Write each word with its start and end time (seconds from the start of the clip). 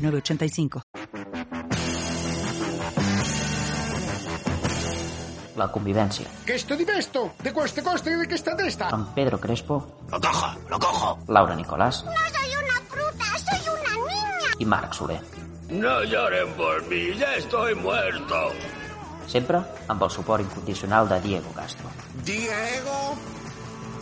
906985. 0.00 0.82
La 5.56 5.68
convivència. 5.70 6.26
¿Qué 6.46 6.54
esto 6.54 6.74
di 6.76 6.86
esto? 6.96 7.32
¿De 7.42 7.52
cueste 7.52 7.82
coste 7.82 8.16
de 8.16 8.26
qué 8.26 8.34
está 8.34 8.54
de 8.54 8.66
esta? 8.68 8.88
Amb 8.88 9.12
Pedro 9.14 9.38
Crespo, 9.38 9.98
Lo 10.10 10.20
cojo, 10.20 10.46
lo 10.70 10.78
cojo. 10.78 11.18
Laura 11.28 11.54
Nicolàs 11.54 12.04
No 12.04 12.12
soy 12.12 12.50
una 12.62 12.80
fruta, 12.88 13.26
soy 13.44 13.68
una 13.68 13.92
niña. 14.08 14.54
i 14.58 14.64
Marc 14.64 14.92
Soler. 14.94 15.20
No 15.68 16.02
lloren 16.04 16.48
por 16.54 16.86
mí, 16.88 17.14
ya 17.18 17.34
estoy 17.36 17.74
muerto. 17.74 18.52
Sempre 19.26 19.60
amb 19.88 20.02
el 20.02 20.10
suport 20.10 20.42
incondicional 20.42 21.08
de 21.08 21.20
Diego 21.20 21.52
Castro. 21.52 21.90
Diego. 22.24 23.16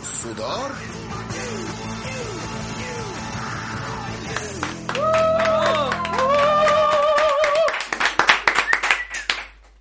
Sudor. 0.01 0.71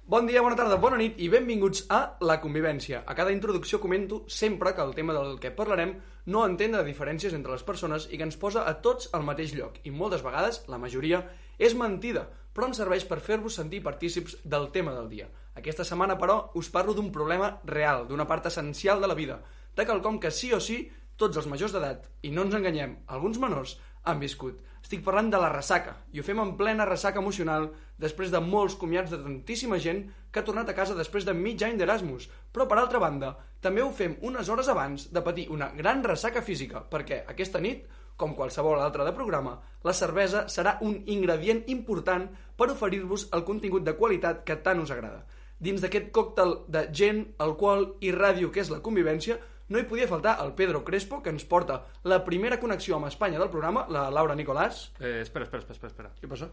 Bon 0.08 0.24
dia, 0.24 0.40
bona 0.40 0.56
tarda, 0.56 0.78
bona 0.80 0.96
nit 0.96 1.18
i 1.20 1.26
benvinguts 1.28 1.82
a 1.92 1.98
La 2.24 2.38
Convivència. 2.40 3.02
A 3.04 3.12
cada 3.12 3.28
introducció 3.28 3.76
comento 3.76 4.22
sempre 4.32 4.70
que 4.72 4.80
el 4.80 4.94
tema 4.96 5.12
del 5.12 5.34
que 5.36 5.50
parlarem 5.52 5.90
no 6.32 6.46
entén 6.48 6.72
de 6.72 6.80
diferències 6.86 7.34
entre 7.36 7.52
les 7.52 7.64
persones 7.66 8.06
i 8.08 8.16
que 8.16 8.24
ens 8.24 8.38
posa 8.40 8.62
a 8.64 8.72
tots 8.80 9.10
al 9.12 9.26
mateix 9.26 9.52
lloc. 9.52 9.76
I 9.84 9.92
moltes 9.92 10.24
vegades, 10.24 10.62
la 10.72 10.78
majoria, 10.80 11.20
és 11.60 11.76
mentida, 11.76 12.22
però 12.56 12.70
ens 12.70 12.80
serveix 12.80 13.04
per 13.04 13.20
fer-vos 13.20 13.60
sentir 13.60 13.82
partícips 13.84 14.38
del 14.48 14.70
tema 14.72 14.96
del 14.96 15.12
dia. 15.12 15.28
Aquesta 15.60 15.84
setmana, 15.84 16.16
però, 16.16 16.38
us 16.56 16.72
parlo 16.72 16.96
d'un 16.96 17.12
problema 17.12 17.58
real, 17.68 18.06
d'una 18.08 18.24
part 18.24 18.48
essencial 18.48 19.04
de 19.04 19.12
la 19.12 19.18
vida, 19.18 19.42
de 19.76 19.84
quelcom 19.84 20.16
que 20.24 20.32
sí 20.32 20.54
o 20.56 20.62
sí 20.70 20.86
tots 21.20 21.36
els 21.36 21.52
majors 21.52 21.76
d'edat, 21.76 22.08
i 22.24 22.32
no 22.32 22.48
ens 22.48 22.56
enganyem, 22.56 23.02
alguns 23.12 23.36
menors, 23.44 23.76
han 24.08 24.24
viscut. 24.24 24.64
Estic 24.88 25.02
parlant 25.04 25.26
de 25.28 25.36
la 25.36 25.50
ressaca, 25.52 25.90
i 26.16 26.20
ho 26.22 26.22
fem 26.24 26.38
en 26.40 26.54
plena 26.56 26.86
ressaca 26.88 27.20
emocional 27.20 27.66
després 28.00 28.30
de 28.32 28.40
molts 28.40 28.72
comiats 28.80 29.10
de 29.12 29.18
tantíssima 29.20 29.76
gent 29.84 29.98
que 30.32 30.40
ha 30.40 30.46
tornat 30.46 30.70
a 30.72 30.74
casa 30.78 30.94
després 30.96 31.26
de 31.28 31.34
mig 31.36 31.60
any 31.66 31.76
d'Erasmus. 31.76 32.24
Però, 32.48 32.64
per 32.64 32.78
altra 32.80 33.02
banda, 33.02 33.34
també 33.60 33.84
ho 33.84 33.90
fem 33.92 34.14
unes 34.24 34.48
hores 34.48 34.70
abans 34.72 35.04
de 35.12 35.22
patir 35.26 35.44
una 35.52 35.68
gran 35.76 36.00
ressaca 36.06 36.40
física, 36.40 36.80
perquè 36.88 37.18
aquesta 37.28 37.60
nit, 37.60 37.84
com 38.16 38.32
qualsevol 38.38 38.80
altra 38.80 39.04
de 39.04 39.12
programa, 39.12 39.58
la 39.84 39.92
cervesa 39.92 40.46
serà 40.48 40.78
un 40.80 40.96
ingredient 41.04 41.66
important 41.68 42.24
per 42.56 42.70
oferir-vos 42.72 43.28
el 43.36 43.44
contingut 43.44 43.84
de 43.84 43.92
qualitat 44.00 44.40
que 44.40 44.56
tant 44.64 44.80
us 44.80 44.94
agrada. 44.96 45.26
Dins 45.60 45.84
d'aquest 45.84 46.08
còctel 46.16 46.62
de 46.64 46.86
gent, 46.96 47.26
alcohol 47.36 47.90
i 48.00 48.16
ràdio 48.16 48.48
que 48.48 48.64
és 48.64 48.72
la 48.72 48.80
convivència, 48.80 49.36
no 49.68 49.78
hi 49.78 49.84
podia 49.84 50.08
faltar 50.08 50.38
el 50.44 50.54
Pedro 50.54 50.84
Crespo, 50.84 51.22
que 51.22 51.30
ens 51.30 51.44
porta 51.44 51.82
la 52.04 52.22
primera 52.24 52.58
connexió 52.60 52.96
amb 52.96 53.08
Espanya 53.08 53.38
del 53.38 53.50
programa, 53.52 53.86
la 53.88 54.08
Laura 54.10 54.34
Nicolás. 54.34 54.92
Eh, 55.00 55.20
espera, 55.22 55.44
espera, 55.44 55.60
espera, 55.60 55.74
espera, 55.74 55.88
espera. 55.88 56.10
¿Qué 56.20 56.28
pasó? 56.28 56.50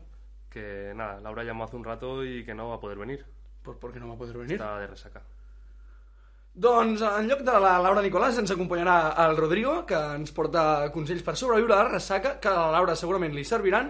Que 0.50 0.94
nada, 0.96 1.20
Laura 1.22 1.44
llamó 1.44 1.64
hace 1.64 1.76
un 1.76 1.84
rato 1.84 2.24
y 2.24 2.44
que 2.44 2.54
no 2.54 2.70
va 2.70 2.76
a 2.76 2.80
poder 2.80 2.98
venir. 2.98 3.26
Pues 3.62 3.78
¿por 3.78 3.92
qué 3.92 4.00
no 4.00 4.08
va 4.08 4.16
a 4.16 4.18
poder 4.18 4.38
venir? 4.38 4.54
Está 4.54 4.78
de 4.80 4.88
resaca. 4.88 5.22
Doncs 6.56 7.02
en 7.02 7.28
lloc 7.28 7.42
de 7.44 7.54
la 7.60 7.74
Laura 7.84 8.00
Nicolàs 8.00 8.38
ens 8.40 8.54
acompanyarà 8.54 9.10
el 9.26 9.36
Rodrigo, 9.36 9.74
que 9.88 9.98
ens 10.16 10.32
porta 10.32 10.62
consells 10.94 11.26
per 11.26 11.34
sobreviure 11.36 11.76
a 11.76 11.82
la 11.82 11.90
ressaca, 11.90 12.38
que 12.40 12.48
a 12.48 12.54
la 12.56 12.70
Laura 12.78 12.96
segurament 12.96 13.36
li 13.36 13.44
serviran, 13.44 13.90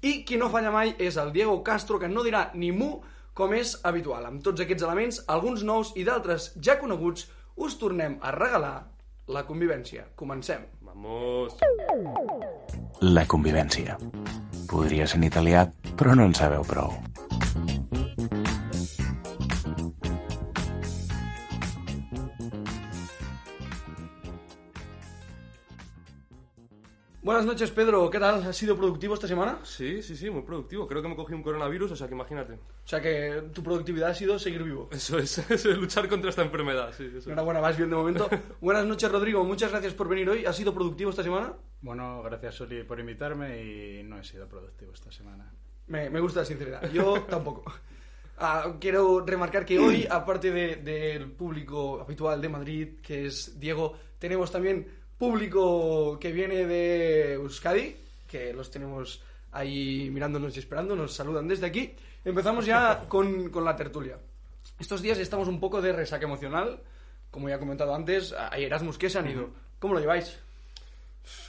i 0.00 0.22
qui 0.24 0.38
no 0.40 0.48
falla 0.48 0.72
mai 0.72 0.94
és 0.96 1.18
el 1.20 1.34
Diego 1.34 1.58
Castro, 1.66 1.98
que 2.00 2.08
no 2.08 2.24
dirà 2.24 2.46
ni 2.54 2.70
mu, 2.72 3.02
com 3.36 3.52
és 3.52 3.74
habitual. 3.84 4.24
Amb 4.24 4.40
tots 4.40 4.64
aquests 4.64 4.86
elements, 4.88 5.20
alguns 5.28 5.66
nous 5.68 5.92
i 6.00 6.06
d'altres 6.08 6.54
ja 6.56 6.78
coneguts, 6.80 7.26
us 7.56 7.78
tornem 7.80 8.18
a 8.22 8.32
regalar 8.34 8.76
la 9.32 9.42
convivència. 9.46 10.06
Comencem. 10.14 10.66
Vamos. 10.86 11.56
La 13.02 13.26
convivència. 13.26 13.98
Podria 14.70 15.06
ser 15.06 15.20
en 15.20 15.28
italià, 15.30 15.66
però 15.96 16.14
no 16.14 16.28
en 16.28 16.36
sabeu 16.36 16.64
prou. 16.68 16.94
Buenas 27.26 27.44
noches, 27.44 27.72
Pedro. 27.72 28.08
¿Qué 28.08 28.20
tal? 28.20 28.40
¿Has 28.44 28.56
sido 28.56 28.76
productivo 28.76 29.14
esta 29.14 29.26
semana? 29.26 29.58
Sí, 29.64 30.00
sí, 30.00 30.16
sí, 30.16 30.30
muy 30.30 30.42
productivo. 30.42 30.86
Creo 30.86 31.02
que 31.02 31.08
me 31.08 31.16
cogí 31.16 31.34
un 31.34 31.42
coronavirus, 31.42 31.90
o 31.90 31.96
sea 31.96 32.06
que 32.06 32.14
imagínate. 32.14 32.52
O 32.52 32.58
sea 32.84 33.02
que 33.02 33.42
tu 33.52 33.64
productividad 33.64 34.10
ha 34.10 34.14
sido 34.14 34.38
seguir 34.38 34.62
vivo. 34.62 34.88
Eso 34.92 35.18
es, 35.18 35.36
eso 35.50 35.70
es 35.70 35.76
luchar 35.76 36.08
contra 36.08 36.30
esta 36.30 36.42
enfermedad, 36.42 36.92
sí, 36.96 37.10
eso. 37.16 37.28
Enhorabuena, 37.28 37.58
vas 37.58 37.76
bien 37.76 37.90
de 37.90 37.96
momento. 37.96 38.30
Buenas 38.60 38.86
noches, 38.86 39.10
Rodrigo. 39.10 39.42
Muchas 39.42 39.72
gracias 39.72 39.92
por 39.92 40.08
venir 40.08 40.30
hoy. 40.30 40.46
¿Has 40.46 40.54
sido 40.54 40.72
productivo 40.72 41.10
esta 41.10 41.24
semana? 41.24 41.52
Bueno, 41.80 42.22
gracias 42.22 42.54
Soli 42.54 42.84
por 42.84 43.00
invitarme 43.00 43.60
y 43.60 44.02
no 44.04 44.20
he 44.20 44.22
sido 44.24 44.46
productivo 44.48 44.92
esta 44.92 45.10
semana. 45.10 45.52
Me, 45.88 46.08
me 46.08 46.20
gusta 46.20 46.40
la 46.40 46.46
sinceridad. 46.46 46.88
Yo 46.92 47.22
tampoco. 47.28 47.64
Ah, 48.38 48.76
quiero 48.80 49.26
remarcar 49.26 49.66
que 49.66 49.80
hoy, 49.80 50.06
aparte 50.10 50.52
de- 50.52 50.76
del 50.76 51.32
público 51.32 52.00
habitual 52.00 52.40
de 52.40 52.48
Madrid, 52.48 52.88
que 53.02 53.26
es 53.26 53.58
Diego, 53.58 53.96
tenemos 54.20 54.52
también 54.52 54.86
público 55.18 56.18
que 56.18 56.32
viene 56.32 56.66
de 56.66 57.34
Euskadi, 57.34 57.96
que 58.26 58.52
los 58.52 58.70
tenemos 58.70 59.22
ahí 59.52 60.10
mirándonos 60.10 60.56
y 60.56 60.58
esperando, 60.58 60.94
nos 60.94 61.14
saludan 61.14 61.48
desde 61.48 61.66
aquí. 61.66 61.94
Empezamos 62.24 62.66
ya 62.66 63.04
con, 63.08 63.50
con 63.50 63.64
la 63.64 63.76
tertulia. 63.76 64.18
Estos 64.78 65.00
días 65.00 65.18
estamos 65.18 65.48
un 65.48 65.60
poco 65.60 65.80
de 65.80 65.92
resaca 65.92 66.24
emocional, 66.24 66.80
como 67.30 67.48
ya 67.48 67.56
he 67.56 67.58
comentado 67.58 67.94
antes, 67.94 68.32
hay 68.32 68.64
Erasmus 68.64 68.98
que 68.98 69.10
se 69.10 69.18
han 69.18 69.28
ido. 69.28 69.50
¿Cómo 69.78 69.94
lo 69.94 70.00
lleváis? 70.00 70.38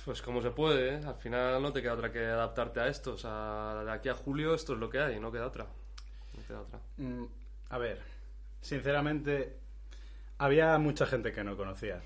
Pues 0.06 0.22
como 0.22 0.42
se 0.42 0.52
puede, 0.52 0.96
¿eh? 0.96 1.02
Al 1.06 1.16
final 1.16 1.62
no 1.62 1.72
te 1.72 1.82
queda 1.82 1.94
otra 1.94 2.12
que 2.12 2.26
adaptarte 2.26 2.80
a 2.80 2.88
esto. 2.88 3.14
O 3.14 3.18
sea, 3.18 3.84
de 3.86 3.92
aquí 3.92 4.10
a 4.10 4.16
julio 4.16 4.54
esto 4.54 4.74
es 4.74 4.80
lo 4.80 4.90
que 4.90 5.00
hay, 5.00 5.20
no 5.20 5.32
queda 5.32 5.48
otra. 5.48 5.66
No 5.66 6.44
queda 6.48 6.62
otra. 6.62 6.80
Mm, 6.98 7.26
a 7.70 7.78
ver, 7.78 8.00
sinceramente, 8.62 9.58
había 10.38 10.78
mucha 10.78 11.06
gente 11.06 11.32
que 11.32 11.44
no 11.44 11.56
conocía. 11.58 12.02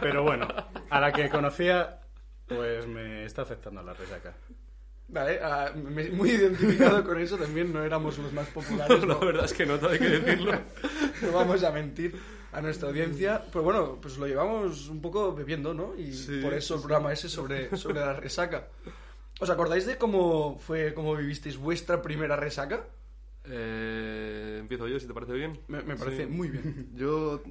Pero 0.00 0.22
bueno, 0.22 0.46
a 0.90 1.00
la 1.00 1.12
que 1.12 1.28
conocía, 1.28 2.00
pues 2.46 2.86
me 2.86 3.24
está 3.24 3.42
afectando 3.42 3.82
la 3.82 3.92
resaca. 3.94 4.34
Vale, 5.08 5.40
ah, 5.42 5.70
me- 5.74 6.08
muy 6.10 6.30
identificado 6.30 7.04
con 7.04 7.18
eso, 7.20 7.36
también 7.36 7.72
no 7.72 7.82
éramos 7.82 8.16
los 8.18 8.32
más 8.32 8.46
populares. 8.48 9.00
La 9.06 9.14
¿no? 9.14 9.20
verdad 9.20 9.44
es 9.44 9.52
que 9.52 9.66
no, 9.66 9.74
hay 9.74 9.98
que 9.98 10.08
decirlo. 10.08 10.52
no 11.20 11.32
vamos 11.32 11.62
a 11.64 11.70
mentir 11.70 12.16
a 12.52 12.62
nuestra 12.62 12.88
audiencia. 12.88 13.42
Pero 13.52 13.62
bueno, 13.62 13.98
pues 14.00 14.16
lo 14.16 14.26
llevamos 14.26 14.88
un 14.88 15.02
poco 15.02 15.34
bebiendo, 15.34 15.74
¿no? 15.74 15.94
Y 15.98 16.14
Sí, 16.14 16.40
por 16.40 16.54
eso 16.54 16.74
el 16.74 16.80
sí. 16.80 16.86
programa 16.86 17.12
ese 17.12 17.28
sobre, 17.28 17.76
sobre 17.76 18.00
la 18.00 18.14
resaca. 18.14 18.68
¿Os 19.38 19.50
acordáis 19.50 19.84
de 19.86 19.98
cómo 19.98 20.58
fue, 20.58 20.94
cómo 20.94 21.14
vivisteis 21.16 21.58
vuestra 21.58 22.00
primera 22.00 22.36
resaca? 22.36 22.84
Eh, 23.44 24.58
empiezo 24.60 24.86
yo, 24.88 24.98
si 25.00 25.06
te 25.06 25.14
parece 25.14 25.32
bien. 25.32 25.58
Me, 25.68 25.82
me 25.82 25.96
parece 25.96 26.24
Sí. 26.26 26.30
muy 26.30 26.48
bien. 26.48 26.90
Yo 26.94 27.42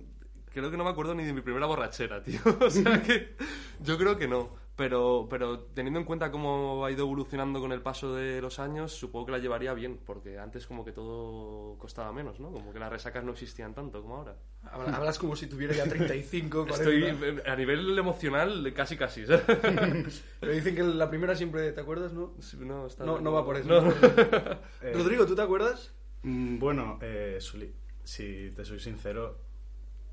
creo 0.53 0.72
que 0.72 0.78
no 0.78 0.84
me 0.84 0.90
acuerdo 0.90 1.16
ni 1.16 1.24
de 1.25 1.34
mi 1.34 1.41
primera 1.41 1.66
borrachera, 1.66 2.24
tío. 2.24 2.40
O 2.62 2.69
sea 2.69 3.02
que 3.03 3.35
yo 3.81 3.97
creo 3.97 4.18
que 4.18 4.28
no. 4.28 4.60
Pero, 4.77 5.27
pero 5.29 5.59
teniendo 5.59 5.99
en 5.99 6.05
cuenta 6.05 6.31
cómo 6.31 6.85
ha 6.85 6.91
ido 6.91 7.03
evolucionando 7.03 7.59
con 7.59 7.71
el 7.73 7.81
paso 7.81 8.15
de 8.15 8.41
los 8.41 8.57
años, 8.57 8.93
supongo 8.93 9.27
que 9.27 9.31
la 9.33 9.38
llevaría 9.38 9.73
bien, 9.73 10.00
porque 10.06 10.39
antes 10.39 10.65
como 10.65 10.83
que 10.85 10.91
todo 10.94 11.77
costaba 11.77 12.12
menos, 12.13 12.39
¿no? 12.39 12.51
Como 12.51 12.71
que 12.73 12.79
las 12.79 12.89
resacas 12.89 13.23
no 13.23 13.33
existían 13.33 13.75
tanto 13.75 14.01
como 14.01 14.15
ahora. 14.15 14.38
Habla- 14.63 14.95
Hablas 14.95 15.19
como 15.19 15.35
si 15.35 15.47
tuviera 15.47 15.75
ya 15.75 15.83
35, 15.88 16.65
40. 16.68 16.73
Estoy 17.09 17.41
a 17.45 17.56
nivel 17.56 17.97
emocional 18.00 18.73
casi 18.73 18.95
casi. 18.97 19.25
¿sabes? 19.25 19.44
Pero 20.39 20.51
dicen 20.53 20.74
que 20.74 20.83
la 20.83 21.09
primera 21.09 21.35
siempre, 21.35 21.74
¿te 21.74 21.81
acuerdas, 21.81 22.13
no? 22.13 22.33
No, 22.59 22.88
está- 22.88 23.06
No, 23.06 23.19
no 23.19 23.31
va 23.33 23.44
por 23.45 23.57
eso. 23.57 23.67
No. 23.67 23.94
Eh, 24.81 24.94
Rodrigo, 24.94 25.25
¿tú 25.27 25.35
te 25.35 25.41
acuerdas? 25.44 25.94
mm, 26.24 26.57
bueno, 26.59 26.97
eh, 27.01 27.38
Soli, 27.39 27.71
si 28.03 28.51
te 28.56 28.63
soy 28.65 28.79
sincero, 28.79 29.38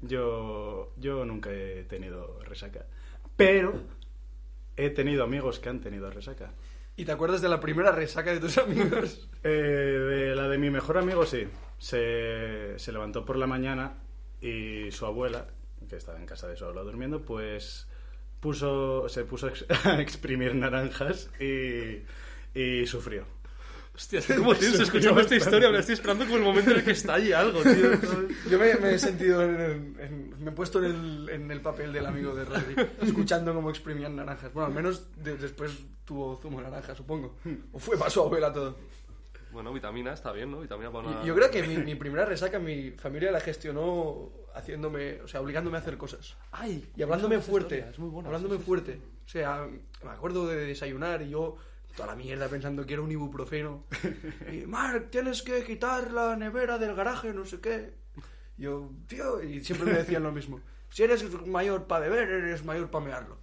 yo, 0.02 0.92
yo 0.96 1.24
nunca 1.24 1.50
he 1.52 1.84
tenido 1.84 2.40
resaca. 2.40 2.86
Pero 3.36 3.80
he 4.78 4.90
tenido 4.90 5.24
amigos 5.24 5.58
que 5.60 5.68
han 5.68 5.80
tenido 5.80 6.10
resaca. 6.10 6.54
¿Y 6.96 7.04
te 7.04 7.12
acuerdas 7.12 7.42
de 7.42 7.48
la 7.48 7.60
primera 7.60 7.92
resaca 7.92 8.32
de 8.32 8.40
tus 8.40 8.56
amigos? 8.58 9.28
Eh, 9.44 9.48
de 9.48 10.34
la 10.34 10.48
de 10.48 10.56
mi 10.58 10.70
mejor 10.70 10.96
amigo, 10.98 11.26
sí. 11.26 11.46
Se, 11.78 12.78
se 12.78 12.92
levantó 12.92 13.24
por 13.24 13.36
la 13.36 13.46
mañana 13.46 13.98
y 14.40 14.90
su 14.90 15.04
abuela, 15.06 15.46
que 15.88 15.96
estaba 15.96 16.18
en 16.18 16.26
casa 16.26 16.48
de 16.48 16.56
su 16.56 16.64
abuela 16.64 16.82
durmiendo, 16.82 17.22
pues 17.22 17.88
puso, 18.40 19.08
se 19.08 19.24
puso 19.24 19.46
a 19.46 19.50
ex- 19.50 19.66
a 19.86 20.00
exprimir 20.00 20.54
naranjas 20.54 21.30
y, 21.40 22.02
y 22.58 22.86
sufrió. 22.86 23.24
Hostia, 23.98 24.20
como 24.36 24.54
tenso 24.56 24.84
escuchando 24.84 25.20
esta 25.20 25.34
historia, 25.34 25.70
me 25.70 25.80
estoy 25.80 25.94
esperando 25.94 26.24
como 26.24 26.36
el 26.38 26.44
momento 26.44 26.70
en 26.70 26.76
el 26.78 26.84
que 26.84 26.92
estalle 26.92 27.34
algo, 27.34 27.60
tío. 27.62 27.90
Yo 28.48 28.58
me, 28.58 28.74
me 28.76 28.94
he 28.94 28.98
sentido 28.98 29.42
en, 29.42 30.34
me 30.38 30.50
he 30.50 30.54
puesto 30.54 30.78
en 30.78 30.84
el, 30.84 31.28
en 31.30 31.50
el 31.50 31.60
papel 31.60 31.92
del 31.92 32.06
amigo 32.06 32.32
de 32.34 32.44
Rodri, 32.44 32.76
escuchando 33.02 33.52
cómo 33.52 33.70
exprimían 33.70 34.14
naranjas. 34.14 34.52
Bueno, 34.54 34.68
al 34.68 34.72
menos 34.74 35.08
de- 35.16 35.36
después 35.36 35.72
tuvo 36.04 36.38
zumo 36.40 36.58
de 36.58 36.64
naranja, 36.70 36.94
supongo. 36.94 37.36
O 37.72 37.78
fue 37.80 37.98
para 37.98 38.08
su 38.08 38.20
abuela 38.20 38.52
todo. 38.52 38.76
Bueno, 39.50 39.72
vitamina 39.72 40.12
está 40.12 40.30
bien, 40.30 40.50
¿no? 40.52 40.60
Vitamina 40.60 40.92
para 40.92 41.08
una... 41.08 41.24
Yo 41.24 41.34
creo 41.34 41.50
que 41.50 41.62
mi, 41.64 41.78
mi 41.78 41.94
primera 41.96 42.24
resaca, 42.24 42.58
mi 42.60 42.92
familia 42.92 43.32
la 43.32 43.40
gestionó 43.40 44.30
haciéndome, 44.54 45.22
o 45.22 45.26
sea, 45.28 45.40
obligándome 45.40 45.76
a 45.78 45.80
hacer 45.80 45.96
cosas. 45.96 46.36
Ay, 46.52 46.86
Y 46.96 47.02
hablándome 47.02 47.40
fuerte, 47.40 47.86
Es 47.90 47.98
muy 47.98 48.10
buena. 48.10 48.28
hablándome 48.28 48.56
sí, 48.56 48.60
sí, 48.60 48.66
fuerte. 48.66 49.00
O 49.26 49.28
sea, 49.28 49.66
me 50.04 50.10
acuerdo 50.10 50.46
de 50.46 50.56
desayunar 50.66 51.22
y 51.22 51.30
yo 51.30 51.56
toda 51.98 52.10
la 52.10 52.16
mierda 52.16 52.46
pensando 52.48 52.86
que 52.86 52.92
era 52.94 53.02
un 53.02 53.10
ibuprofeno. 53.10 53.84
Y, 54.52 54.66
Mark, 54.66 55.08
tienes 55.10 55.42
que 55.42 55.64
quitar 55.64 56.12
la 56.12 56.36
nevera 56.36 56.78
del 56.78 56.94
garaje, 56.94 57.34
no 57.34 57.44
sé 57.44 57.60
qué. 57.60 57.92
Yo, 58.56 58.90
tío, 59.08 59.42
y 59.42 59.64
siempre 59.64 59.90
me 59.92 59.98
decían 59.98 60.22
lo 60.22 60.30
mismo. 60.30 60.60
Si 60.90 61.02
eres 61.02 61.24
mayor 61.46 61.86
para 61.86 62.08
beber, 62.08 62.28
eres 62.28 62.64
mayor 62.64 62.88
para 62.88 63.04
mearlo. 63.04 63.38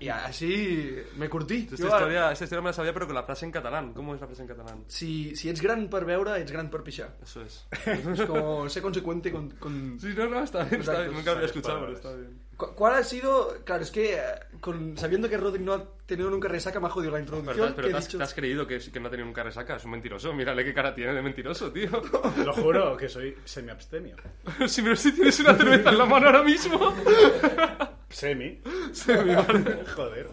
y 0.00 0.08
así 0.08 0.96
me 1.16 1.28
curtí. 1.28 1.68
Esta 1.72 1.86
historia, 1.86 2.32
esta 2.32 2.44
historia 2.44 2.60
me 2.60 2.70
la 2.70 2.72
sabía, 2.72 2.92
pero 2.92 3.06
con 3.06 3.14
la 3.14 3.22
frase 3.22 3.46
en 3.46 3.52
catalán. 3.52 3.94
¿Cómo 3.94 4.16
es 4.16 4.20
la 4.20 4.26
frase 4.26 4.42
en 4.42 4.48
catalán? 4.48 4.84
Si, 4.88 5.36
si 5.36 5.48
ets 5.48 5.62
gran 5.62 5.88
per 5.88 6.04
veure, 6.04 6.40
ets 6.40 6.50
gran 6.50 6.70
per 6.70 6.82
pixar. 6.82 7.16
Eso 7.22 7.40
es. 7.42 7.66
Es 7.86 8.22
como 8.22 8.68
ser 8.68 8.82
consecuente 8.82 9.30
con... 9.30 9.48
con... 9.50 9.98
Sí, 10.00 10.12
no, 10.16 10.28
no, 10.28 10.42
está 10.42 10.64
bien, 10.64 10.80
está 10.80 11.00
bien. 11.00 11.12
Nunca 11.14 11.30
lo 11.30 11.36
había 11.36 11.46
escuchado, 11.46 11.80
pero 11.80 11.92
está 11.92 12.14
bien. 12.14 12.40
Cu- 12.68 12.74
¿Cuál 12.74 12.94
ha 12.94 13.02
sido...? 13.04 13.56
Claro, 13.64 13.82
es 13.82 13.90
que 13.90 14.14
eh, 14.14 14.20
con, 14.60 14.96
sabiendo 14.96 15.28
que 15.28 15.36
Rodri 15.36 15.62
no 15.62 15.72
ha 15.74 15.84
tenido 16.06 16.30
nunca 16.30 16.48
resaca, 16.48 16.78
me 16.80 16.86
ha 16.86 16.90
jodido 16.90 17.10
la 17.12 17.18
Pero, 17.24 17.38
introducción. 17.38 17.68
te- 17.70 17.74
pero 17.74 17.88
que 17.88 17.92
te, 17.92 17.98
has, 17.98 18.06
dicho- 18.06 18.18
te 18.18 18.24
has 18.24 18.34
creído 18.34 18.66
que, 18.66 18.78
que 18.78 19.00
no 19.00 19.08
ha 19.08 19.10
tenido 19.10 19.26
nunca 19.26 19.42
resaca. 19.42 19.76
Es 19.76 19.84
un 19.84 19.90
mentiroso. 19.92 20.32
Mírale 20.32 20.64
qué 20.64 20.72
cara 20.74 20.94
tiene 20.94 21.12
de 21.14 21.22
mentiroso, 21.22 21.72
tío. 21.72 21.90
Lo 22.44 22.52
juro 22.52 22.96
que 22.96 23.08
soy 23.08 23.36
semi-abstemio. 23.44 24.16
sí, 24.68 24.82
pero 24.82 24.96
si 24.96 25.12
tienes 25.12 25.38
una 25.40 25.54
cerveza 25.54 25.90
en 25.90 25.98
la 25.98 26.06
mano 26.06 26.26
ahora 26.26 26.42
mismo. 26.42 26.94
Semi. 28.10 28.60
Semi, 28.92 29.34
vale. 29.34 29.84
Joder. 29.96 30.28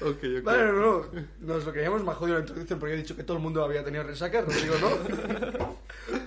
Ok, 0.00 0.18
ok. 0.18 0.42
Vale, 0.42 0.64
no, 0.64 0.72
no, 0.72 1.06
nos 1.40 1.64
lo 1.64 1.72
creíamos, 1.72 2.02
me 2.04 2.10
ha 2.10 2.14
jodido 2.14 2.34
la 2.36 2.40
introducción 2.42 2.78
porque 2.78 2.94
he 2.94 2.98
dicho 2.98 3.16
que 3.16 3.22
todo 3.22 3.36
el 3.36 3.42
mundo 3.42 3.64
había 3.64 3.84
tenido 3.84 4.02
resaca, 4.02 4.40
Rodrigo 4.42 4.74
no. 4.80 5.78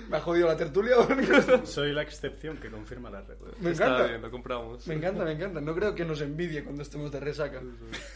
Me 0.09 0.18
ha 0.18 0.21
jodido 0.21 0.48
la 0.48 0.56
tertulia. 0.57 0.95
Soy 1.65 1.92
la 1.94 2.01
excepción 2.01 2.57
que 2.57 2.69
confirma 2.69 3.09
la 3.09 3.21
regla. 3.21 3.50
me 3.59 3.71
Está 3.71 3.86
encanta. 3.86 4.07
bien, 4.07 4.21
lo 4.21 4.31
compramos. 4.31 4.88
Me 4.88 4.95
encanta, 4.95 5.24
me 5.25 5.31
encanta. 5.33 5.62
No 5.62 5.74
creo 5.75 5.94
que 5.95 6.06
nos 6.06 6.21
envidie 6.21 6.63
cuando 6.63 6.81
estemos 6.83 7.12
de 7.12 7.19
resaca. 7.19 7.62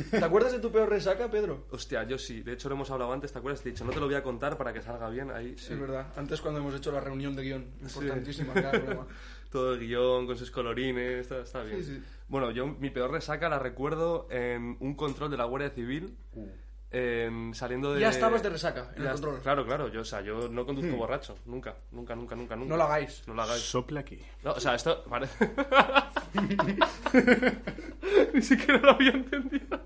¿Te 0.09 0.23
acuerdas 0.23 0.51
de 0.51 0.59
tu 0.59 0.71
peor 0.71 0.89
resaca, 0.89 1.29
Pedro? 1.29 1.65
Hostia, 1.71 2.03
yo 2.03 2.17
sí. 2.17 2.41
De 2.41 2.53
hecho, 2.53 2.69
lo 2.69 2.75
hemos 2.75 2.89
hablado 2.91 3.11
antes, 3.13 3.31
¿te 3.31 3.39
acuerdas? 3.39 3.61
Te 3.61 3.69
he 3.69 3.71
dicho, 3.71 3.83
no 3.85 3.91
te 3.91 3.99
lo 3.99 4.05
voy 4.05 4.15
a 4.15 4.23
contar 4.23 4.57
para 4.57 4.73
que 4.73 4.81
salga 4.81 5.09
bien 5.09 5.31
ahí. 5.31 5.55
Sí. 5.57 5.73
Es 5.73 5.79
verdad. 5.79 6.07
Antes 6.15 6.41
cuando 6.41 6.59
hemos 6.59 6.73
hecho 6.75 6.91
la 6.91 6.99
reunión 6.99 7.35
de 7.35 7.43
guion. 7.43 7.65
Importantísima, 7.81 8.53
claro, 8.53 8.81
broma. 8.85 9.07
Todo 9.51 9.73
el 9.73 9.79
guion 9.79 10.27
con 10.27 10.37
sus 10.37 10.49
colorines, 10.49 11.21
está, 11.21 11.41
está 11.41 11.63
bien. 11.63 11.83
Sí, 11.83 11.95
sí. 11.95 12.03
Bueno, 12.29 12.51
yo 12.51 12.65
mi 12.67 12.89
peor 12.89 13.11
resaca 13.11 13.49
la 13.49 13.59
recuerdo 13.59 14.27
en 14.31 14.77
un 14.79 14.95
control 14.95 15.29
de 15.29 15.35
la 15.35 15.43
Guardia 15.43 15.69
Civil. 15.71 16.15
En- 16.91 17.53
saliendo 17.53 17.93
de... 17.93 18.01
Ya 18.01 18.09
estabas 18.09 18.43
de 18.43 18.49
resaca 18.49 18.91
en 18.95 19.03
el 19.03 19.11
control. 19.13 19.39
Claro, 19.41 19.65
claro. 19.65 19.87
Yo, 19.87 20.01
o 20.01 20.05
sea, 20.05 20.21
yo 20.21 20.49
no 20.49 20.65
conduzco 20.65 20.95
borracho. 20.95 21.37
Nunca, 21.45 21.75
nunca, 21.91 22.15
nunca, 22.15 22.35
nunca, 22.35 22.55
nunca. 22.55 22.69
No 22.69 22.77
lo 22.77 22.83
hagáis. 22.83 23.23
No 23.27 23.33
lo 23.33 23.41
hagáis. 23.43 23.61
Sople 23.61 23.99
aquí. 23.99 24.19
No, 24.43 24.51
o 24.51 24.59
sea, 24.59 24.75
esto 24.75 25.03
parece... 25.09 25.51
Ni 28.33 28.41
siquiera 28.41 28.79
lo 28.79 28.91
había 28.91 29.11
entendido. 29.11 29.79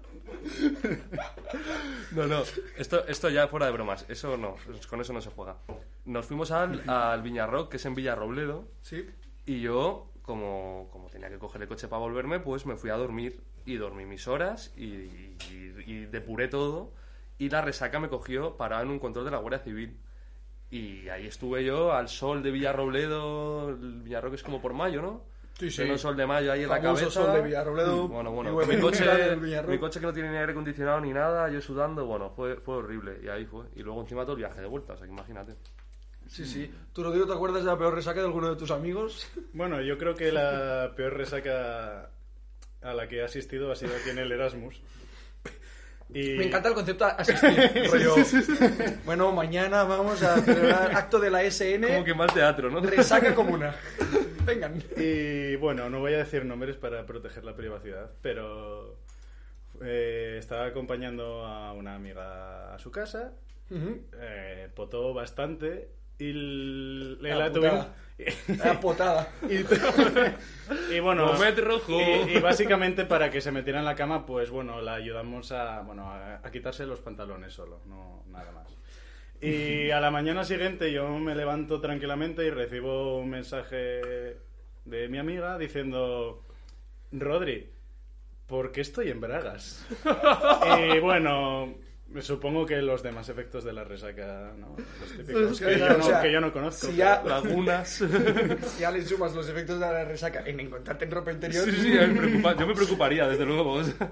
No, 2.12 2.28
no, 2.28 2.44
esto, 2.78 3.06
esto 3.08 3.30
ya 3.30 3.48
fuera 3.48 3.66
de 3.66 3.72
bromas, 3.72 4.06
eso 4.10 4.38
no, 4.38 4.56
con 4.90 5.02
eso 5.02 5.12
no 5.14 5.22
se 5.22 5.32
juega. 5.32 5.58
Nos 6.06 6.26
fuimos 6.28 6.52
al, 6.52 6.88
al 6.90 7.22
Viñarrock, 7.22 7.70
que 7.70 7.78
es 7.78 7.86
en 7.86 7.96
Villarrobledo, 7.96 8.68
Sí. 8.82 9.10
y 9.46 9.62
yo, 9.62 10.12
como, 10.22 10.90
como 10.92 11.10
tenía 11.10 11.30
que 11.30 11.40
coger 11.40 11.64
el 11.64 11.68
coche 11.68 11.88
para 11.88 12.00
volverme, 12.02 12.40
pues 12.40 12.66
me 12.66 12.76
fui 12.76 12.90
a 12.92 12.96
dormir, 12.96 13.42
y 13.66 13.78
dormí 13.78 14.06
mis 14.06 14.28
horas, 14.28 14.72
y, 14.78 14.86
y- 14.86 15.36
y 15.88 16.06
depuré 16.06 16.48
todo, 16.48 16.92
y 17.38 17.50
la 17.50 17.62
resaca 17.62 18.00
me 18.00 18.10
cogió 18.10 18.56
parado 18.58 18.84
en 18.84 18.90
un 18.90 19.00
control 19.00 19.26
de 19.26 19.32
la 19.32 19.38
Guardia 19.38 19.60
Civil. 19.60 19.98
Y 20.72 21.08
ahí 21.10 21.28
estuve 21.28 21.64
yo, 21.64 21.94
al 21.94 22.10
sol 22.10 22.42
de 22.44 22.52
Villarrobledo, 22.52 23.70
el 23.70 24.02
Villarrock 24.04 24.34
es 24.34 24.44
como 24.44 24.62
por 24.62 24.74
mayo, 24.74 25.02
¿no? 25.02 25.24
Sí, 25.60 25.70
sí. 25.72 25.84
Pleno 25.84 25.98
sol 25.98 26.18
de 26.18 26.26
mayo 26.26 26.52
ahí 26.52 26.64
en 26.64 26.70
la 26.70 26.82
cabeza. 26.82 27.10
sol 27.10 27.32
de 27.32 27.42
Villarrobledo. 27.42 28.08
Bueno, 28.10 28.30
Y 28.32 28.34
bueno. 28.34 28.54
buen 28.54 28.68
Mi 28.68 28.76
menú 28.76 28.88
coche, 28.88 29.06
mi 29.68 29.78
coche 29.80 30.00
que 30.02 30.06
no 30.06 30.12
tiene 30.14 30.32
ni 30.32 30.38
aire 30.38 30.52
acondicionado 30.52 31.00
ni 31.00 31.14
nada, 31.14 31.50
yo 31.50 31.62
sudando, 31.62 32.06
bueno, 32.06 32.30
fue, 32.32 32.58
fue 32.58 32.76
horrible. 32.78 33.20
Y 33.24 33.30
ahí 33.30 33.46
fue. 33.46 33.66
Y 33.76 33.84
luego 33.84 34.02
encima 34.02 34.24
todo 34.24 34.34
el 34.34 34.40
viaje 34.40 34.60
de 34.60 34.68
vuelta, 34.68 34.94
o 34.94 34.98
sea 34.98 35.06
que 35.06 35.14
imagínate. 35.14 35.56
Sí, 36.28 36.44
sí. 36.46 36.70
¿Tú, 36.92 37.04
Rodrigo, 37.04 37.26
te 37.28 37.34
acuerdas 37.34 37.64
de 37.64 37.70
la 37.70 37.78
peor 37.78 37.94
resaca 37.94 38.20
de 38.20 38.26
alguno 38.26 38.50
de 38.50 38.56
tus 38.58 38.72
amigos? 38.72 39.32
Bueno, 39.54 39.80
yo 39.82 39.98
creo 39.98 40.16
que 40.16 40.32
la 40.32 40.92
peor 40.96 41.14
resaca 41.14 42.10
a 42.86 42.94
la 42.94 43.08
que 43.08 43.18
he 43.18 43.24
asistido 43.24 43.72
ha 43.72 43.76
sido 43.76 43.96
aquí 43.96 44.12
en 44.12 44.20
el 44.20 44.32
Erasmus. 44.32 44.80
Y... 46.10 46.38
Me 46.38 46.46
encanta 46.46 46.70
el 46.70 46.76
concepto 46.76 47.06
asistir. 47.06 47.90
rollo, 47.92 48.16
Bueno, 49.06 49.32
mañana 49.32 49.84
vamos 49.84 50.22
a 50.22 50.40
celebrar 50.42 50.96
acto 50.96 51.20
de 51.20 51.32
la 51.32 51.44
SN. 51.50 51.88
Como 51.88 52.04
que 52.04 52.14
mal 52.14 52.32
teatro, 52.32 52.70
¿no? 52.70 52.80
Resaca 52.80 53.34
comuna. 53.36 53.76
Vengan. 54.46 54.82
Y 54.96 55.56
bueno, 55.56 55.90
no 55.90 56.00
voy 56.00 56.14
a 56.14 56.18
decir 56.20 56.46
nombres 56.46 56.78
para 56.78 57.06
proteger 57.08 57.44
la 57.44 57.56
privacidad, 57.56 58.12
pero 58.22 59.00
eh, 59.82 60.36
estaba 60.38 60.68
acompañando 60.68 61.44
a 61.44 61.74
una 61.74 61.96
amiga 61.96 62.76
a 62.76 62.80
su 62.80 62.92
casa, 62.92 63.34
eh, 63.72 64.70
potó 64.76 65.14
bastante 65.16 65.90
y 66.20 66.34
La 67.22 67.52
tuvimos... 67.52 67.88
La 68.64 68.80
potada. 68.80 69.30
y, 69.50 69.56
y 70.96 71.00
bueno, 71.02 71.34
rojo. 71.58 71.92
y, 71.92 72.38
y 72.38 72.40
básicamente 72.40 73.04
para 73.04 73.30
que 73.30 73.42
se 73.42 73.52
metiera 73.52 73.80
en 73.80 73.86
la 73.86 73.96
cama, 73.96 74.26
pues 74.26 74.50
bueno, 74.50 74.82
la 74.82 74.94
ayudamos 74.96 75.52
a, 75.52 75.82
bueno, 75.82 76.10
a, 76.10 76.36
a 76.36 76.52
quitarse 76.52 76.86
los 76.86 77.02
pantalones 77.02 77.54
solo, 77.54 77.82
no 77.86 78.24
nada 78.30 78.52
más. 78.52 78.78
Y 79.42 79.92
a 79.92 80.00
la 80.00 80.12
mañana 80.12 80.46
siguiente 80.46 80.92
yo 80.94 81.10
me 81.20 81.36
levanto 81.36 81.82
tranquilamente 81.82 82.46
y 82.46 82.50
recibo 82.50 83.18
un 83.18 83.30
mensaje 83.30 84.38
de 84.86 85.10
mi 85.10 85.18
amiga 85.18 85.58
diciendo, 85.58 86.46
Rodri, 87.12 87.70
¿por 88.48 88.72
qué 88.72 88.82
estoy 88.82 89.10
en 89.10 89.20
bragas? 89.20 89.86
y 90.96 91.00
bueno, 91.00 91.76
me 92.16 92.22
supongo 92.22 92.66
que 92.66 92.78
los 92.82 93.04
demás 93.04 93.28
efectos 93.28 93.66
de 93.66 93.74
la 93.74 93.84
resaca, 93.84 94.54
¿no? 94.58 94.76
Los 95.02 95.12
típicos 95.18 95.60
que, 95.60 95.78
yo, 95.78 95.90
no, 95.90 95.98
o 95.98 96.02
sea, 96.08 96.22
que 96.22 96.32
yo 96.32 96.40
no 96.40 96.54
conozco. 96.54 96.88
si 96.88 96.96
ya- 96.96 97.22
pero- 97.22 97.36
Lagunas. 97.44 97.90
Si 97.90 98.80
ya 98.80 98.90
le 98.90 99.06
sumas 99.06 99.36
los 99.36 99.50
efectos 99.50 99.80
de 99.80 99.86
la 99.86 100.06
resaca 100.06 100.42
en 100.46 100.62
encontrarte 100.62 101.04
en 101.04 101.12
ropa 101.12 101.32
interior. 101.34 101.66
Sí, 101.66 101.72
sí, 101.74 101.90
me 101.90 102.08
preocupa- 102.08 102.56
yo 102.58 102.68
me 102.68 102.74
preocuparía, 102.74 103.28
desde 103.28 103.46
luego. 103.46 103.74
o 103.74 103.84
sea. 103.84 104.10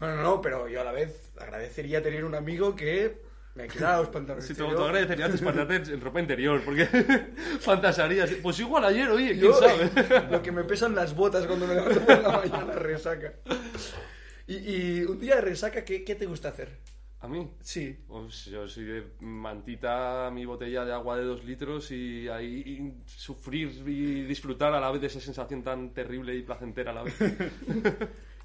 Bueno, 0.00 0.22
no, 0.22 0.40
pero 0.42 0.68
yo 0.68 0.80
a 0.80 0.84
la 0.84 0.90
vez 0.92 1.30
agradecería 1.40 2.02
tener 2.02 2.24
un 2.24 2.34
amigo 2.34 2.74
que 2.74 3.22
me 3.54 3.68
quitara 3.68 3.98
los 3.98 4.08
pantalones. 4.08 4.44
Si 4.48 4.54
tú 4.54 4.66
agradecerías 4.66 5.32
espantarte 5.32 5.76
en 5.76 6.00
ropa 6.00 6.18
interior, 6.20 6.60
porque 6.64 6.86
fantasarías. 7.60 8.28
Pues 8.42 8.58
igual 8.58 8.84
ayer, 8.84 9.08
oye, 9.08 9.28
quién 9.28 9.40
Yo, 9.44 9.52
sabe. 9.54 9.88
lo 10.30 10.42
que 10.42 10.50
me 10.50 10.64
pesan 10.64 10.96
las 10.96 11.14
botas 11.14 11.46
cuando 11.46 11.68
me 11.68 11.76
levanto 11.76 12.00
por 12.00 12.20
la 12.22 12.28
mañana 12.38 12.72
resaca. 12.72 13.34
Y, 14.48 14.56
y 14.56 15.04
un 15.04 15.20
día 15.20 15.36
de 15.36 15.40
resaca, 15.42 15.84
¿qué, 15.84 16.04
qué 16.04 16.16
te 16.16 16.26
gusta 16.26 16.48
hacer? 16.48 16.68
A 17.24 17.26
mí. 17.26 17.50
Sí. 17.62 17.96
Pues 18.06 18.44
yo 18.44 18.68
soy 18.68 18.84
de 18.84 19.04
mantita, 19.20 20.30
mi 20.30 20.44
botella 20.44 20.84
de 20.84 20.92
agua 20.92 21.16
de 21.16 21.24
dos 21.24 21.42
litros 21.42 21.90
y 21.90 22.28
ahí 22.28 22.62
y 22.66 22.92
sufrir 23.06 23.82
y 23.86 24.24
disfrutar 24.24 24.74
a 24.74 24.80
la 24.80 24.90
vez 24.90 25.00
de 25.00 25.06
esa 25.06 25.20
sensación 25.20 25.62
tan 25.62 25.94
terrible 25.94 26.36
y 26.36 26.42
placentera 26.42 26.90
a 26.90 26.94
la 26.94 27.02
vez. 27.02 27.14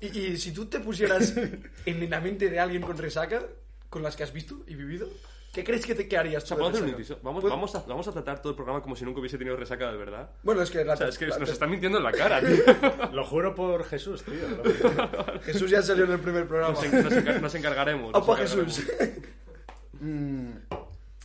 Y, 0.02 0.18
y 0.18 0.38
si 0.38 0.54
tú 0.54 0.68
te 0.68 0.80
pusieras 0.80 1.36
en 1.86 2.10
la 2.10 2.22
mente 2.22 2.50
de 2.50 2.58
alguien 2.58 2.82
con 2.82 2.98
resaca, 2.98 3.46
con 3.90 4.02
las 4.02 4.16
que 4.16 4.24
has 4.24 4.32
visto 4.32 4.64
y 4.66 4.76
vivido, 4.76 5.10
¿qué 5.54 5.64
crees 5.64 5.86
que 5.86 5.96
te 5.96 6.08
que 6.08 6.18
harías? 6.18 6.44
O 6.44 6.48
sea, 6.48 6.58
tú 6.58 6.64
de 6.64 6.70
¿puedo 6.70 6.70
hacer 6.70 6.82
un 6.84 6.88
resaca? 6.88 7.02
inciso? 7.02 7.20
Vamos, 7.24 7.42
Pues- 7.42 7.52
vamos, 7.52 7.76
a, 7.76 7.80
vamos 7.88 8.08
a 8.08 8.12
tratar 8.12 8.42
todo 8.42 8.52
el 8.52 8.56
programa 8.56 8.82
como 8.82 8.96
si 8.96 9.06
nunca 9.06 9.20
hubiese 9.20 9.38
tenido 9.38 9.56
resaca 9.56 9.92
de 9.92 9.98
verdad. 9.98 10.30
Bueno, 10.44 10.62
es 10.62 10.70
que, 10.72 10.84
la 10.86 10.94
O 10.94 10.98
sea, 10.98 11.08
es 11.10 11.18
que 11.18 11.28
la- 11.28 11.38
nos 11.38 11.50
están 11.50 11.70
mintiendo 11.70 11.98
en 11.98 12.04
la 12.04 12.12
cara, 12.12 12.40
tío. 12.46 12.64
Lo 13.14 13.24
juro 13.26 13.56
por 13.56 13.84
Jesús, 13.86 14.24
tío. 14.24 14.34
Jesús 15.44 15.70
ya 15.72 15.82
salió 15.82 16.06
en 16.06 16.12
el 16.12 16.20
primer 16.20 16.48
programa. 16.48 16.74
Nos, 16.74 16.84
en- 16.84 17.04
nos 17.04 17.14
encar- 17.14 17.42
nos 17.42 17.56
encargaremos. 17.56 18.16
Opa. 18.16 18.38
Jesús. 18.38 18.84
Mm, 20.02 20.52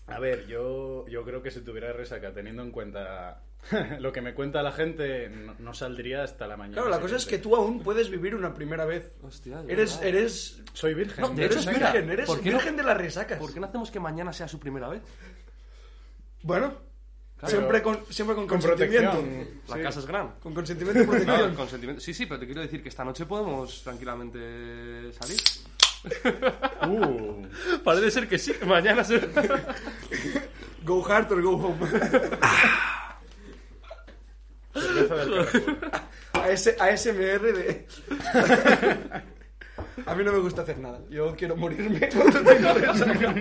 A 0.08 0.18
ver, 0.18 0.46
yo, 0.48 1.06
yo 1.06 1.22
creo 1.24 1.42
que 1.42 1.50
si 1.52 1.60
tuviera 1.60 1.92
resaca, 1.92 2.32
teniendo 2.32 2.62
en 2.62 2.72
cuenta 2.72 3.40
lo 4.00 4.12
que 4.12 4.20
me 4.20 4.34
cuenta 4.34 4.62
la 4.62 4.72
gente, 4.72 5.28
no, 5.28 5.54
no 5.58 5.74
saldría 5.74 6.22
hasta 6.22 6.46
la 6.46 6.56
mañana. 6.56 6.74
Claro, 6.74 6.88
la 6.90 7.00
cosa 7.00 7.16
es 7.16 7.26
que 7.26 7.38
tú 7.38 7.56
aún 7.56 7.82
puedes 7.82 8.10
vivir 8.10 8.34
una 8.34 8.52
primera 8.54 8.84
vez. 8.84 9.12
Hostia, 9.22 9.62
Eres, 9.68 9.94
verdad. 9.98 10.06
eres, 10.08 10.62
Soy 10.72 10.94
virgen. 10.94 11.22
No, 11.22 11.28
de 11.30 11.44
hecho, 11.46 11.54
eres 11.54 11.66
espera, 11.66 11.92
virgen, 11.92 12.10
eres 12.10 12.26
¿por 12.26 12.40
qué 12.40 12.50
no- 12.50 12.56
virgen 12.58 12.76
de 12.76 12.82
las 12.82 12.96
resacas. 12.96 13.38
¿Por 13.38 13.52
qué 13.54 13.60
no 13.60 13.66
hacemos 13.66 13.90
que 13.90 14.00
mañana 14.00 14.32
sea 14.32 14.48
su 14.48 14.58
primera 14.58 14.88
vez? 14.88 15.02
Bueno, 16.42 16.74
Claro. 17.36 17.56
siempre 17.56 17.82
con, 17.82 17.98
siempre 18.10 18.36
con, 18.36 18.46
Con 18.46 18.60
consentimiento. 18.60 19.10
protección. 19.12 19.48
La 19.68 19.76
Sí. 19.76 19.82
casa 19.82 20.00
es 20.00 20.06
gran. 20.06 20.30
Con 20.40 20.54
consentimiento 20.54 21.02
y 21.02 21.06
protección. 21.06 21.50
No, 21.50 21.56
consentimiento. 21.56 22.00
Sí, 22.02 22.14
sí, 22.14 22.26
pero 22.26 22.38
te 22.40 22.46
quiero 22.46 22.60
decir 22.60 22.82
que 22.82 22.88
esta 22.90 23.04
noche 23.04 23.26
podemos 23.26 23.82
tranquilamente 23.82 25.12
salir. 25.12 25.38
Uh, 26.86 27.46
Parece 27.82 28.10
ser 28.10 28.28
que 28.28 28.38
sí, 28.38 28.52
mañana 28.66 29.02
se... 29.02 29.18
Go 30.84 31.02
hard 31.10 31.32
or 31.32 31.40
go 31.42 31.52
home. 31.56 31.88
Cerveza 34.80 35.14
del. 35.16 35.46
AS, 36.32 36.74
ASMR 36.78 37.40
de... 37.52 37.86
A 40.06 40.14
mí 40.14 40.24
no 40.24 40.32
me 40.32 40.38
gusta 40.38 40.62
hacer 40.62 40.78
nada. 40.78 41.00
Yo 41.10 41.34
quiero 41.36 41.56
morirme 41.56 42.08
cuando 42.14 42.40
tengo 42.42 42.72
resaca. 42.74 43.34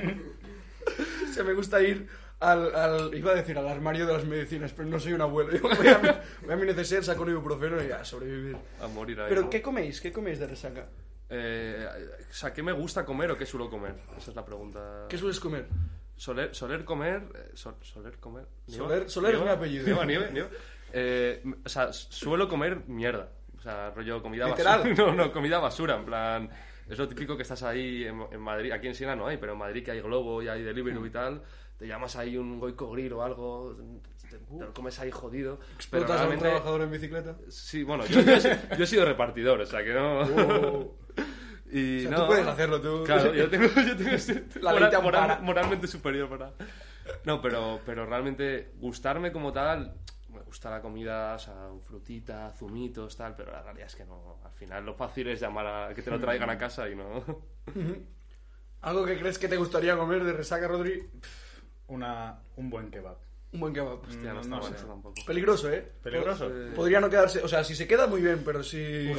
O 1.29 1.33
sea, 1.33 1.43
me 1.43 1.53
gusta 1.53 1.81
ir 1.81 2.07
al, 2.39 2.73
al- 2.75 3.15
Iba 3.15 3.31
a 3.31 3.35
decir 3.35 3.57
al 3.57 3.67
armario 3.67 4.05
de 4.05 4.13
las 4.13 4.25
medicinas, 4.25 4.71
pero 4.73 4.87
no 4.87 4.99
soy 4.99 5.13
un 5.13 5.21
abuelo. 5.21 5.51
Yo 5.51 5.61
voy 5.75 5.87
a, 5.87 5.97
mi- 5.99 6.09
voy 6.45 6.53
a 6.53 6.55
mi 6.57 6.65
neceser, 6.67 7.03
saco 7.03 7.23
un 7.23 7.31
ibuprofeno 7.31 7.83
y 7.83 7.87
ya, 7.87 8.03
sobrevivir. 8.05 8.57
A 8.81 8.87
morir 8.87 9.19
ahí, 9.21 9.29
Pero. 9.29 9.49
¿qué 9.49 9.61
coméis? 9.61 9.99
¿Qué 10.01 10.11
coméis 10.11 10.39
de 10.39 10.47
resaca? 10.47 10.87
Eh, 11.29 11.87
o 12.29 12.33
sea, 12.33 12.53
¿qué 12.53 12.61
me 12.61 12.71
gusta 12.73 13.03
comer 13.05 13.31
o 13.31 13.37
qué 13.37 13.45
suelo 13.45 13.69
comer? 13.69 13.95
Esa 14.17 14.29
es 14.31 14.35
la 14.35 14.45
pregunta. 14.45 15.05
¿Qué 15.09 15.17
sueles 15.17 15.39
comer? 15.39 15.65
Soler, 16.15 16.53
soler 16.53 16.85
comer... 16.85 17.23
eh, 17.33 17.51
sol- 17.55 17.77
soler 17.81 18.19
comer... 18.19 18.45
¿Nieva? 18.67 18.85
Soler- 18.87 19.09
Soler 19.09 19.35
es 19.35 19.41
mi 19.41 19.47
apellido. 19.49 19.85
¿Nieva, 19.85 20.05
nieve, 20.05 20.29
nieva? 20.31 20.49
Eh, 20.93 21.43
o 21.65 21.69
sea, 21.69 21.91
suelo 21.91 22.47
comer 22.47 22.83
mierda. 22.87 23.29
O 23.57 23.61
sea, 23.61 23.91
rollo 23.91 24.21
comida 24.21 24.47
¿Literal? 24.47 24.79
basura. 24.79 24.95
No, 24.97 25.13
no, 25.13 25.31
comida 25.31 25.59
basura, 25.59 25.95
en 25.95 26.05
plan... 26.05 26.49
Es 26.89 26.97
lo 26.99 27.07
típico 27.07 27.35
que 27.37 27.43
estás 27.43 27.63
ahí 27.63 28.03
en, 28.03 28.21
en 28.31 28.41
Madrid, 28.41 28.71
aquí 28.73 28.87
en 28.87 28.93
Siena 28.95 29.15
no 29.15 29.25
hay, 29.25 29.37
pero 29.37 29.53
en 29.53 29.57
Madrid 29.59 29.83
que 29.85 29.91
hay 29.91 30.01
Globo 30.01 30.43
y 30.43 30.49
hay 30.49 30.63
Deliveroo 30.63 31.01
Mm. 31.01 31.05
y 31.05 31.09
tal, 31.09 31.41
te 31.79 31.87
llamas 31.87 32.15
ahí 32.17 32.35
un 32.37 32.59
goico 32.59 32.91
grill 32.91 33.13
o 33.13 33.23
algo, 33.23 33.73
te, 34.29 34.37
te 34.37 34.59
lo 34.59 34.73
comes 34.73 34.99
ahí 34.99 35.09
jodido. 35.09 35.59
pero 35.59 35.73
¿Explotas 36.03 36.19
a 36.21 36.27
un 36.27 36.37
trabajador 36.37 36.81
en 36.81 36.91
bicicleta? 36.91 37.37
Sí, 37.49 37.83
bueno, 37.83 38.05
yo, 38.05 38.19
yo 38.21 38.33
he 38.33 38.39
sido- 38.41 38.55
yo 38.77 38.83
he 38.83 38.87
sido 38.87 39.05
repartidor, 39.05 39.61
o 39.61 39.65
sea 39.65 39.81
que 39.83 39.93
no... 39.93 40.19
Oh. 40.21 40.97
Y 41.71 41.99
O 42.05 42.09
sea, 42.09 42.11
no, 42.11 42.17
tú 42.17 42.27
puedes 42.27 42.47
hacerlo, 42.47 42.81
tú. 42.81 43.03
Claro, 43.03 43.33
yo 43.33 43.49
tengo, 43.49 43.65
yo 43.65 43.95
tengo 43.97 44.11
La 44.61 44.73
ley 44.73 44.89
te 44.91 44.95
ampara. 44.97 45.39
moralmente 45.41 45.87
superior 45.87 46.29
para. 46.29 46.51
No, 47.23 47.41
pero, 47.41 47.79
pero 47.83 48.05
realmente 48.05 48.73
gustarme 48.75 49.31
como 49.31 49.51
tal, 49.51 49.95
gusta 50.53 50.69
la 50.69 50.81
comida, 50.81 51.33
o 51.33 51.39
sea, 51.39 51.69
frutita, 51.81 52.51
zumitos, 52.51 53.17
tal, 53.17 53.35
pero 53.35 53.51
la 53.51 53.63
realidad 53.63 53.87
es 53.87 53.95
que 53.95 54.05
no. 54.05 54.37
Al 54.45 54.51
final 54.51 54.85
lo 54.85 54.93
fácil 54.93 55.27
es 55.29 55.39
llamar 55.39 55.65
a 55.65 55.93
que 55.95 56.03
te 56.03 56.11
lo 56.11 56.19
traigan 56.19 56.47
a 56.51 56.57
casa 56.59 56.87
y 56.87 56.95
no. 56.95 57.23
¿Algo 58.81 59.03
que 59.03 59.17
crees 59.17 59.39
que 59.39 59.47
te 59.47 59.57
gustaría 59.57 59.97
comer 59.97 60.23
de 60.23 60.33
resaca, 60.33 60.67
Rodri? 60.67 61.09
Una, 61.87 62.39
un 62.57 62.69
buen 62.69 62.91
kebab. 62.91 63.17
Un 63.53 63.59
buen 63.61 63.73
kebab. 63.73 63.99
Hostia, 64.03 64.31
no, 64.31 64.33
No, 64.33 64.41
está 64.41 64.49
no 64.55 64.61
mal 64.61 64.69
sé. 64.71 64.75
eso 64.77 64.87
tampoco. 64.87 65.15
Peligroso, 65.25 65.71
¿eh? 65.71 65.91
¿Peligroso? 66.03 66.49
Pod- 66.49 66.73
Podría 66.75 66.99
no 66.99 67.09
quedarse... 67.09 67.41
O 67.41 67.47
sea, 67.47 67.63
si 67.63 67.73
se 67.75 67.87
queda 67.87 68.05
muy 68.05 68.21
bien, 68.21 68.43
pero 68.45 68.61
si... 68.61 69.11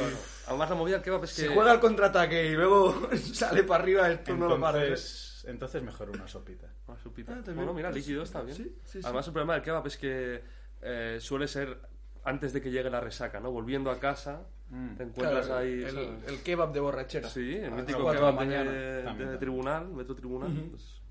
Además, 0.47 0.69
la 0.69 0.75
movida 0.75 0.95
del 0.97 1.03
kebab 1.03 1.23
es 1.25 1.33
que. 1.35 1.41
Si 1.41 1.47
juega 1.53 1.71
al 1.71 1.79
contraataque 1.81 2.45
y 2.45 2.53
luego 2.53 3.09
sale 3.33 3.63
para 3.63 3.83
arriba, 3.83 4.09
esto 4.09 4.35
no 4.37 4.47
lo 4.47 4.57
paras. 4.59 4.81
¿eh? 4.83 4.85
Entonces, 4.87 5.45
entonces 5.47 5.83
mejor 5.83 6.09
una 6.11 6.27
sopita. 6.29 6.67
Una 6.87 6.97
sopita. 6.97 7.33
Ah, 7.33 7.51
bueno, 7.53 7.73
mira, 7.73 7.91
líquido 7.91 8.23
está 8.23 8.41
bien. 8.41 8.55
sí, 8.55 8.63
sí, 8.85 8.91
sí. 8.93 9.01
Además, 9.03 9.27
el 9.27 9.33
problema 9.33 9.53
del 9.55 9.63
kebab 9.63 9.85
es 9.87 9.97
que 9.97 10.41
eh, 10.85 11.17
suele 11.19 11.47
ser 11.47 11.77
antes 12.23 12.53
de 12.53 12.61
que 12.61 12.71
llegue 12.71 12.89
la 12.89 12.99
resaca, 12.99 13.39
¿no? 13.39 13.51
Volviendo 13.51 13.89
a 13.91 13.99
casa, 13.99 14.43
te 14.97 15.03
encuentras 15.03 15.45
Claro, 15.47 15.61
ahí. 15.61 15.83
el, 15.83 16.17
el 16.27 16.41
kebab 16.43 16.71
de 16.73 16.79
borrachera. 16.79 17.29
Sí, 17.29 17.55
el 17.55 17.71
mítico 17.71 18.09
de 18.11 18.17
kebab 18.17 18.33
de, 18.33 18.45
mañana. 18.45 18.71
de 18.71 19.03
También. 19.03 19.39
tribunal, 19.39 19.87
metro 19.89 20.15
tribunal. 20.15 20.51
pues, 20.71 21.01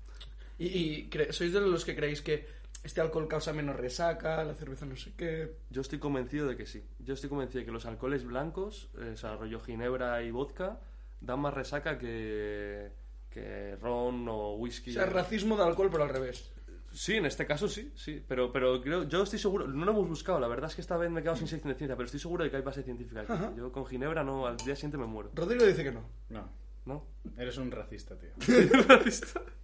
¿Y, 0.57 0.65
y 0.67 1.09
sois 1.31 1.53
de 1.53 1.61
los 1.61 1.83
que 1.85 1.95
creéis 1.95 2.21
que 2.21 2.47
este 2.83 3.01
alcohol 3.01 3.27
causa 3.27 3.51
menos 3.53 3.75
resaca, 3.75 4.43
la 4.43 4.53
cerveza 4.53 4.85
no 4.85 4.95
sé 4.95 5.11
qué? 5.17 5.55
yo 5.69 5.81
estoy 5.81 5.99
convencido 5.99 6.47
de 6.47 6.55
que 6.55 6.65
sí. 6.65 6.83
Yo 6.99 7.13
estoy 7.13 7.29
convencido 7.29 7.59
de 7.61 7.65
que 7.65 7.71
los 7.71 7.85
alcoholes 7.85 8.23
blancos, 8.25 8.89
eh, 8.99 9.11
o 9.13 9.17
sea, 9.17 9.35
rollo 9.37 9.59
ginebra 9.59 10.21
y 10.21 10.31
vodka, 10.31 10.79
dan 11.21 11.39
más 11.39 11.53
resaca 11.53 11.97
que, 11.97 12.91
que 13.29 13.75
ron 13.81 14.27
o 14.29 14.35
O 14.35 14.55
whisky. 14.57 14.93
sea, 14.93 15.05
racismo 15.07 15.57
de 15.57 15.63
alcohol, 15.63 15.89
pero 15.91 16.03
al 16.03 16.09
revés. 16.09 16.51
Sí, 16.95 17.15
en 17.15 17.25
este 17.25 17.45
caso 17.45 17.67
sí, 17.67 17.91
sí. 17.95 18.23
Pero, 18.25 18.53
pero 18.53 18.81
creo, 18.81 19.03
yo 19.03 19.21
estoy 19.21 19.37
seguro, 19.37 19.67
no 19.67 19.83
lo 19.83 19.91
hemos 19.91 20.07
buscado, 20.07 20.39
la 20.39 20.47
verdad 20.47 20.69
es 20.69 20.75
que 20.75 20.81
esta 20.81 20.95
vez 20.95 21.11
me 21.11 21.19
he 21.19 21.23
quedado 21.23 21.37
sin 21.37 21.47
sección 21.47 21.73
de 21.73 21.77
ciencia, 21.77 21.95
pero 21.97 22.05
estoy 22.05 22.21
seguro 22.21 22.45
de 22.45 22.49
que 22.49 22.55
hay 22.55 22.61
base 22.61 22.83
científica 22.83 23.21
aquí. 23.21 23.33
Yo 23.57 23.71
con 23.71 23.85
ginebra 23.85 24.23
no, 24.23 24.47
al 24.47 24.55
día 24.57 24.75
siguiente 24.75 24.97
me 24.97 25.05
muero. 25.05 25.29
Rodrigo 25.35 25.65
dice 25.65 25.83
que 25.83 25.91
no. 25.91 26.09
No, 26.29 26.49
¿No? 26.85 27.05
eres 27.37 27.57
un 27.57 27.69
racista, 27.69 28.17
tío. 28.17 28.29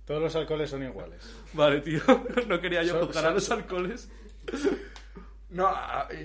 Todos 0.06 0.22
los 0.22 0.36
alcoholes 0.36 0.70
son 0.70 0.84
iguales. 0.84 1.24
Vale, 1.54 1.80
tío, 1.80 2.02
no 2.48 2.60
quería 2.60 2.84
yo 2.84 3.06
juzgar 3.06 3.26
a 3.26 3.32
los 3.32 3.50
alcoholes. 3.50 4.10
No, 5.50 5.70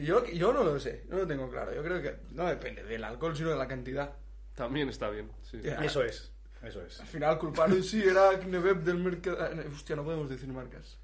yo, 0.03 0.25
yo 0.27 0.53
no 0.53 0.65
lo 0.65 0.81
sé, 0.81 1.05
no 1.09 1.19
lo 1.19 1.27
tengo 1.27 1.49
claro. 1.49 1.73
Yo 1.73 1.85
creo 1.85 2.03
que 2.03 2.17
no 2.33 2.47
depende 2.47 2.83
del 2.83 3.05
alcohol, 3.05 3.37
sino 3.37 3.51
de 3.51 3.57
la 3.57 3.69
cantidad. 3.69 4.17
También 4.55 4.89
está 4.89 5.09
bien, 5.11 5.31
sí. 5.43 5.61
Eso 5.63 6.03
es, 6.03 6.33
eso 6.67 6.83
es. 6.83 7.01
Al 7.01 7.07
final 7.07 7.39
culparon, 7.39 7.83
sí, 7.83 8.03
era 8.03 8.39
Knebeb 8.39 8.83
del 8.83 8.99
mercado... 8.99 9.39
Hostia, 9.75 9.97
no 9.97 10.05
podemos 10.05 10.29
decir 10.29 10.49
marcas. 10.49 10.99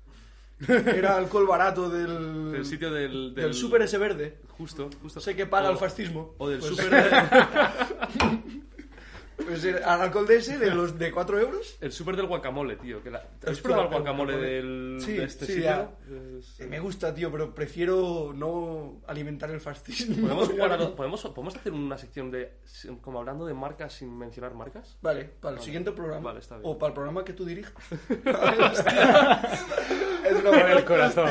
Era 0.69 1.17
alcohol 1.17 1.47
barato 1.47 1.89
del... 1.91 2.53
Del 2.53 2.65
sitio 2.67 2.91
del... 2.93 3.35
Del 3.35 3.53
súper 3.55 3.83
ese 3.83 3.99
verde. 3.99 4.39
Justo, 4.51 4.89
justo. 5.03 5.21
Sé 5.21 5.35
que 5.35 5.47
paga 5.47 5.69
O- 5.69 5.73
el 5.73 5.79
fascismo. 5.79 6.35
O 6.39 6.49
del 6.49 6.61
Pues- 6.61 6.77
súper... 6.77 6.93
Pues 9.47 9.65
era 9.65 9.95
al 9.95 10.03
alcohol 10.03 10.27
de 10.27 10.37
ese, 10.37 10.59
de 10.59 10.71
los 10.75 10.99
de 10.99 11.11
4 11.11 11.41
euros. 11.41 11.77
El 11.81 11.93
súper 11.93 12.17
del 12.17 12.27
guacamole, 12.27 12.77
tío. 12.77 13.03
Que 13.03 13.11
la... 13.11 13.23
¿Has 13.47 13.61
probado 13.61 13.89
el 13.89 13.89
el 13.89 13.93
guacamole 13.95 14.33
guacamole. 14.35 14.55
del... 14.55 14.99
Sí, 15.01 15.13
de 15.15 15.25
este 15.25 15.47
sí, 15.47 15.53
sitio? 15.55 15.93
Eh, 16.09 16.67
Me 16.67 16.81
gusta, 16.81 17.15
tío, 17.15 17.31
pero 17.31 17.55
prefiero 17.55 18.33
no 18.35 19.01
alimentar 19.07 19.51
el 19.51 19.61
fascismo. 19.61 20.17
¿Podemos, 20.23 20.49
jugar 20.51 20.95
¿podemos, 20.95 21.23
¿Podemos 21.23 21.57
hacer 21.57 21.73
una 21.73 21.97
sección 21.99 22.31
de... 22.31 22.53
como 23.01 23.19
hablando 23.21 23.47
de 23.47 23.55
marcas 23.55 23.95
sin 23.95 24.17
mencionar 24.17 24.55
marcas? 24.55 24.97
Vale, 25.03 25.25
para 25.41 25.57
el 25.57 25.63
siguiente 25.63 25.93
programa. 25.93 26.23
Vale, 26.29 26.41
está 26.41 26.57
bien. 26.57 26.69
O 26.71 26.79
para 26.79 26.89
el 26.89 26.95
programa 26.95 27.25
que 27.25 27.33
tú 27.33 27.45
dirijas. 27.45 27.73
es 30.25 30.43
broma, 30.43 30.61
En 30.61 30.69
el 30.79 30.85
corazón. 30.85 31.29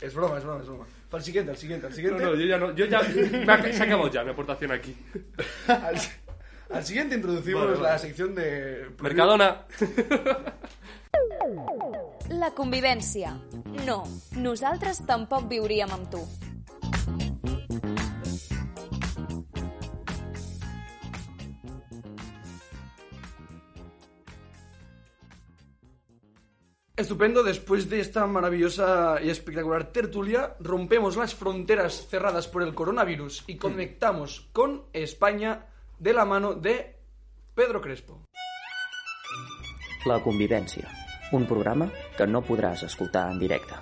Es 0.00 0.14
broma, 0.14 0.38
es 0.38 0.44
broma, 0.44 0.60
es 0.60 0.66
broma. 0.68 0.86
Para 1.10 1.20
el 1.20 1.24
siguiente, 1.24 1.50
al 1.50 1.56
siguiente, 1.56 1.86
al 1.86 1.92
siguiente. 1.92 2.22
No, 2.22 2.30
no, 2.30 2.36
yo 2.36 2.46
ya 2.46 2.58
no... 2.58 2.74
Yo 2.74 2.86
ya... 2.86 3.00
me 3.02 3.52
ha- 3.52 3.72
se 3.72 3.82
ha 3.82 3.86
acabado 3.86 4.10
ya 4.10 4.24
mi 4.24 4.30
aportación 4.30 4.72
aquí. 4.72 4.96
Al, 6.70 6.84
siguiente 6.84 7.14
introducimos 7.14 7.62
Vale, 7.62 7.76
vale. 7.76 7.88
la 7.92 7.98
sección 7.98 8.34
de... 8.34 8.90
Mercadona. 9.00 9.66
La 12.28 12.50
convivència. 12.50 13.30
No, 13.86 14.02
nosaltres 14.34 14.98
tampoc 15.06 15.46
viuríem 15.48 15.92
amb 15.94 16.10
tu. 16.10 16.20
Estupendo, 26.96 27.44
después 27.44 27.88
de 27.88 28.00
esta 28.00 28.26
maravillosa 28.26 29.20
y 29.22 29.30
espectacular 29.30 29.92
tertulia, 29.92 30.56
rompemos 30.60 31.16
las 31.16 31.34
fronteras 31.34 32.08
cerradas 32.08 32.48
por 32.48 32.62
el 32.62 32.74
coronavirus 32.74 33.44
y 33.46 33.56
conectamos 33.56 34.48
con 34.52 34.86
España 34.92 35.66
de 35.98 36.12
la 36.12 36.24
mano 36.24 36.54
de 36.54 36.96
Pedro 37.54 37.80
Crespo. 37.80 38.22
La 40.06 40.20
convivència. 40.22 40.86
Un 41.32 41.46
programa 41.50 41.88
que 42.16 42.26
no 42.30 42.42
podràs 42.46 42.84
escoltar 42.86 43.32
en 43.32 43.40
directe. 43.40 43.74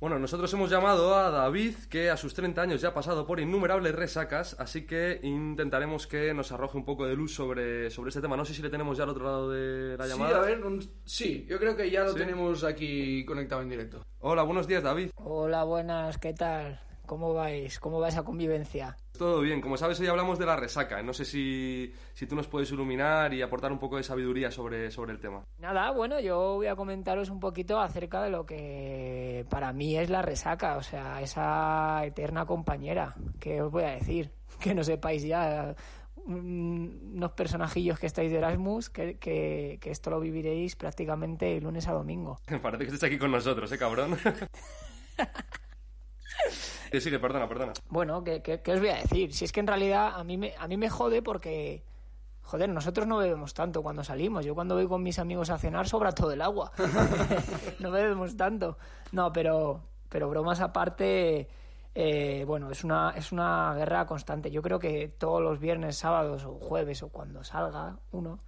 Bueno, 0.00 0.18
nosotros 0.18 0.50
hemos 0.54 0.70
llamado 0.70 1.14
a 1.14 1.28
David, 1.30 1.74
que 1.90 2.08
a 2.10 2.16
sus 2.16 2.32
30 2.32 2.62
años 2.62 2.80
ya 2.80 2.88
ha 2.88 2.94
pasado 2.94 3.26
por 3.26 3.38
innumerables 3.38 3.94
resacas, 3.94 4.56
así 4.58 4.86
que 4.86 5.20
intentaremos 5.22 6.06
que 6.06 6.32
nos 6.32 6.50
arroje 6.52 6.78
un 6.78 6.86
poco 6.86 7.06
de 7.06 7.14
luz 7.14 7.34
sobre, 7.34 7.90
sobre 7.90 8.08
este 8.08 8.22
tema. 8.22 8.34
No 8.36 8.46
sé 8.46 8.54
si 8.54 8.62
le 8.62 8.70
tenemos 8.70 8.96
ya 8.96 9.04
al 9.04 9.10
otro 9.10 9.24
lado 9.26 9.50
de 9.50 9.98
la 9.98 10.04
Sí, 10.06 10.10
llamada. 10.10 10.38
a 10.38 10.40
ver, 10.40 10.64
un- 10.64 10.90
sí, 11.04 11.44
yo 11.48 11.58
creo 11.58 11.76
que 11.76 11.90
ya 11.90 12.02
lo 12.04 12.12
¿Sí? 12.14 12.18
tenemos 12.18 12.64
aquí 12.64 13.24
conectado 13.26 13.60
en 13.60 13.68
directo. 13.68 14.02
Hola, 14.20 14.42
buenos 14.42 14.66
días, 14.66 14.82
David. 14.82 15.10
Hola, 15.16 15.64
buenas, 15.64 16.16
¿qué 16.16 16.32
tal? 16.32 16.80
¿Cómo 17.10 17.34
vais? 17.34 17.80
¿Cómo 17.80 17.98
va 17.98 18.06
esa 18.06 18.22
convivencia? 18.22 18.96
Todo 19.18 19.40
bien, 19.40 19.60
como 19.60 19.76
sabes, 19.76 19.98
hoy 19.98 20.06
hablamos 20.06 20.38
de 20.38 20.46
la 20.46 20.54
resaca. 20.54 21.02
No 21.02 21.12
sé 21.12 21.24
si, 21.24 21.92
si 22.14 22.28
tú 22.28 22.36
nos 22.36 22.46
puedes 22.46 22.70
iluminar 22.70 23.34
y 23.34 23.42
aportar 23.42 23.72
un 23.72 23.80
poco 23.80 23.96
de 23.96 24.04
sabiduría 24.04 24.52
sobre, 24.52 24.92
sobre 24.92 25.10
el 25.14 25.18
tema. 25.18 25.42
Nada, 25.58 25.90
bueno, 25.90 26.20
yo 26.20 26.54
voy 26.54 26.68
a 26.68 26.76
comentaros 26.76 27.28
un 27.28 27.40
poquito 27.40 27.80
acerca 27.80 28.22
de 28.22 28.30
lo 28.30 28.46
que 28.46 29.44
para 29.50 29.72
mí 29.72 29.96
es 29.98 30.08
la 30.08 30.22
resaca, 30.22 30.76
o 30.76 30.84
sea, 30.84 31.20
esa 31.20 32.00
eterna 32.04 32.46
compañera. 32.46 33.16
¿Qué 33.40 33.60
os 33.60 33.72
voy 33.72 33.82
a 33.82 33.90
decir? 33.96 34.30
Que 34.60 34.72
no 34.72 34.84
sepáis 34.84 35.24
ya 35.24 35.74
un- 36.14 37.10
unos 37.16 37.32
personajillos 37.32 37.98
que 37.98 38.06
estáis 38.06 38.30
de 38.30 38.38
Erasmus, 38.38 38.88
que, 38.88 39.18
que, 39.18 39.78
que 39.80 39.90
esto 39.90 40.10
lo 40.10 40.20
viviréis 40.20 40.76
prácticamente 40.76 41.60
lunes 41.60 41.88
a 41.88 41.92
domingo. 41.92 42.38
Parece 42.62 42.84
que 42.84 42.92
estés 42.94 43.02
aquí 43.02 43.18
con 43.18 43.32
nosotros, 43.32 43.72
¿eh, 43.72 43.78
cabrón? 43.78 44.16
Sí, 46.90 47.00
sigue, 47.00 47.18
perdona, 47.18 47.48
perdona. 47.48 47.72
Bueno, 47.88 48.24
¿qué, 48.24 48.42
qué, 48.42 48.60
qué 48.62 48.72
os 48.72 48.80
voy 48.80 48.88
a 48.88 48.96
decir? 48.96 49.32
Si 49.32 49.44
es 49.44 49.52
que 49.52 49.60
en 49.60 49.66
realidad 49.66 50.12
a 50.14 50.24
mí 50.24 50.36
me, 50.36 50.54
a 50.58 50.66
mí 50.66 50.76
me 50.76 50.90
jode 50.90 51.22
porque, 51.22 51.84
joder, 52.42 52.68
nosotros 52.68 53.06
no 53.06 53.18
bebemos 53.18 53.54
tanto 53.54 53.82
cuando 53.82 54.02
salimos. 54.02 54.44
Yo 54.44 54.54
cuando 54.54 54.74
voy 54.74 54.88
con 54.88 55.02
mis 55.02 55.18
amigos 55.18 55.50
a 55.50 55.58
cenar 55.58 55.86
sobra 55.88 56.12
todo 56.12 56.32
el 56.32 56.42
agua. 56.42 56.72
no 57.78 57.90
bebemos 57.90 58.36
tanto. 58.36 58.76
No, 59.12 59.32
pero, 59.32 59.82
pero 60.08 60.28
bromas 60.28 60.60
aparte, 60.60 61.48
Eh, 61.94 62.44
bueno, 62.46 62.70
es 62.70 62.84
una, 62.84 63.10
es 63.16 63.32
una 63.32 63.74
guerra 63.74 64.06
constante. 64.06 64.50
Yo 64.50 64.62
creo 64.62 64.78
que 64.78 65.08
todos 65.08 65.42
los 65.42 65.58
viernes, 65.58 65.96
sábados 65.96 66.44
o 66.44 66.54
jueves 66.54 67.02
o 67.02 67.08
cuando 67.08 67.42
salga 67.42 67.98
uno, 68.12 68.38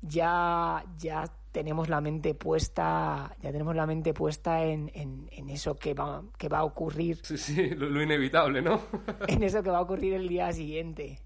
ya, 0.00 0.82
ya 0.96 1.24
tenemos 1.52 1.88
la 1.88 2.00
mente 2.00 2.34
puesta, 2.34 3.36
ya 3.40 3.52
tenemos 3.52 3.74
la 3.74 3.86
mente 3.86 4.14
puesta 4.14 4.64
en, 4.64 4.90
en, 4.94 5.28
en 5.32 5.50
eso 5.50 5.76
que 5.76 5.94
va, 5.94 6.22
que 6.38 6.48
va 6.48 6.58
a 6.58 6.64
ocurrir. 6.64 7.20
Sí, 7.22 7.36
sí, 7.36 7.70
lo, 7.70 7.88
lo 7.88 8.02
inevitable, 8.02 8.62
¿no? 8.62 8.80
en 9.28 9.42
eso 9.42 9.62
que 9.62 9.70
va 9.70 9.78
a 9.78 9.82
ocurrir 9.82 10.14
el 10.14 10.28
día 10.28 10.52
siguiente. 10.52 11.20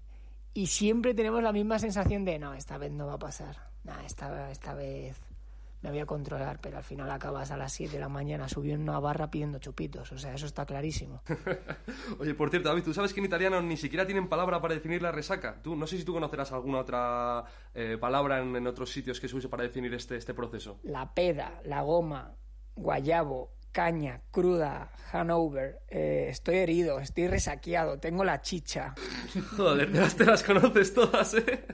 Y 0.53 0.67
siempre 0.67 1.13
tenemos 1.13 1.43
la 1.43 1.51
misma 1.51 1.79
sensación 1.79 2.25
de, 2.25 2.39
no, 2.39 2.53
esta 2.53 2.77
vez 2.77 2.91
no 2.91 3.07
va 3.07 3.13
a 3.13 3.19
pasar. 3.19 3.57
Nah, 3.83 4.03
esta, 4.03 4.49
esta 4.51 4.73
vez 4.73 5.21
me 5.85 5.91
voy 5.91 5.99
a 5.99 6.05
controlar, 6.07 6.59
pero 6.59 6.77
al 6.77 6.83
final 6.83 7.11
acabas 7.11 7.51
a 7.51 7.57
las 7.57 7.71
7 7.73 7.93
de 7.93 7.99
la 7.99 8.09
mañana 8.09 8.49
subiendo 8.49 8.91
una 8.91 8.99
barra 8.99 9.29
pidiendo 9.29 9.59
chupitos. 9.59 10.11
O 10.11 10.17
sea, 10.17 10.33
eso 10.33 10.47
está 10.47 10.65
clarísimo. 10.65 11.21
Oye, 12.19 12.33
por 12.33 12.49
cierto, 12.49 12.69
David, 12.69 12.83
¿tú 12.83 12.93
sabes 12.93 13.13
que 13.13 13.19
en 13.19 13.27
italiano 13.27 13.61
ni 13.61 13.77
siquiera 13.77 14.05
tienen 14.05 14.27
palabra 14.27 14.59
para 14.61 14.73
definir 14.73 15.01
la 15.03 15.11
resaca? 15.11 15.61
Tú, 15.61 15.75
no 15.75 15.85
sé 15.85 15.97
si 15.97 16.03
tú 16.03 16.13
conocerás 16.13 16.51
alguna 16.51 16.79
otra 16.79 17.43
eh, 17.75 17.97
palabra 17.99 18.39
en, 18.39 18.55
en, 18.55 18.65
otros 18.65 18.91
sitios 18.91 19.19
que 19.19 19.27
se 19.27 19.35
use 19.35 19.47
para 19.47 19.63
definir 19.63 19.93
este, 19.93 20.15
este 20.15 20.33
proceso. 20.33 20.79
La 20.83 21.13
peda, 21.13 21.61
la 21.65 21.81
goma, 21.81 22.33
guayabo, 22.75 23.51
caña, 23.71 24.21
cruda, 24.31 24.89
Hanover, 25.11 25.81
eh, 25.87 26.27
estoy 26.29 26.55
herido, 26.55 26.99
estoy 26.99 27.27
resaqueado, 27.27 27.99
tengo 27.99 28.23
la 28.23 28.41
chicha. 28.41 28.95
Joder, 29.55 29.91
te 30.15 30.25
las 30.25 30.43
conoces 30.43 30.93
todas, 30.95 31.35
¿eh? 31.35 31.65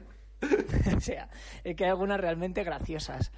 o 0.98 1.00
sea, 1.00 1.30
es 1.63 1.75
que 1.75 1.86
hay 1.86 1.91
algunas 1.91 2.20
realmente 2.20 2.63
graciosas. 2.63 3.32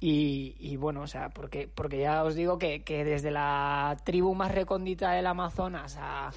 Y, 0.00 0.76
bueno, 0.76 1.00
o 1.00 1.06
sea, 1.06 1.30
porque, 1.30 1.66
porque 1.66 1.98
ya 1.98 2.24
os 2.24 2.34
digo 2.34 2.58
que, 2.58 2.82
que, 2.82 3.04
desde 3.04 3.30
la 3.30 3.96
tribu 4.04 4.34
más 4.34 4.52
recóndita 4.52 5.12
del 5.12 5.26
Amazonas 5.26 5.96
a 5.98 6.30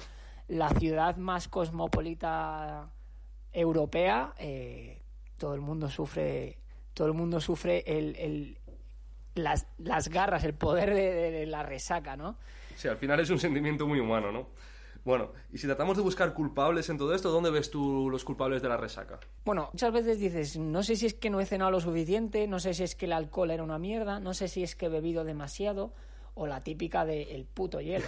la 0.48 0.70
ciudad 0.70 1.16
más 1.16 1.48
cosmopolita 1.48 2.88
europea, 3.52 4.32
eh, 4.38 5.02
todo 5.36 5.54
el 5.54 5.60
mundo 5.60 5.90
sufre, 5.90 6.56
todo 6.94 7.08
el 7.08 7.12
mundo 7.12 7.40
sufre 7.40 7.84
el, 7.86 8.16
el 8.16 8.58
las, 9.34 9.66
las, 9.76 10.08
garras, 10.08 10.44
el 10.44 10.54
poder 10.54 10.94
de, 10.94 11.12
de, 11.12 11.30
de 11.30 11.46
la 11.46 11.62
resaca, 11.62 12.16
¿no? 12.16 12.36
Sí, 12.74 12.88
al 12.88 12.96
final 12.96 13.20
es 13.20 13.28
un 13.28 13.38
sentimiento 13.38 13.86
muy 13.86 14.00
humano, 14.00 14.32
¿no? 14.32 14.48
Bueno, 15.08 15.32
y 15.50 15.56
si 15.56 15.66
tratamos 15.66 15.96
de 15.96 16.02
buscar 16.02 16.34
culpables 16.34 16.90
en 16.90 16.98
todo 16.98 17.14
esto, 17.14 17.30
¿dónde 17.30 17.48
ves 17.50 17.70
tú 17.70 18.10
los 18.10 18.26
culpables 18.26 18.60
de 18.60 18.68
la 18.68 18.76
resaca? 18.76 19.18
Bueno, 19.42 19.70
muchas 19.72 19.90
veces 19.90 20.18
dices, 20.18 20.58
no 20.58 20.82
sé 20.82 20.96
si 20.96 21.06
es 21.06 21.14
que 21.14 21.30
no 21.30 21.40
he 21.40 21.46
cenado 21.46 21.70
lo 21.70 21.80
suficiente, 21.80 22.46
no 22.46 22.60
sé 22.60 22.74
si 22.74 22.82
es 22.82 22.94
que 22.94 23.06
el 23.06 23.14
alcohol 23.14 23.50
era 23.50 23.62
una 23.62 23.78
mierda, 23.78 24.20
no 24.20 24.34
sé 24.34 24.48
si 24.48 24.62
es 24.62 24.76
que 24.76 24.84
he 24.84 24.88
bebido 24.90 25.24
demasiado, 25.24 25.94
o 26.34 26.46
la 26.46 26.60
típica 26.60 27.06
de 27.06 27.22
el 27.34 27.46
puto 27.46 27.80
hielo. 27.80 28.04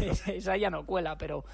Esa 0.26 0.56
ya 0.56 0.70
no 0.70 0.86
cuela, 0.86 1.18
pero 1.18 1.44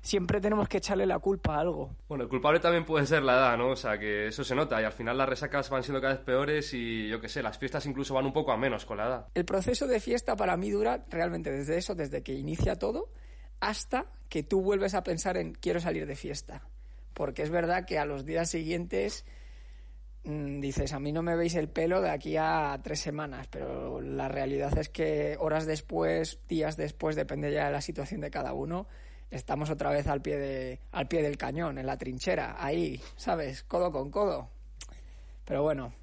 siempre 0.00 0.40
tenemos 0.40 0.68
que 0.68 0.78
echarle 0.78 1.06
la 1.06 1.20
culpa 1.20 1.54
a 1.54 1.60
algo. 1.60 1.90
Bueno, 2.08 2.24
el 2.24 2.28
culpable 2.28 2.58
también 2.58 2.84
puede 2.84 3.06
ser 3.06 3.22
la 3.22 3.34
edad, 3.34 3.56
¿no? 3.56 3.68
O 3.68 3.76
sea, 3.76 3.96
que 3.96 4.26
eso 4.26 4.42
se 4.42 4.56
nota 4.56 4.82
y 4.82 4.84
al 4.84 4.92
final 4.92 5.16
las 5.16 5.28
resacas 5.28 5.70
van 5.70 5.84
siendo 5.84 6.00
cada 6.00 6.14
vez 6.14 6.24
peores 6.24 6.74
y 6.74 7.06
yo 7.06 7.20
qué 7.20 7.28
sé, 7.28 7.44
las 7.44 7.58
fiestas 7.58 7.86
incluso 7.86 8.12
van 8.14 8.26
un 8.26 8.32
poco 8.32 8.50
a 8.50 8.56
menos 8.56 8.86
con 8.86 8.96
la 8.96 9.06
edad. 9.06 9.28
El 9.34 9.44
proceso 9.44 9.86
de 9.86 10.00
fiesta 10.00 10.34
para 10.34 10.56
mí 10.56 10.70
dura 10.70 11.04
realmente 11.10 11.52
desde 11.52 11.78
eso, 11.78 11.94
desde 11.94 12.24
que 12.24 12.34
inicia 12.34 12.74
todo 12.74 13.10
hasta 13.60 14.06
que 14.28 14.42
tú 14.42 14.62
vuelves 14.62 14.94
a 14.94 15.02
pensar 15.02 15.36
en 15.36 15.54
quiero 15.54 15.80
salir 15.80 16.06
de 16.06 16.16
fiesta. 16.16 16.62
Porque 17.14 17.42
es 17.42 17.50
verdad 17.50 17.86
que 17.86 17.98
a 17.98 18.04
los 18.04 18.24
días 18.24 18.50
siguientes 18.50 19.24
mmm, 20.24 20.60
dices, 20.60 20.92
a 20.92 21.00
mí 21.00 21.12
no 21.12 21.22
me 21.22 21.36
veis 21.36 21.54
el 21.54 21.68
pelo 21.68 22.00
de 22.00 22.10
aquí 22.10 22.36
a 22.36 22.78
tres 22.82 23.00
semanas, 23.00 23.46
pero 23.48 24.00
la 24.00 24.28
realidad 24.28 24.76
es 24.78 24.88
que 24.88 25.36
horas 25.40 25.66
después, 25.66 26.40
días 26.48 26.76
después, 26.76 27.16
depende 27.16 27.52
ya 27.52 27.66
de 27.66 27.72
la 27.72 27.80
situación 27.80 28.20
de 28.20 28.30
cada 28.30 28.52
uno, 28.52 28.86
estamos 29.30 29.70
otra 29.70 29.90
vez 29.90 30.06
al 30.06 30.20
pie, 30.20 30.36
de, 30.36 30.80
al 30.92 31.08
pie 31.08 31.22
del 31.22 31.38
cañón, 31.38 31.78
en 31.78 31.86
la 31.86 31.96
trinchera, 31.96 32.56
ahí, 32.58 33.00
¿sabes? 33.16 33.62
Codo 33.62 33.90
con 33.90 34.10
codo. 34.10 34.50
Pero 35.44 35.62
bueno, 35.62 35.94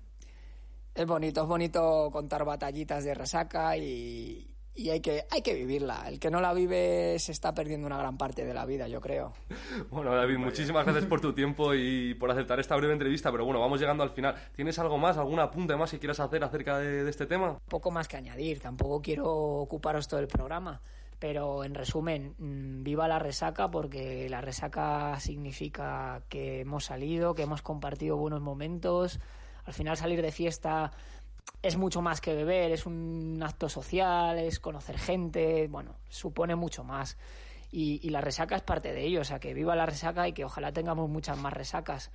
es 0.95 1.05
bonito, 1.05 1.41
es 1.41 1.47
bonito 1.47 2.09
contar 2.11 2.45
batallitas 2.45 3.03
de 3.03 3.13
resaca 3.13 3.75
y, 3.77 4.52
y 4.75 4.89
hay 4.89 5.01
que, 5.01 5.25
hay 5.29 5.41
que 5.41 5.53
vivirla. 5.53 6.05
El 6.07 6.19
que 6.19 6.31
no 6.31 6.41
la 6.41 6.53
vive 6.53 7.17
se 7.19 7.31
está 7.31 7.53
perdiendo 7.53 7.85
una 7.87 7.97
gran 7.97 8.17
parte 8.17 8.45
de 8.45 8.53
la 8.53 8.65
vida, 8.65 8.87
yo 8.87 9.01
creo. 9.01 9.33
Bueno, 9.89 10.15
David, 10.15 10.37
muchísimas 10.37 10.85
gracias 10.85 11.05
por 11.05 11.21
tu 11.21 11.33
tiempo 11.33 11.73
y 11.73 12.13
por 12.15 12.31
aceptar 12.31 12.59
esta 12.59 12.75
breve 12.75 12.93
entrevista, 12.93 13.31
pero 13.31 13.45
bueno, 13.45 13.59
vamos 13.59 13.79
llegando 13.79 14.03
al 14.03 14.11
final. 14.11 14.35
¿Tienes 14.55 14.77
algo 14.79 14.97
más, 14.97 15.17
algún 15.17 15.39
apunte 15.39 15.75
más 15.75 15.91
que 15.91 15.99
quieras 15.99 16.19
hacer 16.19 16.43
acerca 16.43 16.79
de, 16.79 17.03
de 17.03 17.09
este 17.09 17.25
tema? 17.25 17.59
Poco 17.69 17.91
más 17.91 18.07
que 18.07 18.17
añadir, 18.17 18.59
tampoco 18.59 19.01
quiero 19.01 19.29
ocuparos 19.29 20.07
todo 20.07 20.19
el 20.19 20.27
programa. 20.27 20.81
Pero 21.19 21.63
en 21.63 21.73
resumen, 21.73 22.35
mmm, 22.37 22.83
viva 22.83 23.07
la 23.07 23.19
resaca 23.19 23.71
porque 23.71 24.27
la 24.29 24.41
resaca 24.41 25.17
significa 25.19 26.23
que 26.27 26.61
hemos 26.61 26.85
salido, 26.85 27.33
que 27.33 27.43
hemos 27.43 27.61
compartido 27.61 28.17
buenos 28.17 28.41
momentos. 28.41 29.19
Al 29.63 29.73
final 29.73 29.95
salir 29.95 30.21
de 30.21 30.31
fiesta 30.31 30.91
es 31.63 31.77
mucho 31.77 32.01
más 32.01 32.19
que 32.19 32.33
beber, 32.35 32.71
es 32.71 32.85
un 32.85 33.41
acto 33.41 33.69
social, 33.69 34.37
es 34.37 34.59
conocer 34.59 34.97
gente, 34.97 35.67
bueno, 35.69 35.95
supone 36.09 36.55
mucho 36.55 36.83
más. 36.83 37.17
Y, 37.71 38.07
la 38.11 38.21
resaca 38.21 38.55
es 38.55 38.61
parte 38.61 38.93
de 38.93 39.01
ello, 39.03 39.21
o 39.21 39.23
sea, 39.23 39.39
que 39.39 39.55
viva 39.55 39.75
la 39.75 39.87
resaca 39.87 40.27
y 40.27 40.33
que 40.33 40.45
ojalá 40.45 40.71
tengamos 40.71 41.09
muchas 41.09 41.37
más 41.39 41.53
resacas. 41.53 42.11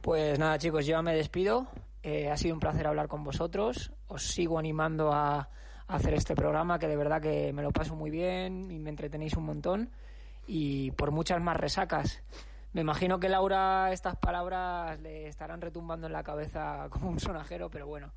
Pues 0.00 0.38
nada, 0.38 0.56
chicos, 0.56 0.86
yo 0.86 1.02
me 1.02 1.14
despido. 1.14 1.66
Eh, 2.02 2.30
ha 2.30 2.36
sido 2.38 2.54
un 2.54 2.60
placer 2.60 2.86
hablar 2.86 3.06
con 3.06 3.22
vosotros. 3.22 3.92
Os 4.06 4.22
sigo 4.22 4.58
animando 4.58 5.12
a, 5.12 5.40
a, 5.40 5.48
hacer 5.88 6.14
este 6.14 6.34
programa, 6.34 6.78
que 6.78 6.88
de 6.88 6.96
verdad 6.96 7.20
que 7.20 7.52
me 7.52 7.62
lo 7.62 7.70
paso 7.70 7.96
muy 7.96 8.10
bien 8.10 8.70
y 8.70 8.78
me 8.78 8.88
entretenéis 8.88 9.36
un 9.36 9.44
montón. 9.44 9.90
Y 10.46 10.92
por 10.92 11.10
muchas 11.10 11.42
más 11.42 11.58
resacas. 11.58 12.22
Me 12.72 12.80
imagino 12.80 13.20
que 13.20 13.28
Laura 13.28 13.92
estas 13.92 14.16
palabras 14.16 14.98
le 15.00 15.26
estarán 15.26 15.60
retumbando 15.60 16.06
en 16.06 16.14
la 16.14 16.22
cabeza 16.22 16.86
como 16.88 17.10
un 17.10 17.20
sonajero, 17.20 17.68
pero 17.68 17.86
bueno. 17.86 18.10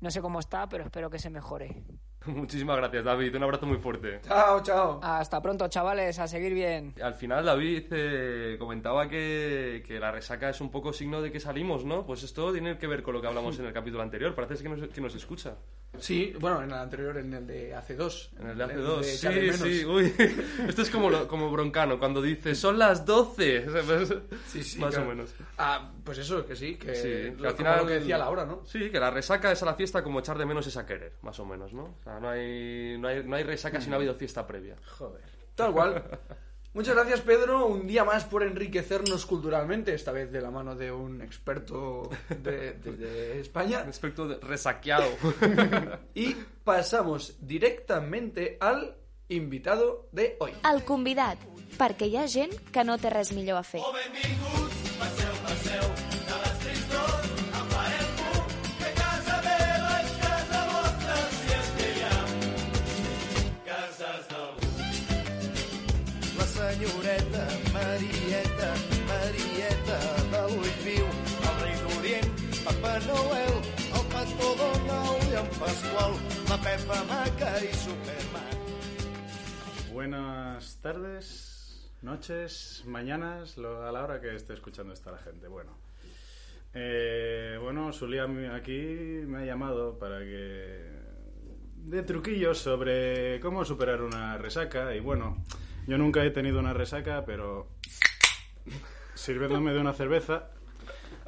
No 0.00 0.10
sé 0.10 0.20
cómo 0.20 0.38
está, 0.38 0.68
pero 0.68 0.84
espero 0.84 1.10
que 1.10 1.18
se 1.18 1.30
mejore. 1.30 1.82
Muchísimas 2.26 2.76
gracias, 2.76 3.04
David. 3.04 3.34
Un 3.34 3.42
abrazo 3.42 3.66
muy 3.66 3.78
fuerte. 3.78 4.20
Chao, 4.22 4.62
chao. 4.62 5.00
Hasta 5.02 5.40
pronto, 5.40 5.68
chavales. 5.68 6.18
A 6.18 6.28
seguir 6.28 6.54
bien. 6.54 6.94
Al 7.02 7.14
final, 7.14 7.44
David 7.44 7.86
eh, 7.90 8.56
comentaba 8.58 9.08
que, 9.08 9.82
que, 9.86 9.98
la 9.98 10.12
resaca 10.12 10.50
es 10.50 10.60
un 10.60 10.70
poco 10.70 10.92
signo 10.92 11.20
de 11.22 11.32
que 11.32 11.40
salimos, 11.40 11.84
¿no? 11.84 12.06
Pues 12.06 12.22
esto 12.22 12.52
tiene 12.52 12.78
que 12.78 12.86
ver 12.86 13.02
con 13.02 13.14
lo 13.14 13.20
que 13.20 13.26
hablamos 13.26 13.58
en 13.58 13.66
el 13.66 13.72
capítulo 13.72 14.02
anterior. 14.02 14.34
Parece 14.34 14.62
que 14.62 14.68
nos, 14.68 14.88
que 14.88 15.00
nos 15.00 15.14
escucha. 15.14 15.56
Sí, 15.98 16.32
bueno, 16.38 16.62
en 16.62 16.70
el 16.70 16.76
anterior, 16.76 17.16
en 17.18 17.32
el 17.32 17.46
de 17.46 17.74
hace 17.74 17.96
dos. 17.96 18.30
En 18.38 18.50
el 18.50 18.58
de 18.58 18.64
hace 18.64 18.76
dos, 18.76 19.06
sí, 19.06 19.52
sí, 19.52 19.84
uy. 19.84 20.14
Esto 20.68 20.82
es 20.82 20.90
como, 20.90 21.10
lo, 21.10 21.26
como 21.26 21.50
Broncano, 21.50 21.98
cuando 21.98 22.22
dice, 22.22 22.54
son 22.54 22.78
las 22.78 23.04
12. 23.04 23.66
Sí, 24.46 24.62
sí. 24.62 24.78
Más 24.78 24.94
claro. 24.94 25.06
o 25.06 25.10
menos. 25.10 25.34
Ah, 25.58 25.90
pues 26.04 26.18
eso, 26.18 26.46
que 26.46 26.56
sí, 26.56 26.76
que, 26.76 26.94
sí, 26.94 27.36
lo, 27.38 27.48
al 27.48 27.54
final 27.54 27.80
lo 27.80 27.86
que 27.86 27.94
decía 27.94 28.16
Laura, 28.16 28.44
¿no? 28.44 28.64
Sí, 28.64 28.90
que 28.90 28.98
la 28.98 29.10
resaca 29.10 29.52
es 29.52 29.62
a 29.62 29.66
la 29.66 29.74
fiesta 29.74 30.02
como 30.02 30.20
echar 30.20 30.38
de 30.38 30.46
menos 30.46 30.66
es 30.66 30.76
a 30.76 30.86
querer, 30.86 31.14
más 31.22 31.38
o 31.40 31.44
menos, 31.44 31.72
¿no? 31.72 31.84
O 31.84 32.02
sea, 32.02 32.18
no 32.18 32.30
hay, 32.30 32.96
no 32.98 33.08
hay, 33.08 33.24
no 33.24 33.36
hay 33.36 33.42
resaca 33.42 33.78
mm. 33.78 33.82
si 33.82 33.88
no 33.90 33.96
ha 33.96 33.98
habido 33.98 34.14
fiesta 34.14 34.46
previa. 34.46 34.76
Joder. 34.98 35.22
Tal 35.54 35.72
cual. 35.72 36.02
Muchas 36.78 36.94
gracias, 36.94 37.22
Pedro. 37.22 37.66
Un 37.66 37.88
día 37.88 38.04
más 38.04 38.24
por 38.24 38.44
enriquecernos 38.44 39.26
culturalmente, 39.26 39.92
esta 39.94 40.12
vez 40.12 40.30
de 40.30 40.40
la 40.40 40.52
mano 40.52 40.76
de 40.76 40.92
un 40.92 41.20
experto 41.20 42.08
de, 42.28 42.74
de, 42.74 42.92
de 42.92 43.40
España. 43.40 43.80
Un 43.82 43.88
experto 43.88 44.28
de 44.28 44.36
resaqueado. 44.38 45.08
y 46.14 46.36
pasamos 46.62 47.34
directamente 47.40 48.58
al 48.60 48.94
invitado 49.28 50.06
de 50.12 50.36
hoy. 50.38 50.52
El 50.72 50.84
convidat, 50.86 51.42
perquè 51.74 52.06
hi 52.06 52.14
ha 52.14 52.28
gent 52.30 52.54
que 52.70 52.86
no 52.86 52.94
té 53.02 53.10
res 53.10 53.34
millor 53.34 53.58
a 53.58 53.66
fer. 53.66 53.82
Oh, 53.82 53.90
benvinguts, 53.98 54.98
passeu, 55.02 55.34
passeu, 55.48 55.97
Pepa 76.68 77.04
Maca 77.04 77.64
i 77.64 77.72
Superman. 77.72 78.58
Buenas 79.92 80.80
tardes, 80.82 81.90
noches, 82.02 82.82
mañanas, 82.86 83.56
a 83.58 83.92
la 83.92 84.02
hora 84.02 84.20
que 84.20 84.34
esté 84.34 84.54
escuchando 84.54 84.92
esta 84.92 85.12
la 85.12 85.18
gente. 85.18 85.46
Bueno, 85.46 85.78
eh, 86.74 87.56
bueno, 87.62 87.92
Zulia 87.92 88.26
aquí 88.54 89.22
me 89.26 89.38
ha 89.38 89.44
llamado 89.44 89.98
para 89.98 90.18
que 90.20 90.84
de 91.76 92.02
truquillos 92.02 92.58
sobre 92.58 93.38
cómo 93.40 93.64
superar 93.64 94.02
una 94.02 94.36
resaca 94.38 94.94
y 94.94 95.00
bueno, 95.00 95.44
yo 95.86 95.96
nunca 95.98 96.24
he 96.24 96.30
tenido 96.30 96.58
una 96.58 96.72
resaca, 96.72 97.24
pero 97.24 97.68
sirviéndome 99.14 99.72
de 99.72 99.80
una 99.80 99.92
cerveza 99.92 100.50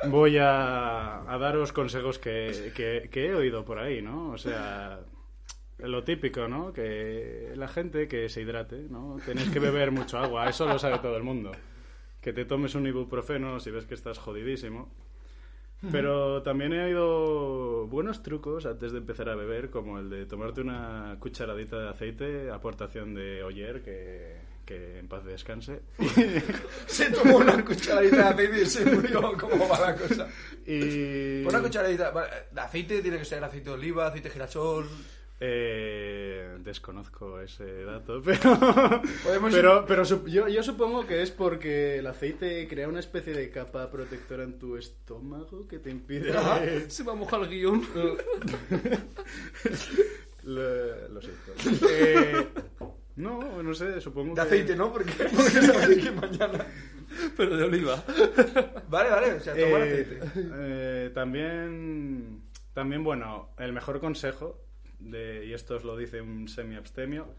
voy 0.08 0.38
a, 0.38 1.30
a 1.30 1.38
daros 1.38 1.72
consejos 1.72 2.18
que, 2.18 2.72
que, 2.74 3.08
que 3.10 3.26
he 3.26 3.34
oído 3.34 3.64
por 3.64 3.78
ahí, 3.78 4.02
¿no? 4.02 4.30
O 4.30 4.38
sea, 4.38 5.00
lo 5.78 6.04
típico, 6.04 6.48
¿no? 6.48 6.72
Que 6.72 7.52
la 7.56 7.68
gente 7.68 8.08
que 8.08 8.28
se 8.28 8.42
hidrate, 8.42 8.86
¿no? 8.88 9.18
Tenéis 9.24 9.50
que 9.50 9.58
beber 9.58 9.90
mucho 9.90 10.18
agua, 10.18 10.48
eso 10.48 10.66
lo 10.66 10.78
sabe 10.78 10.98
todo 10.98 11.16
el 11.16 11.22
mundo. 11.22 11.52
Que 12.20 12.32
te 12.32 12.44
tomes 12.44 12.74
un 12.74 12.86
ibuprofeno 12.86 13.60
si 13.60 13.70
ves 13.70 13.86
que 13.86 13.94
estás 13.94 14.18
jodidísimo. 14.18 14.88
Pero 15.90 16.42
también 16.42 16.74
he 16.74 16.84
oído 16.84 17.86
buenos 17.86 18.22
trucos 18.22 18.66
antes 18.66 18.92
de 18.92 18.98
empezar 18.98 19.30
a 19.30 19.34
beber, 19.34 19.70
como 19.70 19.98
el 19.98 20.10
de 20.10 20.26
tomarte 20.26 20.60
una 20.60 21.16
cucharadita 21.20 21.78
de 21.78 21.88
aceite, 21.88 22.50
aportación 22.50 23.14
de 23.14 23.42
Oyer, 23.42 23.82
que, 23.82 24.36
que 24.70 24.98
en 25.00 25.08
paz 25.08 25.24
descanse. 25.24 25.80
Se 26.86 27.10
tomó 27.10 27.38
una 27.38 27.64
cucharadita 27.64 28.16
de 28.16 28.22
aceite 28.22 28.62
y 28.62 28.66
se 28.66 28.84
murió. 28.84 29.32
¿Cómo 29.36 29.68
va 29.68 29.80
la 29.80 29.96
cosa? 29.96 30.28
Y... 30.64 31.42
Una 31.44 31.60
cucharadita 31.60 32.12
de 32.52 32.60
aceite 32.60 33.02
tiene 33.02 33.18
que 33.18 33.24
ser 33.24 33.42
aceite 33.42 33.68
de 33.70 33.74
oliva, 33.74 34.06
aceite 34.06 34.28
de 34.28 34.32
girasol. 34.34 34.86
Eh, 35.40 36.56
desconozco 36.60 37.40
ese 37.40 37.82
dato, 37.84 38.20
pero, 38.24 38.56
Podemos 39.24 39.52
pero, 39.52 39.80
ir- 39.82 39.84
pero 39.88 40.04
yo, 40.04 40.46
yo 40.48 40.62
supongo 40.62 41.04
que 41.06 41.22
es 41.22 41.30
porque 41.32 41.96
el 41.98 42.06
aceite 42.06 42.68
crea 42.68 42.86
una 42.88 43.00
especie 43.00 43.32
de 43.32 43.50
capa 43.50 43.90
protectora 43.90 44.44
en 44.44 44.58
tu 44.58 44.76
estómago 44.76 45.66
que 45.66 45.78
te 45.80 45.90
impide... 45.90 46.32
Ah, 46.36 46.60
se 46.88 47.02
me 47.02 47.10
ha 47.10 47.14
mojado 47.14 47.42
el 47.44 47.50
guion. 47.50 47.82
lo, 50.44 51.08
lo 51.08 51.20
siento. 51.22 51.86
Eh, 51.90 52.46
no, 53.20 53.62
no 53.62 53.74
sé, 53.74 54.00
supongo 54.00 54.30
De 54.34 54.34
que... 54.34 54.40
aceite, 54.40 54.76
¿no? 54.76 54.92
Porque, 54.92 55.12
porque 55.12 55.50
sabes 55.62 55.98
que 56.04 56.10
mañana... 56.12 56.66
Pero 57.36 57.56
de 57.56 57.64
oliva. 57.64 58.02
Vale, 58.88 59.10
vale, 59.10 59.32
o 59.34 59.40
sea, 59.40 59.52
tomar 59.54 59.82
Eh, 59.82 59.92
aceite. 59.92 60.20
eh, 60.54 61.10
también, 61.12 62.42
también, 62.72 63.02
bueno, 63.04 63.50
el 63.58 63.72
mejor 63.72 63.98
consejo, 64.00 64.62
de, 65.00 65.44
y 65.46 65.52
esto 65.52 65.76
os 65.76 65.84
lo 65.84 65.96
dice 65.96 66.20
un 66.20 66.46
semi-abstemio, 66.48 67.34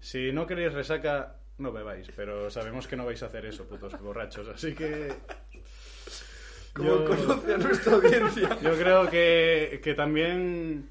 si 0.00 0.30
no 0.32 0.46
queréis 0.46 0.72
resaca, 0.74 1.36
no 1.58 1.72
bebáis, 1.72 2.08
pero 2.14 2.50
sabemos 2.50 2.86
que 2.86 2.96
no 2.96 3.04
vais 3.04 3.22
a 3.22 3.26
hacer 3.26 3.46
eso, 3.46 3.64
putos 3.64 3.98
borrachos, 4.00 4.46
así 4.48 4.74
que... 4.74 5.12
Como 6.72 7.04
conoce 7.06 7.54
a 7.54 7.58
nuestra 7.58 7.94
audiencia. 7.94 8.58
Yo 8.60 8.74
creo 8.76 9.08
que, 9.10 9.80
que 9.82 9.94
también... 9.94 10.90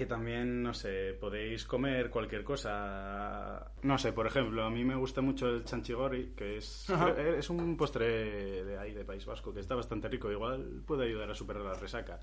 Que 0.00 0.06
también, 0.06 0.62
no 0.62 0.72
sé, 0.72 1.12
podéis 1.20 1.66
comer 1.66 2.08
cualquier 2.08 2.42
cosa. 2.42 3.70
No 3.82 3.98
sé, 3.98 4.14
por 4.14 4.26
ejemplo, 4.26 4.64
a 4.64 4.70
mí 4.70 4.82
me 4.82 4.94
gusta 4.94 5.20
mucho 5.20 5.46
el 5.50 5.62
chanchigori, 5.62 6.32
que 6.34 6.56
es, 6.56 6.88
Ajá. 6.88 7.10
es 7.20 7.50
un 7.50 7.76
postre 7.76 8.64
de 8.64 8.78
ahí, 8.78 8.94
de 8.94 9.04
País 9.04 9.26
Vasco, 9.26 9.52
que 9.52 9.60
está 9.60 9.74
bastante 9.74 10.08
rico. 10.08 10.32
Igual 10.32 10.80
puede 10.86 11.04
ayudar 11.04 11.30
a 11.30 11.34
superar 11.34 11.64
la 11.64 11.74
resaca. 11.74 12.18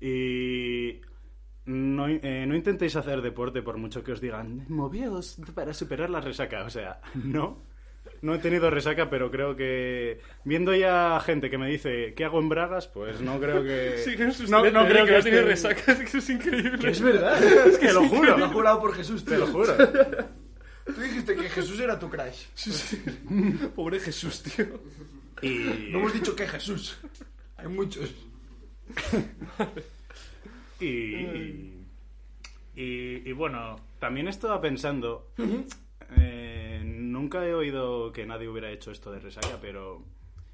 Y 0.00 1.00
no, 1.64 2.06
eh, 2.06 2.44
no 2.46 2.54
intentéis 2.54 2.94
hacer 2.94 3.22
deporte 3.22 3.60
por 3.60 3.76
mucho 3.76 4.04
que 4.04 4.12
os 4.12 4.20
digan, 4.20 4.66
movíos 4.68 5.36
para 5.52 5.74
superar 5.74 6.10
la 6.10 6.20
resaca. 6.20 6.62
O 6.62 6.70
sea, 6.70 7.00
no. 7.24 7.64
No 8.22 8.34
he 8.34 8.38
tenido 8.38 8.70
resaca, 8.70 9.08
pero 9.08 9.30
creo 9.30 9.56
que 9.56 10.20
viendo 10.44 10.74
ya 10.74 11.20
gente 11.24 11.48
que 11.48 11.56
me 11.56 11.68
dice 11.68 12.12
¿qué 12.14 12.24
hago 12.24 12.38
en 12.40 12.48
bragas? 12.48 12.86
Pues 12.86 13.20
no 13.20 13.40
creo 13.40 13.62
que 13.62 13.98
Sí, 14.04 14.16
que 14.16 14.24
es 14.24 14.48
no, 14.50 14.58
no 14.70 14.86
creo 14.86 15.06
que, 15.06 15.12
no 15.12 15.22
tiene 15.22 15.42
resaca, 15.42 15.92
es 15.92 16.10
que 16.10 16.18
es 16.18 16.30
increíble. 16.30 16.78
Que 16.78 16.90
es 16.90 17.00
verdad, 17.00 17.42
es 17.66 17.78
que 17.78 17.92
lo 17.92 18.08
juro. 18.08 18.36
Lo 18.36 18.46
he 18.46 18.48
jurado 18.48 18.80
por 18.80 18.94
Jesús, 18.94 19.24
Te 19.24 19.38
lo 19.38 19.46
juro. 19.46 19.74
Tú 20.84 21.00
dijiste 21.00 21.36
que 21.36 21.48
Jesús 21.48 21.78
era 21.78 21.98
tu 21.98 22.10
crush. 22.10 22.46
Pobre 23.76 24.00
Jesús, 24.00 24.42
tío. 24.42 24.66
Y... 25.40 25.90
No 25.92 26.00
hemos 26.00 26.12
dicho 26.12 26.34
que 26.34 26.48
Jesús. 26.48 26.98
Hay 27.56 27.68
muchos. 27.68 28.12
Y, 30.80 30.86
y, 32.74 33.22
y 33.24 33.32
bueno, 33.32 33.76
también 33.98 34.28
estaba 34.28 34.60
pensando, 34.60 35.30
eh, 36.16 36.49
nunca 37.20 37.44
he 37.46 37.54
oído 37.54 38.12
que 38.12 38.24
nadie 38.26 38.48
hubiera 38.48 38.70
hecho 38.70 38.90
esto 38.90 39.10
de 39.12 39.20
resaca, 39.20 39.58
pero 39.60 40.02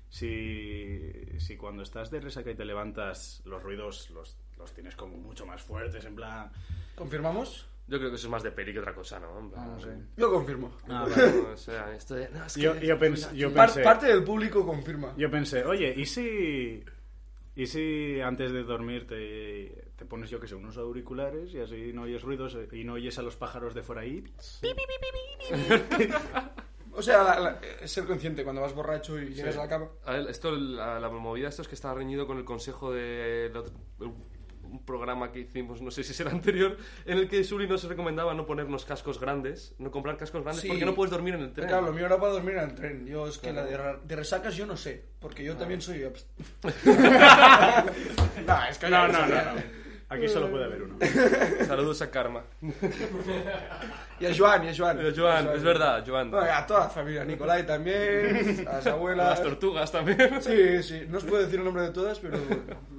si, 0.08 1.10
si 1.38 1.56
cuando 1.56 1.82
estás 1.82 2.10
de 2.10 2.20
resaca 2.20 2.50
y 2.50 2.54
te 2.54 2.64
levantas, 2.64 3.42
los 3.44 3.62
ruidos 3.62 4.10
los, 4.10 4.36
los 4.58 4.72
tienes 4.72 4.96
como 4.96 5.16
mucho 5.16 5.46
más 5.46 5.62
fuertes, 5.62 6.04
en 6.04 6.14
plan... 6.16 6.50
¿Confirmamos? 6.94 7.66
Yo 7.88 7.98
creo 7.98 8.10
que 8.10 8.16
eso 8.16 8.26
es 8.26 8.30
más 8.30 8.42
de 8.42 8.50
peli 8.50 8.72
que 8.72 8.80
otra 8.80 8.94
cosa, 8.94 9.20
¿no? 9.20 9.38
En 9.38 9.50
plan, 9.50 9.68
no 9.74 9.80
sé. 9.80 9.96
Yo 10.16 10.30
confirmo. 10.32 10.72
Ah, 10.88 11.06
No, 11.06 11.08
vale. 11.08 11.38
o 11.52 11.56
sea, 11.56 11.94
esto 11.94 12.14
de... 12.16 12.28
no, 12.30 12.44
es 12.44 12.54
que- 12.54 12.60
Yo, 12.62 12.74
yo 12.76 12.98
pens- 12.98 13.32
yo 13.32 13.52
Par- 13.54 13.66
pensé... 13.68 13.82
parte 13.82 14.06
del 14.06 14.24
público 14.24 14.66
confirma. 14.66 15.14
Yo 15.16 15.30
pensé, 15.30 15.64
oye, 15.64 15.94
¿y 15.96 16.04
si, 16.06 16.82
¿y 17.54 17.66
si 17.66 18.20
antes 18.20 18.50
de 18.52 18.64
dormir 18.64 19.06
te, 19.06 19.85
te 19.96 20.04
pones, 20.04 20.28
yo 20.30 20.38
que 20.40 20.46
sé, 20.46 20.54
unos 20.54 20.76
auriculares 20.76 21.52
y 21.54 21.60
así 21.60 21.92
no 21.92 22.02
oyes 22.02 22.22
ruidos 22.22 22.56
y 22.72 22.84
no 22.84 22.94
oyes 22.94 23.18
a 23.18 23.22
los 23.22 23.36
pájaros 23.36 23.74
de 23.74 23.82
fuera 23.82 24.02
ahí? 24.02 24.22
O 26.98 27.02
sea, 27.02 27.22
la- 27.22 27.38
la- 27.40 27.60
eh, 27.82 27.86
ser 27.86 28.06
consciente 28.06 28.42
cuando 28.42 28.62
vas 28.62 28.74
borracho 28.74 29.20
y 29.20 29.34
llegas 29.34 29.52
Sí. 29.52 29.60
a 29.60 29.64
la 29.64 29.68
cama. 29.68 29.88
A 30.06 30.12
ver, 30.12 30.30
esto, 30.30 30.50
la, 30.50 30.98
la 30.98 31.10
movida 31.10 31.48
esto 31.50 31.60
es 31.60 31.68
que 31.68 31.74
está 31.74 31.92
reñido 31.92 32.26
con 32.26 32.38
el 32.38 32.44
consejo 32.46 32.90
de 32.90 33.52
otro- 33.54 33.74
un 34.62 34.82
programa 34.84 35.30
que 35.30 35.40
hicimos, 35.40 35.82
no 35.82 35.90
sé 35.90 36.02
si 36.02 36.14
será 36.14 36.30
anterior, 36.30 36.76
en 37.04 37.18
el 37.18 37.28
que 37.28 37.44
Suri 37.44 37.68
nos 37.68 37.84
recomendaba 37.84 38.32
no 38.32 38.46
ponernos 38.46 38.86
cascos 38.86 39.20
grandes, 39.20 39.74
no 39.78 39.90
comprar 39.90 40.16
cascos 40.16 40.42
grandes 40.42 40.62
Sí. 40.62 40.68
porque 40.68 40.86
no 40.86 40.94
puedes 40.94 41.10
dormir 41.10 41.34
en 41.34 41.42
el 41.42 41.52
tren. 41.52 41.68
Claro, 41.68 41.84
lo 41.86 41.92
mío 41.92 42.06
era 42.06 42.18
para 42.18 42.32
dormir 42.32 42.54
en 42.56 42.64
el 42.64 42.74
tren. 42.74 43.06
Yo 43.06 43.28
es 43.28 43.36
que 43.36 43.50
Claro. 43.50 43.66
la 43.66 43.70
de, 43.70 43.76
ra- 43.76 44.00
de 44.02 44.16
resacas 44.16 44.56
yo 44.56 44.64
no 44.66 44.76
sé, 44.78 45.04
porque 45.20 45.44
yo 45.44 45.54
también 45.54 45.82
soy... 45.82 46.00
no, 48.46 48.64
es 48.70 48.78
que 48.78 48.88
no, 48.88 49.06
no, 49.08 49.20
no, 49.26 49.26
no. 49.26 49.85
Aquí 50.08 50.28
solo 50.28 50.48
puede 50.50 50.64
haber 50.66 50.82
uno. 50.82 50.98
Saludos 51.66 52.00
a 52.02 52.10
Karma. 52.10 52.44
Y 54.20 54.26
a 54.26 54.34
Joan, 54.36 54.64
y 54.64 54.68
a 54.68 54.74
Joan. 54.76 55.00
Eh, 55.04 55.12
Joan, 55.16 55.48
es 55.48 55.62
verdad, 55.64 56.04
Joan. 56.06 56.30
Bueno, 56.30 56.46
a 56.52 56.64
toda 56.64 56.80
la 56.80 56.88
familia, 56.90 57.24
Nicolai 57.24 57.66
también, 57.66 58.66
a 58.68 58.74
las 58.74 58.86
abuelas. 58.86 59.30
Las 59.30 59.42
tortugas 59.42 59.90
también. 59.90 60.40
Sí, 60.40 60.82
sí, 60.84 61.02
no 61.08 61.18
os 61.18 61.24
puedo 61.24 61.42
decir 61.42 61.58
el 61.58 61.64
nombre 61.64 61.82
de 61.82 61.90
todas, 61.90 62.20
pero 62.20 62.38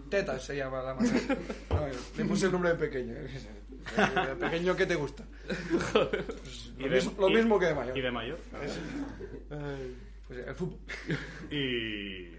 Tetas 0.09 0.43
se 0.43 0.57
llama 0.57 0.81
la 0.83 0.93
madre. 0.95 1.09
No, 1.69 1.87
le 2.17 2.25
puse 2.25 2.47
el 2.47 2.51
nombre 2.51 2.71
de 2.71 2.75
pequeño. 2.75 3.13
De 3.13 4.35
pequeño, 4.37 4.75
¿qué 4.75 4.85
te 4.85 4.95
gusta? 4.95 5.23
Pues, 5.47 6.71
Y 6.77 6.83
lo, 6.83 6.89
de- 6.89 6.95
mismo, 6.95 7.13
lo 7.21 7.29
y- 7.29 7.35
mismo 7.35 7.57
que 7.59 7.65
de 7.67 7.73
mayor. 7.73 7.97
Y 7.97 8.01
de 8.01 8.11
mayor. 8.11 8.37
Pues 10.27 10.39
el 10.45 10.55
fútbol. 10.55 10.79
Y, 11.51 12.35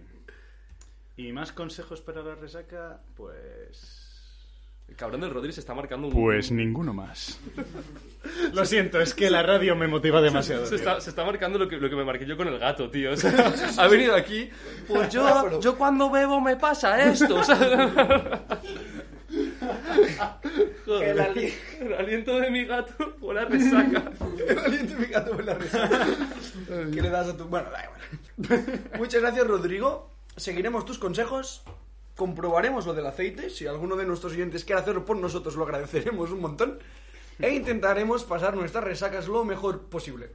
y 1.16 1.32
más 1.32 1.52
consejos 1.52 2.02
para 2.02 2.20
la 2.22 2.34
resaca, 2.34 3.00
pues... 3.16 4.04
El 4.88 4.96
cabrón 4.96 5.20
del 5.20 5.30
Rodri 5.30 5.52
se 5.52 5.60
está 5.60 5.74
marcando 5.74 6.08
un... 6.08 6.12
Pues 6.14 6.50
ninguno 6.50 6.92
más. 6.94 7.38
Lo 8.52 8.64
siento, 8.64 9.00
es 9.00 9.14
que 9.14 9.30
la 9.30 9.42
radio 9.42 9.76
me 9.76 9.86
motiva 9.86 10.20
demasiado. 10.20 10.66
Se 10.66 10.74
está, 10.76 11.00
se 11.00 11.10
está 11.10 11.24
marcando 11.24 11.58
lo 11.58 11.68
que, 11.68 11.76
lo 11.76 11.88
que 11.88 11.96
me 11.96 12.04
marqué 12.04 12.26
yo 12.26 12.36
con 12.36 12.48
el 12.48 12.58
gato, 12.58 12.90
tío. 12.90 13.12
O 13.14 13.16
sea, 13.16 13.52
ha 13.76 13.86
venido 13.88 14.14
aquí. 14.14 14.50
Pues 14.86 15.08
yo, 15.10 15.60
yo 15.60 15.76
cuando 15.78 16.10
bebo 16.10 16.40
me 16.40 16.56
pasa 16.56 17.02
esto. 17.10 17.36
o 17.36 17.44
sea. 17.44 17.58
Joder, 20.84 21.08
El 21.10 21.20
ali- 21.20 21.54
el 21.80 21.92
aliento 21.94 22.38
de 22.40 22.50
mi 22.50 22.64
gato 22.64 23.14
por 23.20 23.34
la 23.34 23.44
resaca. 23.44 24.10
El 24.48 24.58
aliento 24.58 24.94
de 24.94 25.00
mi 25.00 25.06
gato 25.06 25.32
por 25.32 25.44
la 25.44 25.54
resaca. 25.54 26.06
¿Qué 26.92 27.02
le 27.02 27.10
das 27.10 27.28
a 27.28 27.36
tu...? 27.36 27.44
Bueno, 27.44 27.68
da 27.70 27.84
igual. 27.84 28.80
Muchas 28.98 29.20
gracias, 29.20 29.46
Rodrigo. 29.46 30.10
Seguiremos 30.36 30.84
tus 30.84 30.98
consejos. 30.98 31.62
Comprobaremos 32.18 32.84
lo 32.84 32.94
del 32.94 33.06
aceite. 33.06 33.48
Si 33.48 33.68
alguno 33.68 33.94
de 33.94 34.04
nuestros 34.04 34.32
oyentes 34.32 34.64
quiere 34.64 34.80
hacerlo 34.80 35.04
por 35.04 35.16
nosotros, 35.16 35.54
lo 35.54 35.62
agradeceremos 35.62 36.32
un 36.32 36.40
montón. 36.40 36.80
E 37.38 37.54
intentaremos 37.54 38.24
pasar 38.24 38.56
nuestras 38.56 38.82
resacas 38.82 39.28
lo 39.28 39.44
mejor 39.44 39.88
posible. 39.88 40.32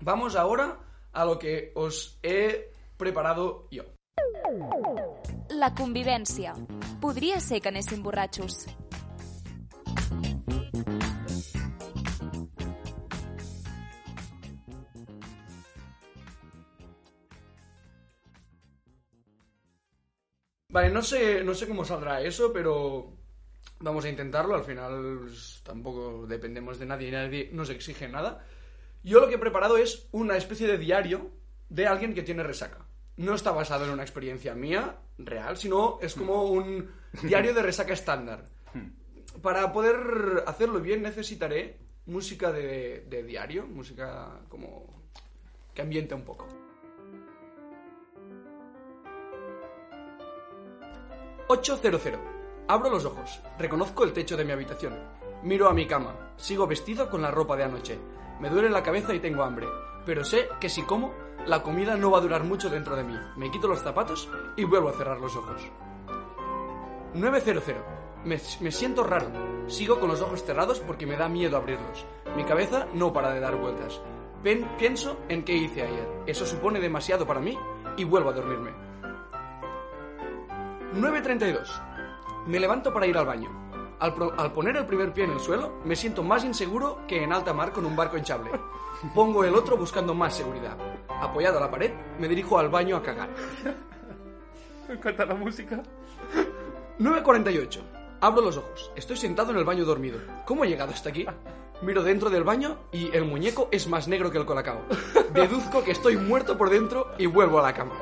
Vamos 0.00 0.34
ahora 0.34 0.78
a 1.12 1.26
lo 1.26 1.38
que 1.38 1.72
os 1.74 2.18
he 2.22 2.72
preparado 2.96 3.68
yo. 3.70 3.84
La 5.50 5.74
convivència. 5.74 6.54
Podria 7.02 7.38
ser 7.40 7.60
que 7.60 7.68
anéssim. 7.68 8.02
Vale, 20.70 20.90
no 20.90 21.02
sé, 21.02 21.42
no 21.42 21.54
sé 21.54 21.66
cómo 21.66 21.84
saldrá 21.84 22.22
eso, 22.22 22.52
pero 22.52 23.12
vamos 23.80 24.04
a 24.04 24.08
intentarlo. 24.08 24.54
Al 24.54 24.64
final 24.64 25.18
pues, 25.22 25.60
tampoco 25.64 26.26
dependemos 26.26 26.78
de 26.78 26.86
nadie 26.86 27.08
y 27.08 27.12
nadie 27.12 27.50
nos 27.52 27.70
exige 27.70 28.08
nada. 28.08 28.44
Yo 29.02 29.20
lo 29.20 29.28
que 29.28 29.34
he 29.34 29.38
preparado 29.38 29.76
es 29.76 30.08
una 30.12 30.36
especie 30.36 30.66
de 30.66 30.78
diario 30.78 31.30
de 31.68 31.86
alguien 31.86 32.14
que 32.14 32.22
tiene 32.22 32.42
resaca. 32.42 32.86
No 33.16 33.34
está 33.34 33.50
basado 33.50 33.84
en 33.84 33.90
una 33.90 34.02
experiencia 34.02 34.54
mía, 34.54 34.96
real, 35.18 35.56
sino 35.56 35.98
es 36.00 36.14
como 36.14 36.44
un 36.44 36.90
diario 37.22 37.52
de 37.52 37.62
resaca 37.62 37.92
estándar. 37.92 38.44
Para 39.42 39.72
poder 39.72 40.44
hacerlo 40.46 40.80
bien 40.80 41.02
necesitaré 41.02 41.78
música 42.06 42.52
de, 42.52 43.06
de 43.08 43.22
diario, 43.22 43.66
música 43.66 44.40
como 44.48 45.02
que 45.74 45.82
ambiente 45.82 46.14
un 46.14 46.22
poco. 46.22 46.46
800. 51.52 52.00
Abro 52.68 52.90
los 52.90 53.04
ojos. 53.04 53.40
Reconozco 53.58 54.04
el 54.04 54.12
techo 54.12 54.36
de 54.36 54.44
mi 54.44 54.52
habitación. 54.52 54.96
Miro 55.42 55.68
a 55.68 55.74
mi 55.74 55.84
cama. 55.84 56.14
Sigo 56.36 56.64
vestido 56.68 57.10
con 57.10 57.22
la 57.22 57.32
ropa 57.32 57.56
de 57.56 57.64
anoche. 57.64 57.98
Me 58.38 58.48
duele 58.48 58.70
la 58.70 58.84
cabeza 58.84 59.12
y 59.14 59.18
tengo 59.18 59.42
hambre. 59.42 59.66
Pero 60.06 60.22
sé 60.24 60.48
que 60.60 60.68
si 60.68 60.82
como, 60.82 61.12
la 61.46 61.64
comida 61.64 61.96
no 61.96 62.12
va 62.12 62.18
a 62.18 62.20
durar 62.20 62.44
mucho 62.44 62.70
dentro 62.70 62.94
de 62.94 63.02
mí. 63.02 63.16
Me 63.36 63.50
quito 63.50 63.66
los 63.66 63.80
zapatos 63.82 64.28
y 64.56 64.62
vuelvo 64.62 64.90
a 64.90 64.92
cerrar 64.92 65.18
los 65.18 65.34
ojos. 65.34 65.60
900. 67.14 67.64
Me, 68.24 68.40
me 68.60 68.70
siento 68.70 69.02
raro. 69.02 69.26
Sigo 69.66 69.98
con 69.98 70.08
los 70.08 70.20
ojos 70.20 70.44
cerrados 70.44 70.78
porque 70.78 71.06
me 71.06 71.16
da 71.16 71.28
miedo 71.28 71.56
abrirlos. 71.56 72.06
Mi 72.36 72.44
cabeza 72.44 72.86
no 72.94 73.12
para 73.12 73.32
de 73.32 73.40
dar 73.40 73.56
vueltas. 73.56 74.00
Pen- 74.44 74.68
pienso 74.78 75.16
en 75.28 75.42
qué 75.44 75.54
hice 75.54 75.82
ayer. 75.82 76.08
Eso 76.28 76.46
supone 76.46 76.78
demasiado 76.78 77.26
para 77.26 77.40
mí 77.40 77.58
y 77.96 78.04
vuelvo 78.04 78.30
a 78.30 78.34
dormirme. 78.34 78.70
9.32. 80.94 82.46
Me 82.46 82.58
levanto 82.60 82.92
para 82.92 83.06
ir 83.06 83.16
al 83.16 83.26
baño. 83.26 83.48
Al, 84.00 84.14
pro- 84.14 84.32
al 84.38 84.52
poner 84.52 84.76
el 84.76 84.86
primer 84.86 85.12
pie 85.12 85.24
en 85.24 85.32
el 85.32 85.40
suelo, 85.40 85.74
me 85.84 85.94
siento 85.94 86.22
más 86.22 86.42
inseguro 86.44 87.00
que 87.06 87.22
en 87.22 87.32
alta 87.32 87.52
mar 87.52 87.72
con 87.72 87.84
un 87.84 87.94
barco 87.94 88.16
hinchable. 88.16 88.50
Pongo 89.14 89.44
el 89.44 89.54
otro 89.54 89.76
buscando 89.76 90.14
más 90.14 90.34
seguridad. 90.34 90.76
Apoyado 91.20 91.58
a 91.58 91.60
la 91.60 91.70
pared, 91.70 91.92
me 92.18 92.28
dirijo 92.28 92.58
al 92.58 92.68
baño 92.70 92.96
a 92.96 93.02
cagar. 93.02 93.28
Me 94.88 94.94
encanta 94.94 95.26
la 95.26 95.34
música. 95.34 95.82
9.48. 96.98 97.80
Abro 98.22 98.42
los 98.42 98.56
ojos. 98.56 98.90
Estoy 98.96 99.16
sentado 99.16 99.50
en 99.52 99.58
el 99.58 99.64
baño 99.64 99.84
dormido. 99.84 100.18
¿Cómo 100.46 100.64
he 100.64 100.68
llegado 100.68 100.92
hasta 100.92 101.08
aquí? 101.10 101.26
Miro 101.82 102.02
dentro 102.02 102.28
del 102.28 102.44
baño 102.44 102.76
y 102.92 103.14
el 103.16 103.24
muñeco 103.24 103.68
es 103.70 103.86
más 103.88 104.08
negro 104.08 104.30
que 104.30 104.36
el 104.38 104.44
colacao. 104.44 104.82
Deduzco 105.32 105.82
que 105.82 105.92
estoy 105.92 106.16
muerto 106.18 106.58
por 106.58 106.68
dentro 106.68 107.08
y 107.16 107.24
vuelvo 107.26 107.58
a 107.60 107.62
la 107.62 107.72
cama. 107.72 107.92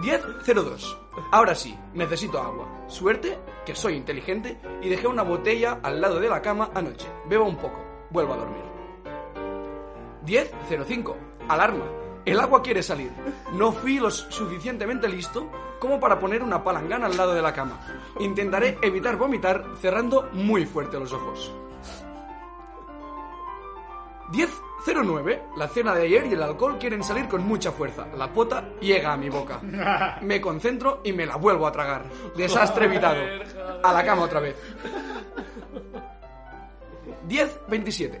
10.02. 0.00 0.96
Ahora 1.32 1.54
sí, 1.54 1.76
necesito 1.94 2.40
agua. 2.40 2.68
Suerte, 2.86 3.38
que 3.66 3.74
soy 3.74 3.94
inteligente 3.94 4.60
y 4.80 4.88
dejé 4.88 5.06
una 5.08 5.22
botella 5.22 5.80
al 5.82 6.00
lado 6.00 6.20
de 6.20 6.28
la 6.28 6.40
cama 6.40 6.70
anoche. 6.74 7.06
Bebo 7.28 7.44
un 7.44 7.56
poco. 7.56 7.78
Vuelvo 8.10 8.34
a 8.34 8.36
dormir. 8.36 8.64
10.05. 10.24 11.14
Alarma. 11.48 11.84
El 12.24 12.38
agua 12.38 12.62
quiere 12.62 12.82
salir. 12.82 13.10
No 13.52 13.72
fui 13.72 13.98
lo 13.98 14.10
suficientemente 14.10 15.08
listo 15.08 15.50
como 15.80 15.98
para 15.98 16.18
poner 16.18 16.42
una 16.42 16.62
palangana 16.62 17.06
al 17.06 17.16
lado 17.16 17.34
de 17.34 17.42
la 17.42 17.52
cama. 17.52 17.80
Intentaré 18.20 18.78
evitar 18.82 19.16
vomitar 19.16 19.64
cerrando 19.80 20.28
muy 20.32 20.66
fuerte 20.66 20.98
los 20.98 21.12
ojos. 21.12 21.52
10.09. 24.88 25.56
La 25.56 25.68
cena 25.68 25.94
de 25.94 26.02
ayer 26.02 26.26
y 26.26 26.32
el 26.32 26.42
alcohol 26.42 26.78
quieren 26.78 27.02
salir 27.02 27.28
con 27.28 27.46
mucha 27.46 27.72
fuerza. 27.72 28.06
La 28.16 28.32
pota 28.32 28.70
llega 28.80 29.12
a 29.12 29.16
mi 29.16 29.28
boca. 29.28 29.60
Me 30.22 30.40
concentro 30.40 31.00
y 31.04 31.12
me 31.12 31.26
la 31.26 31.36
vuelvo 31.36 31.66
a 31.66 31.72
tragar. 31.72 32.04
Desastre 32.36 32.86
evitado. 32.86 33.20
A 33.82 33.92
la 33.92 34.04
cama 34.04 34.22
otra 34.22 34.40
vez. 34.40 34.56
10.27. 37.28 38.20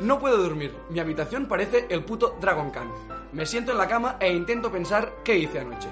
No 0.00 0.18
puedo 0.18 0.38
dormir. 0.38 0.74
Mi 0.90 1.00
habitación 1.00 1.46
parece 1.46 1.86
el 1.88 2.04
puto 2.04 2.36
Dragon 2.40 2.70
Khan. 2.70 2.90
Me 3.32 3.46
siento 3.46 3.72
en 3.72 3.78
la 3.78 3.88
cama 3.88 4.16
e 4.20 4.32
intento 4.32 4.70
pensar 4.70 5.16
qué 5.22 5.36
hice 5.38 5.60
anoche. 5.60 5.88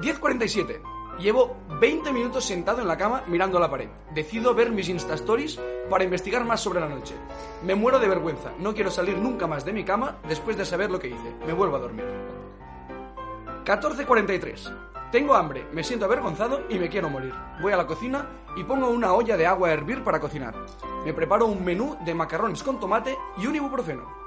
10.47. 0.00 0.91
Llevo 1.18 1.56
20 1.80 2.12
minutos 2.12 2.44
sentado 2.44 2.80
en 2.80 2.88
la 2.88 2.96
cama 2.96 3.22
mirando 3.26 3.58
a 3.58 3.60
la 3.60 3.70
pared. 3.70 3.88
Decido 4.14 4.54
ver 4.54 4.70
mis 4.70 4.88
Insta 4.88 5.14
Stories 5.14 5.58
para 5.88 6.04
investigar 6.04 6.44
más 6.44 6.60
sobre 6.60 6.80
la 6.80 6.88
noche. 6.88 7.14
Me 7.64 7.74
muero 7.74 7.98
de 7.98 8.08
vergüenza. 8.08 8.52
No 8.58 8.74
quiero 8.74 8.90
salir 8.90 9.18
nunca 9.18 9.46
más 9.46 9.64
de 9.64 9.72
mi 9.72 9.84
cama 9.84 10.18
después 10.28 10.56
de 10.56 10.64
saber 10.64 10.90
lo 10.90 10.98
que 10.98 11.08
hice. 11.08 11.34
Me 11.46 11.52
vuelvo 11.52 11.76
a 11.76 11.80
dormir. 11.80 12.04
14.43. 13.64 14.72
Tengo 15.12 15.34
hambre, 15.34 15.66
me 15.72 15.84
siento 15.84 16.06
avergonzado 16.06 16.62
y 16.70 16.78
me 16.78 16.88
quiero 16.88 17.10
morir. 17.10 17.34
Voy 17.60 17.72
a 17.72 17.76
la 17.76 17.86
cocina 17.86 18.26
y 18.56 18.64
pongo 18.64 18.88
una 18.88 19.12
olla 19.12 19.36
de 19.36 19.46
agua 19.46 19.68
a 19.68 19.72
hervir 19.72 20.02
para 20.02 20.18
cocinar. 20.18 20.54
Me 21.04 21.12
preparo 21.12 21.46
un 21.46 21.62
menú 21.62 21.96
de 22.04 22.14
macarrones 22.14 22.62
con 22.62 22.80
tomate 22.80 23.16
y 23.36 23.46
un 23.46 23.54
ibuprofeno. 23.54 24.22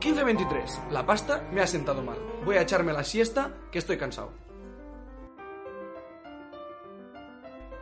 15.23. 0.00 0.90
La 0.90 1.06
pasta 1.06 1.48
me 1.52 1.62
ha 1.62 1.66
sentado 1.66 2.02
mal. 2.02 2.18
Voy 2.44 2.56
a 2.56 2.62
echarme 2.62 2.92
la 2.92 3.02
siesta 3.02 3.50
que 3.72 3.78
estoy 3.78 3.96
cansado. 3.96 4.45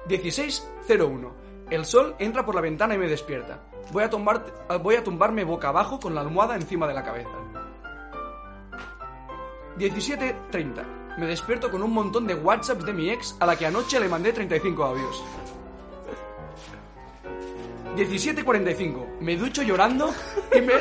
16.01. 0.09 1.33
El 1.71 1.85
sol 1.85 2.15
entra 2.19 2.45
por 2.45 2.55
la 2.55 2.61
ventana 2.61 2.95
y 2.95 2.99
me 2.99 3.09
despierta. 3.09 3.61
Voy 3.93 4.05
a, 4.05 4.11
tumbar- 4.11 4.45
voy 4.83 4.97
a 4.97 5.05
tumbarme 5.05 5.45
boca 5.45 5.69
abajo 5.69 5.99
con 5.99 6.15
la 6.15 6.21
almohada 6.21 6.57
encima 6.57 6.87
de 6.87 6.95
la 6.95 7.03
cabeza. 7.05 7.31
17.30. 9.79 11.17
Me 11.19 11.27
despierto 11.27 11.71
con 11.71 11.83
un 11.83 11.93
montón 11.93 12.27
de 12.27 12.35
WhatsApps 12.35 12.85
de 12.85 12.93
mi 12.93 13.11
ex 13.11 13.37
a 13.41 13.47
la 13.47 13.57
que 13.57 13.67
anoche 13.67 13.99
le 14.01 14.09
mandé 14.09 14.33
35 14.33 14.85
audios. 14.85 15.23
17.45. 17.97 19.21
Me 19.21 19.37
ducho 19.37 19.63
llorando 19.63 20.13
y 20.55 20.61
me... 20.61 20.73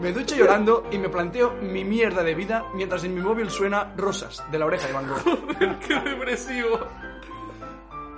Me 0.00 0.12
ducho 0.12 0.36
llorando 0.36 0.84
y 0.92 0.98
me 0.98 1.08
planteo 1.08 1.54
mi 1.60 1.84
mierda 1.84 2.22
de 2.22 2.34
vida 2.34 2.64
mientras 2.74 3.02
en 3.02 3.14
mi 3.14 3.20
móvil 3.20 3.50
suena 3.50 3.92
Rosas, 3.96 4.44
de 4.50 4.58
la 4.58 4.66
oreja 4.66 4.86
de 4.86 4.92
Van 4.92 5.08
Gogh. 5.08 5.80
¡Qué 5.80 5.94
depresivo! 6.08 6.78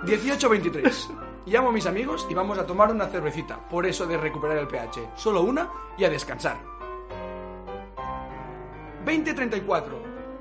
18.23. 0.03 1.17
Llamo 1.47 1.69
a 1.69 1.71
mis 1.71 1.87
amigos 1.87 2.27
y 2.29 2.35
vamos 2.35 2.59
a 2.59 2.67
tomar 2.67 2.91
una 2.91 3.07
cervecita, 3.07 3.67
por 3.67 3.87
eso 3.87 4.05
de 4.05 4.17
recuperar 4.17 4.57
el 4.57 4.67
pH. 4.67 5.09
Solo 5.15 5.41
una 5.41 5.69
y 5.97 6.03
a 6.03 6.09
descansar. 6.09 6.57
20.34. 9.05 9.83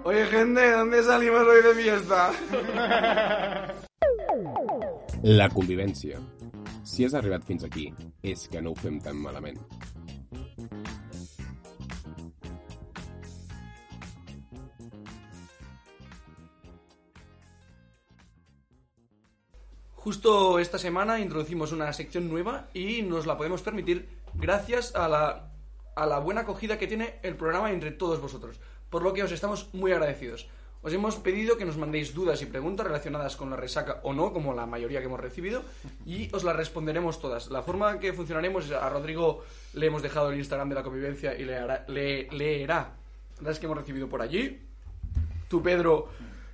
Oye, 0.05 0.27
gente, 0.27 0.71
¿dónde 0.73 1.03
salimos 1.03 1.43
hoy 1.43 1.63
de 1.63 1.75
fiesta? 1.75 2.33
La 5.23 5.49
convivència. 5.51 6.21
Si 6.83 7.05
has 7.05 7.13
arribat 7.15 7.45
fins 7.45 7.65
aquí, 7.67 7.91
és 8.25 8.47
que 8.49 8.63
no 8.65 8.73
ho 8.73 8.79
fem 8.79 8.97
tan 9.05 9.19
malament. 9.21 9.61
Justo 20.11 20.59
esta 20.59 20.77
semana 20.77 21.21
introducimos 21.21 21.71
una 21.71 21.93
sección 21.93 22.29
nueva 22.29 22.67
y 22.75 23.03
nos 23.03 23.27
la 23.27 23.37
podemos 23.39 23.63
permitir 23.63 24.09
gracias 24.35 24.93
a 24.97 25.07
la, 25.09 26.19
buena 26.19 26.41
acogida 26.41 26.79
que 26.79 26.89
tiene 26.89 27.21
el 27.23 27.37
programa 27.37 27.71
entre 27.71 27.93
todos 27.93 28.21
vosotros, 28.21 28.59
por 28.91 29.03
lo 29.05 29.13
que 29.13 29.23
os 29.23 29.31
estamos 29.31 29.73
muy 29.73 29.93
agradecidos. 29.93 30.49
Os 30.83 30.93
hemos 30.93 31.15
pedido 31.15 31.57
que 31.57 31.65
nos 31.65 31.77
mandéis 31.77 32.13
dudas 32.13 32.43
y 32.43 32.47
preguntas 32.47 32.89
relacionadas 32.89 33.37
con 33.37 33.51
la 33.51 33.57
resaca 33.57 34.01
o 34.03 34.13
no, 34.13 34.33
como 34.33 34.53
la 34.53 34.67
mayoría 34.67 34.99
que 34.99 35.07
hemos 35.07 35.21
recibido, 35.21 35.63
y 36.05 36.29
os 36.35 36.43
las 36.43 36.57
responderemos 36.57 37.21
todas. 37.21 37.49
La 37.49 37.63
forma 37.63 38.01
que 38.01 38.13
funcionaremos 38.13 38.65
es 38.67 38.73
a 38.73 38.89
Rodrigo 38.89 39.45
le 39.75 39.87
hemos 39.87 40.03
dejado 40.03 40.33
el 40.33 40.39
Instagram 40.39 40.71
de 40.71 40.75
la 40.75 40.83
convivencia 40.83 41.39
y 41.39 41.45
le, 41.45 41.57
hará- 41.57 41.85
le 41.87 42.29
leerá 42.33 42.97
las 43.43 43.61
que 43.61 43.67
hemos 43.67 43.79
recibido 43.79 44.09
por 44.09 44.23
allí. 44.23 44.61
Tú, 45.49 45.63
Pedro, 45.63 46.09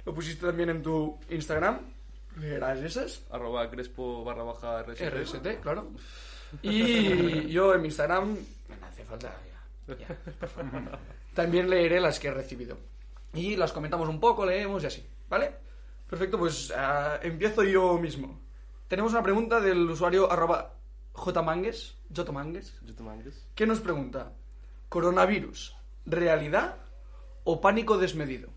lo 0.05 0.13
pusiste 0.13 0.45
también 0.45 0.69
en 0.69 0.83
tu 0.83 1.17
Instagram. 1.31 1.96
¿Leerás 2.37 2.79
esas? 2.81 3.23
Arroba 3.31 3.69
crespo 3.71 4.25
barra 4.25 4.43
baja 4.43 4.83
RST. 4.83 5.03
RST, 5.11 5.61
claro. 5.61 5.91
Y 6.63 7.49
yo 7.49 7.75
en 7.75 7.83
mi 7.83 7.89
Instagram, 7.89 8.37
no 8.69 8.77
me 8.81 8.87
hace 8.87 9.05
falta 9.05 9.35
ya, 9.89 9.97
ya, 9.97 10.07
por 10.39 10.49
favor. 10.49 10.99
También 11.35 11.69
leeré 11.69 12.01
las 12.01 12.21
que 12.21 12.29
he 12.29 12.31
recibido. 12.31 12.79
Y 13.35 13.57
las 13.57 13.73
comentamos 13.73 14.09
un 14.09 14.21
poco, 14.21 14.47
leemos 14.47 14.85
y 14.85 14.87
así, 14.87 15.07
¿vale? 15.29 15.57
Perfecto, 16.09 16.39
pues 16.39 16.73
ah, 16.75 17.19
empiezo 17.21 17.65
yo 17.65 17.99
mismo. 17.99 18.41
Tenemos 18.87 19.13
una 19.13 19.25
pregunta 19.25 19.61
del 19.61 19.91
usuario 19.91 20.31
arroba 20.31 20.75
jmangues, 21.15 21.97
Yotomangues. 22.11 22.79
que 23.55 23.67
nos 23.67 23.81
pregunta, 23.81 24.33
¿coronavirus, 24.89 25.77
realidad 26.07 26.77
o 27.43 27.61
pánico 27.61 27.99
desmedido? 27.99 28.51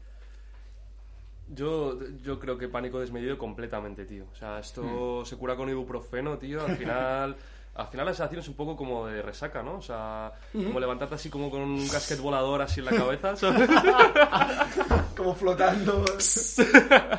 Yo, 1.52 1.98
yo 2.22 2.40
creo 2.40 2.58
que 2.58 2.68
pánico 2.68 3.00
desmedido 3.00 3.38
completamente, 3.38 4.06
tío. 4.06 4.26
O 4.32 4.36
sea, 4.36 4.60
esto 4.60 5.24
se 5.26 5.36
cura 5.38 5.56
con 5.56 5.70
ibuprofeno, 5.70 6.38
tío. 6.38 6.64
Al 6.64 6.78
final, 6.78 7.36
al 7.76 7.88
final 7.88 8.06
la 8.06 8.14
sensación 8.14 8.42
es 8.42 8.48
un 8.48 8.54
poco 8.54 8.76
como 8.78 9.08
de 9.08 9.22
resaca, 9.24 9.64
¿no? 9.64 9.78
O 9.78 9.82
sea, 9.82 10.32
como 10.52 10.70
Ujú. 10.70 10.80
levantarte 10.80 11.16
así 11.16 11.30
como 11.30 11.50
con 11.50 11.62
un 11.62 11.88
casquet 11.90 12.20
volador 12.20 12.62
así 12.62 12.82
en 12.82 12.86
la 12.86 12.92
cabeza. 12.92 13.34
Como 15.18 15.34
flotando. 15.36 16.06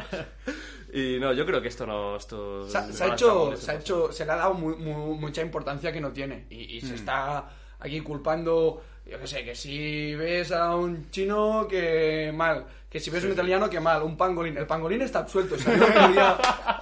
y 0.93 1.19
no, 1.21 1.33
yo 1.33 1.47
creo 1.47 1.61
que 1.61 1.69
esto 1.69 1.87
no... 1.87 2.17
Esto 2.17 2.69
Se 2.69 2.81
no 2.81 2.93
se 2.93 3.05
ha 3.05 3.13
hecho, 3.13 3.57
se 3.57 3.71
ha 3.71 3.75
hecho, 3.75 4.13
se 4.13 4.25
le 4.25 4.33
ha 4.33 4.37
dado 4.37 4.55
mu- 4.55 4.77
mu- 4.77 5.15
mucha 5.17 5.43
importancia 5.43 5.93
que 5.93 6.01
no 6.01 6.13
tiene 6.13 6.47
y, 6.51 6.77
y 6.77 6.81
se 6.81 6.95
está 6.95 7.49
aquí 7.79 8.01
culpando, 8.01 8.83
yo 9.07 9.19
qué 9.19 9.27
sé, 9.27 9.45
que 9.45 9.55
si 9.55 10.15
ves 10.15 10.53
a 10.53 10.75
un 10.77 11.11
chino 11.11 11.67
que 11.69 12.33
mal, 12.35 12.67
que 12.91 12.99
si 13.01 13.09
ves 13.09 13.25
un 13.25 13.31
italiano 13.33 13.71
que 13.71 13.79
mal, 13.81 14.03
un 14.03 14.17
pangolín, 14.17 14.59
el 14.59 14.67
pangolín 14.67 15.01
está 15.03 15.21
absuelto, 15.21 15.57
salió 15.59 15.85
el 15.87 15.91
otro 15.91 16.09
día 16.09 16.39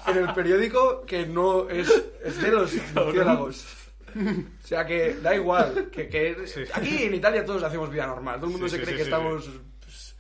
en 0.07 0.17
el 0.17 0.33
periódico 0.35 1.03
que 1.03 1.27
no 1.27 1.69
es, 1.69 1.89
es 2.25 2.41
de 2.41 2.51
los 2.51 2.73
murciélagos. 2.95 3.67
O 4.17 4.67
sea 4.67 4.87
que 4.87 5.17
da 5.23 5.35
igual, 5.37 5.91
que, 5.93 6.09
que 6.09 6.35
aquí 6.73 7.03
en 7.05 7.15
Italia 7.15 7.45
todos 7.45 7.63
hacemos 7.63 7.91
vida 7.91 8.07
normal, 8.07 8.37
todo 8.37 8.47
el 8.47 8.53
mundo 8.53 8.69
Sí, 8.69 8.77
se 8.77 8.83
cree 8.83 8.93
sí, 8.95 8.97
que 8.99 9.05
sí, 9.05 9.11
estamos 9.11 9.51
pues, 9.85 10.17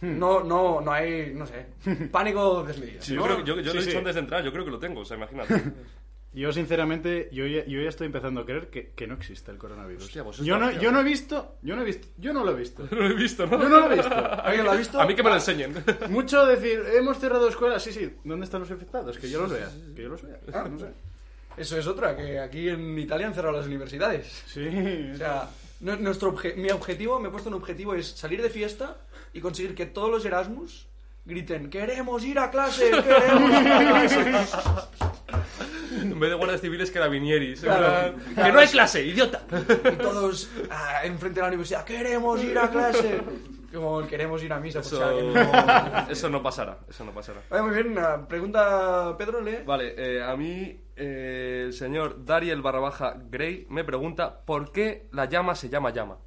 No, 0.00 0.42
no, 0.42 0.80
no 0.80 0.90
hay, 0.90 1.32
no 1.34 1.46
sé, 1.46 1.66
pánico 2.10 2.64
desmedido. 2.64 3.02
Sí, 3.02 3.14
¿no? 3.14 3.28
yo, 3.28 3.34
creo, 3.44 3.44
yo, 3.44 3.60
yo 3.60 3.70
Sí, 3.72 3.76
lo 3.76 3.80
he 3.80 3.82
sí. 3.82 3.88
dicho 3.88 3.98
antes 3.98 4.14
de 4.14 4.20
entrar, 4.22 4.42
yo 4.42 4.50
creo 4.50 4.64
que 4.64 4.70
lo 4.70 4.78
tengo, 4.78 5.00
o 5.02 5.04
sea, 5.04 5.18
imagínate. 5.18 5.54
Yo, 6.32 6.52
sinceramente, 6.52 7.28
yo 7.32 7.44
ya, 7.46 7.64
yo 7.66 7.80
ya 7.82 7.88
estoy 7.88 8.06
empezando 8.06 8.42
a 8.42 8.44
creer 8.46 8.68
que, 8.70 8.90
que 8.90 9.06
no 9.08 9.14
existe 9.14 9.50
el 9.50 9.58
coronavirus. 9.58 10.04
Hostia, 10.04 10.22
pues 10.22 10.36
yo, 10.38 10.58
no, 10.58 10.70
yo 10.70 10.92
no 10.92 11.00
he 11.00 11.02
visto, 11.02 11.56
yo 11.62 11.74
no 11.74 11.82
he 11.82 11.84
visto, 11.84 12.06
yo 12.18 12.32
no 12.32 12.44
lo 12.44 12.52
he 12.52 12.54
visto. 12.54 12.86
No 12.90 12.98
lo 12.98 13.06
he 13.08 13.14
visto, 13.14 13.46
¿no? 13.46 13.60
Yo 13.60 13.68
no 13.68 13.80
lo 13.88 13.92
he 13.92 13.96
visto. 13.96 14.14
¿Alguien 14.14 14.64
lo 14.64 14.70
ha 14.70 14.76
visto? 14.76 15.00
A 15.00 15.06
mí 15.06 15.14
que 15.16 15.22
me 15.24 15.30
lo 15.30 15.34
enseñen. 15.36 15.74
Mucho 16.10 16.46
decir, 16.46 16.82
hemos 16.94 17.18
cerrado 17.18 17.48
escuelas, 17.48 17.82
sí, 17.82 17.92
sí. 17.92 18.14
¿Dónde 18.22 18.44
están 18.44 18.60
los 18.60 18.70
infectados? 18.70 19.18
Que 19.18 19.28
yo 19.28 19.40
los 19.42 19.50
vea, 19.50 19.68
que 19.96 20.02
yo 20.02 20.08
los 20.08 20.22
vea. 20.22 20.38
Ah, 20.54 20.68
no 20.70 20.78
sé. 20.78 20.86
Eso 21.56 21.76
es 21.76 21.86
otra, 21.88 22.16
que 22.16 22.38
aquí 22.38 22.68
en 22.68 22.96
Italia 22.96 23.26
han 23.26 23.34
cerrado 23.34 23.56
las 23.56 23.66
universidades. 23.66 24.44
Sí. 24.46 24.68
O 25.12 25.16
sea, 25.16 25.50
nu- 25.80 25.96
nuestro 25.96 26.32
obje- 26.32 26.54
mi 26.54 26.70
objetivo, 26.70 27.18
me 27.18 27.26
he 27.28 27.30
puesto 27.32 27.48
un 27.48 27.56
objetivo, 27.56 27.94
es 27.96 28.06
salir 28.06 28.40
de 28.40 28.50
fiesta 28.50 28.98
y 29.32 29.40
conseguir 29.40 29.74
que 29.74 29.86
todos 29.86 30.10
los 30.10 30.24
Erasmus 30.24 30.86
griten, 31.24 31.70
queremos 31.70 32.24
ir 32.24 32.38
a 32.38 32.50
clase, 32.50 32.90
queremos 33.02 33.50
ir 33.60 33.68
a 33.68 33.78
clase. 33.78 34.44
En 36.00 36.18
vez 36.18 36.30
de 36.30 36.36
guardias 36.36 36.60
civiles, 36.60 36.90
carabinieris. 36.90 37.60
Claro. 37.60 38.14
¡Que 38.34 38.52
no 38.52 38.58
hay 38.60 38.68
clase, 38.68 39.04
idiota! 39.04 39.42
Y 39.92 39.96
todos 39.96 40.50
ah, 40.70 41.00
enfrente 41.04 41.36
de 41.40 41.42
la 41.42 41.48
universidad, 41.48 41.84
queremos 41.84 42.42
ir 42.42 42.58
a 42.58 42.70
clase. 42.70 43.20
Como 43.72 44.04
queremos 44.08 44.42
ir 44.42 44.52
a 44.52 44.58
misa, 44.58 44.82
si 44.82 44.96
Eso, 44.96 45.00
no- 45.32 46.08
eso 46.10 46.28
no 46.28 46.42
pasará, 46.42 46.78
eso 46.88 47.04
no 47.04 47.12
pasará. 47.12 47.40
Vale, 47.48 47.62
muy 47.62 47.72
bien, 47.72 47.94
pregunta 48.28 49.14
Pedro, 49.16 49.40
lee. 49.40 49.58
Vale, 49.64 49.94
eh, 49.96 50.22
a 50.24 50.34
mí 50.36 50.76
eh, 50.96 51.64
el 51.66 51.72
señor 51.72 52.24
Dariel 52.24 52.62
barra 52.62 52.80
baja 52.80 53.14
Gray 53.30 53.66
me 53.70 53.84
pregunta 53.84 54.40
¿por 54.44 54.72
qué 54.72 55.06
la 55.12 55.26
llama 55.26 55.54
se 55.54 55.68
llama 55.68 55.90
llama? 55.90 56.18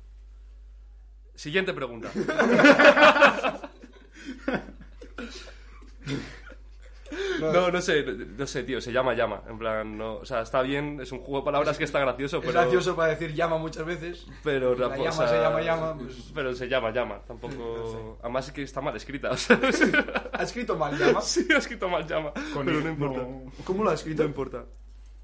Siguiente 1.35 1.73
pregunta. 1.73 2.09
No, 7.39 7.69
no 7.69 7.79
sé, 7.81 8.03
no 8.03 8.47
sé, 8.47 8.63
tío, 8.63 8.81
se 8.81 8.91
llama 8.91 9.13
llama. 9.13 9.43
En 9.47 9.59
plan, 9.59 9.95
no, 9.97 10.15
o 10.15 10.25
sea, 10.25 10.41
está 10.41 10.61
bien, 10.63 10.99
es 10.99 11.11
un 11.11 11.19
juego 11.19 11.39
de 11.41 11.45
palabras 11.45 11.77
que 11.77 11.83
está 11.83 11.99
gracioso, 11.99 12.37
Es 12.37 12.41
pero. 12.45 12.53
gracioso 12.53 12.95
para 12.95 13.09
decir 13.09 13.33
llama 13.35 13.57
muchas 13.59 13.85
veces. 13.85 14.25
Pero 14.43 14.73
la 14.75 14.87
o 14.87 14.95
llama 14.95 15.11
sea, 15.11 15.27
se 15.27 15.35
llama 15.39 15.61
llama. 15.61 15.95
pues- 15.97 16.31
Pero 16.33 16.55
se 16.55 16.67
llama 16.67 16.91
llama, 16.91 17.19
tampoco. 17.27 18.17
Además 18.23 18.47
es 18.47 18.53
que 18.53 18.63
está 18.63 18.81
mal 18.81 18.95
escrita. 18.95 19.29
o 19.29 19.37
sea, 19.37 19.59
¿Ha 20.33 20.43
escrito 20.43 20.75
mal 20.75 20.97
llama? 20.97 21.21
Sí, 21.21 21.45
ha 21.53 21.57
escrito 21.57 21.87
mal 21.87 22.07
llama. 22.07 22.31
Con 22.53 22.65
pero 22.65 22.79
no 22.81 22.89
importa. 22.89 23.19
no. 23.19 23.51
¿Cómo 23.63 23.83
lo 23.83 23.91
ha 23.91 23.93
escrito? 23.93 24.23
No 24.23 24.29
importa. 24.29 24.65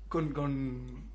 Con. 0.07 0.31
con... 0.31 1.08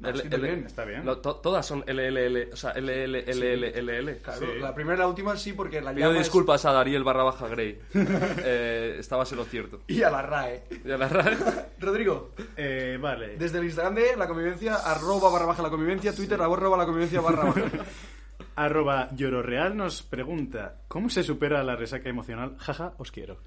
L- 0.00 0.22
L- 0.30 0.38
bien. 0.38 0.64
Está 0.64 0.84
bien. 0.84 1.04
lo- 1.04 1.18
to- 1.18 1.36
todas 1.36 1.66
son 1.66 1.82
LLL, 1.86 2.50
o 2.52 2.56
sea, 2.56 2.70
LLLLL. 2.76 4.18
Claro, 4.22 4.46
Sí. 4.46 4.58
la 4.60 4.72
primera 4.74 4.94
y 4.96 4.98
la 5.00 5.08
última 5.08 5.36
sí, 5.36 5.52
porque 5.54 5.80
la 5.80 5.92
Pido 5.92 6.08
llama 6.08 6.20
es- 6.20 6.26
disculpas 6.26 6.64
a 6.66 6.72
Dariel 6.72 7.02
barra 7.02 7.24
baja 7.24 7.48
Grey. 7.48 7.80
Eh, 7.94 8.96
estabas 9.00 9.30
en 9.32 9.38
lo 9.38 9.44
cierto. 9.44 9.80
Y 9.88 10.02
a 10.02 10.10
la 10.10 10.22
RAE. 10.22 10.62
Y 10.84 10.90
a 10.92 10.96
la 10.98 11.08
RAE. 11.08 11.36
Rodrigo, 11.80 12.30
Eh, 12.56 12.96
vale. 13.00 13.36
desde 13.36 13.58
el 13.58 13.64
Instagram 13.64 13.94
de 13.96 14.16
la 14.16 14.28
convivencia, 14.28 14.76
arroba 14.76 15.30
barra 15.30 15.46
baja 15.46 15.62
la 15.62 15.70
convivencia, 15.70 16.14
Twitter, 16.14 16.40
arroba 16.40 16.76
la 16.76 16.84
convivencia 16.86 17.20
barra 17.20 17.44
baja. 17.44 17.62
Arroba 18.54 19.08
Llororeal 19.14 19.76
nos 19.76 20.02
pregunta 20.02 20.80
¿Cómo 20.88 21.10
se 21.10 21.22
supera 21.22 21.62
la 21.62 21.76
resaca 21.76 22.08
emocional? 22.08 22.56
Jaja, 22.58 22.92
os 22.98 23.12
quiero. 23.12 23.38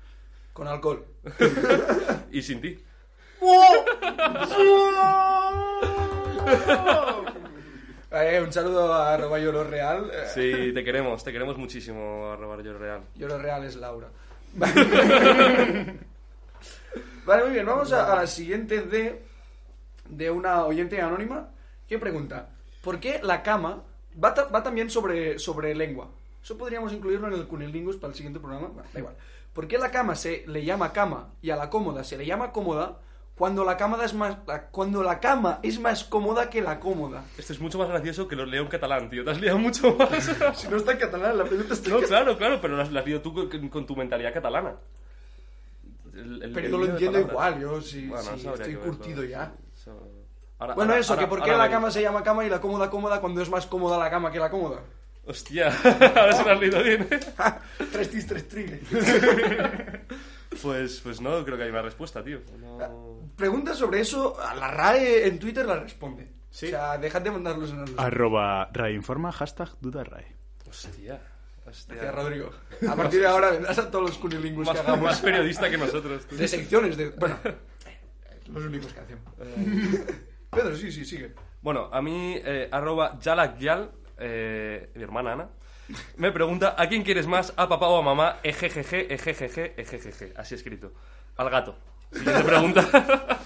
Con 0.54 0.68
alcohol. 0.70 1.06
Y 2.32 2.42
sin 2.42 2.62
ti. 2.62 2.78
Eh, 8.14 8.42
un 8.44 8.52
saludo 8.52 8.92
a 8.94 9.14
arroba 9.14 9.40
Lloro 9.40 9.64
Real. 9.64 10.12
Eh, 10.14 10.26
Sí, 10.34 10.74
te 10.74 10.84
queremos, 10.84 11.24
te 11.24 11.32
queremos 11.32 11.58
muchísimo, 11.58 12.30
arroba 12.34 12.62
yo 12.62 12.78
real. 12.78 13.04
Lloro 13.16 13.38
Real 13.38 13.64
es 13.64 13.78
Laura. 13.78 14.10
vale, 17.26 17.44
muy 17.44 17.54
bien, 17.54 17.66
vamos 17.66 17.94
a, 17.94 18.12
a 18.12 18.16
la 18.18 18.28
siguiente 18.28 18.82
de, 18.82 19.24
de 20.10 20.30
una 20.30 20.66
oyente 20.66 21.02
anónima 21.02 21.52
que 21.88 21.98
pregunta, 22.00 22.50
¿por 22.84 23.00
qué 23.00 23.22
la 23.24 23.42
cama 23.44 23.82
va, 24.22 24.34
ta- 24.34 24.50
va 24.50 24.62
también 24.62 24.90
sobre, 24.90 25.40
sobre 25.40 25.74
lengua? 25.74 26.10
Eso 26.44 26.58
podríamos 26.58 26.92
incluirlo 26.92 27.28
en 27.28 27.34
el 27.36 27.48
Cunilingus 27.48 27.96
para 27.96 28.12
el 28.12 28.16
siguiente 28.18 28.42
programa. 28.42 28.68
Bueno, 28.68 28.90
da 28.92 29.00
igual. 29.00 29.16
¿Por 29.54 29.70
qué 29.70 29.78
la 29.78 29.90
cama 29.90 30.16
se 30.16 30.44
le 30.48 30.66
llama 30.66 30.92
cama 30.92 31.30
y 31.42 31.50
a 31.52 31.56
la 31.56 31.70
cómoda 31.70 32.04
se 32.04 32.18
le 32.18 32.26
llama 32.26 32.52
cómoda 32.52 32.98
cuando 33.36 33.64
la 33.66 33.76
cama 33.78 34.04
es 34.06 34.14
más 34.14 34.38
cuando 34.72 35.02
la 35.02 35.20
cama 35.20 35.60
es 35.64 35.80
más 35.80 36.04
cómoda 36.04 36.50
que 36.50 36.62
la 36.62 36.80
cómoda? 36.80 37.24
Esto 37.38 37.54
es 37.54 37.60
mucho 37.60 37.78
más 37.80 37.90
gracioso 37.90 38.28
que 38.28 38.36
lo 38.36 38.46
leo 38.46 38.62
en 38.64 38.68
catalán, 38.70 39.10
tío. 39.10 39.24
Te 39.24 39.32
has 39.32 39.42
liado 39.42 39.58
mucho 39.58 39.96
más. 39.96 40.10
Si 40.56 40.68
no 40.68 40.78
está 40.78 40.92
en 40.92 40.98
catalán, 41.00 41.38
la 41.38 41.44
pregunta 41.46 41.74
está 41.74 41.90
No, 41.90 42.00
claro, 42.02 42.38
claro, 42.38 42.60
pero 42.62 42.76
lo 42.76 42.82
has, 42.84 42.92
leído 42.92 43.22
tú 43.22 43.34
con, 43.34 43.70
con 43.70 43.86
tu 43.86 43.96
mentalidad 43.96 44.34
catalana. 44.34 44.76
El- 46.14 46.44
el- 46.44 46.52
Pero 46.52 46.66
el 46.68 46.72
yo 46.72 46.78
lo 46.78 46.86
entiendo 46.86 47.20
igual, 47.20 47.60
yo 47.60 47.82
sí, 47.82 48.08
Bueno, 48.08 48.24
sí, 48.38 48.48
estoy 48.48 48.76
verlo. 48.76 48.92
curtido 48.92 49.24
ya. 49.24 49.52
Ahora- 50.60 50.76
Bueno, 50.76 50.92
ahora- 50.92 51.02
eso, 51.02 51.14
ahora- 51.14 51.26
que 51.26 51.30
por 51.30 51.42
qué 51.44 51.52
la 51.52 51.70
cama 51.72 51.90
se 51.90 52.02
llama 52.02 52.22
cama 52.22 52.46
y 52.46 52.50
la 52.50 52.62
cómoda 52.62 52.90
cómoda 52.92 53.20
cuando 53.22 53.42
es 53.42 53.50
más 53.50 53.66
cómoda 53.66 53.98
la 53.98 54.10
cama 54.12 54.32
que 54.32 54.38
la 54.40 54.50
cómoda. 54.52 54.82
Hostia, 55.26 55.68
ahora 56.16 56.34
se 56.34 56.44
lo 56.44 56.52
has 56.52 56.60
leído 56.60 56.84
bien. 56.84 57.08
¿eh? 57.10 57.20
tres 57.92 58.10
tis, 58.12 58.28
tres 58.28 58.48
trines. 58.48 58.82
Pues, 60.62 61.00
pues 61.02 61.22
no, 61.22 61.44
creo 61.46 61.58
que 61.58 61.64
hay 61.64 61.70
una 61.70 61.82
respuesta, 61.82 62.24
tío. 62.24 62.40
No... 62.60 63.22
Preguntas 63.36 63.78
sobre 63.78 64.02
eso, 64.02 64.40
a 64.42 64.54
la 64.56 64.68
RAE 64.68 65.28
en 65.28 65.40
Twitter 65.40 65.66
la 65.66 65.80
responde. 65.80 66.32
Sí. 66.50 66.68
O 66.68 66.70
sea, 66.70 66.98
dejad 66.98 67.22
de 67.22 67.32
mandarlos 67.32 67.70
en 67.72 67.82
los... 67.82 67.92
Arroba 67.98 68.70
Rainforma, 68.74 69.32
hashtag 69.32 69.70
duda 69.80 70.04
Rai. 70.04 70.26
Hostia. 70.70 71.22
hostia. 71.66 71.96
Gracias, 71.96 72.16
Rodrigo. 72.16 72.52
A 72.90 72.96
partir 72.96 73.22
de 73.22 73.28
ahora 73.28 73.52
vendrás 73.52 73.80
a 73.80 73.90
todos 73.90 74.10
los 74.10 74.18
cunilingus 74.18 74.68
que 74.68 74.74
Más, 74.74 74.82
hagamos. 74.82 75.06
más 75.06 75.22
periodista 75.22 75.70
que 75.70 75.78
nosotros. 75.78 76.28
De 76.30 76.48
secciones, 76.48 76.98
de... 76.98 77.10
Bueno, 77.12 77.38
los 78.52 78.66
únicos 78.66 78.94
que 78.94 79.00
hacemos. 79.00 79.24
Pedro, 80.52 80.76
sí, 80.76 80.92
sí, 80.92 81.06
sigue. 81.06 81.34
Bueno, 81.62 81.90
a 81.92 82.02
mí, 82.02 82.36
eh, 82.44 82.68
arroba 82.72 83.18
Yalakyal, 83.20 83.92
eh, 84.18 84.92
mi 84.96 85.04
hermana 85.04 85.34
Ana, 85.34 85.50
me 86.18 86.32
pregunta 86.32 86.76
¿a 86.78 86.88
quién 86.88 87.04
quieres 87.04 87.28
más? 87.28 87.54
¿A 87.58 87.68
papá 87.68 87.88
o 87.88 88.00
a 88.00 88.02
mamá? 88.02 88.38
Ejejeje, 88.44 89.14
ejejeje, 89.14 89.74
ejejeje. 89.78 90.34
Así 90.36 90.56
escrito. 90.56 90.92
Al 91.38 91.50
gato. 91.50 91.76
Siguiente 92.12 92.44
pregunta. 92.44 92.82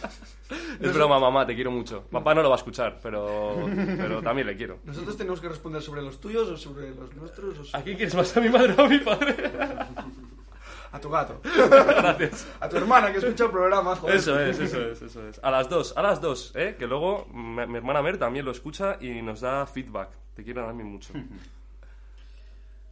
es 0.82 0.94
broma, 0.94 1.20
mamá, 1.20 1.46
te 1.46 1.54
quiero 1.56 1.70
mucho. 1.72 2.04
Papá 2.12 2.34
no 2.34 2.42
lo 2.42 2.50
va 2.50 2.56
a 2.56 2.58
escuchar, 2.58 3.00
pero, 3.02 3.70
pero 3.98 4.22
también 4.24 4.48
le 4.48 4.56
quiero. 4.56 4.80
¿Nosotros 4.84 5.16
tenemos 5.18 5.40
que 5.40 5.50
responder 5.50 5.82
sobre 5.82 6.02
los 6.02 6.20
tuyos 6.20 6.50
o 6.50 6.58
sobre 6.58 6.90
los 6.90 7.14
nuestros? 7.16 7.58
O 7.58 7.62
¿A 7.62 7.66
sobre- 7.66 7.84
quién 7.84 7.96
quieres 7.98 8.16
más? 8.16 8.36
¿A 8.36 8.42
mi 8.42 8.50
madre 8.50 8.74
o 8.78 8.82
a 8.82 8.88
mi 8.90 8.98
padre? 9.00 9.36
A 10.92 11.00
tu 11.00 11.10
gato. 11.10 11.42
Gracias. 11.44 12.48
A 12.60 12.70
tu 12.70 12.78
hermana 12.78 13.12
que 13.12 13.18
escucha 13.20 13.46
el 13.46 13.52
programa, 13.52 13.96
joder. 13.98 14.16
Eso 14.16 14.40
es, 14.40 14.60
eso 14.60 14.82
es, 14.82 15.02
eso 15.02 15.28
es. 15.28 15.40
A 15.44 15.52
las 15.52 15.70
dos, 15.70 15.94
a 15.98 16.02
las 16.02 16.22
dos, 16.22 16.52
¿eh? 16.56 16.76
Que 16.80 16.88
luego 16.88 17.28
mi, 17.34 17.68
mi 17.68 17.78
hermana 17.78 18.02
Mer 18.02 18.18
también 18.18 18.46
lo 18.46 18.52
escucha 18.52 18.98
y 19.02 19.22
nos 19.22 19.42
da 19.42 19.66
feedback. 19.68 20.10
Te 20.34 20.44
quiero 20.44 20.68
a 20.68 20.74
mí 20.74 20.84
mucho. 20.84 21.14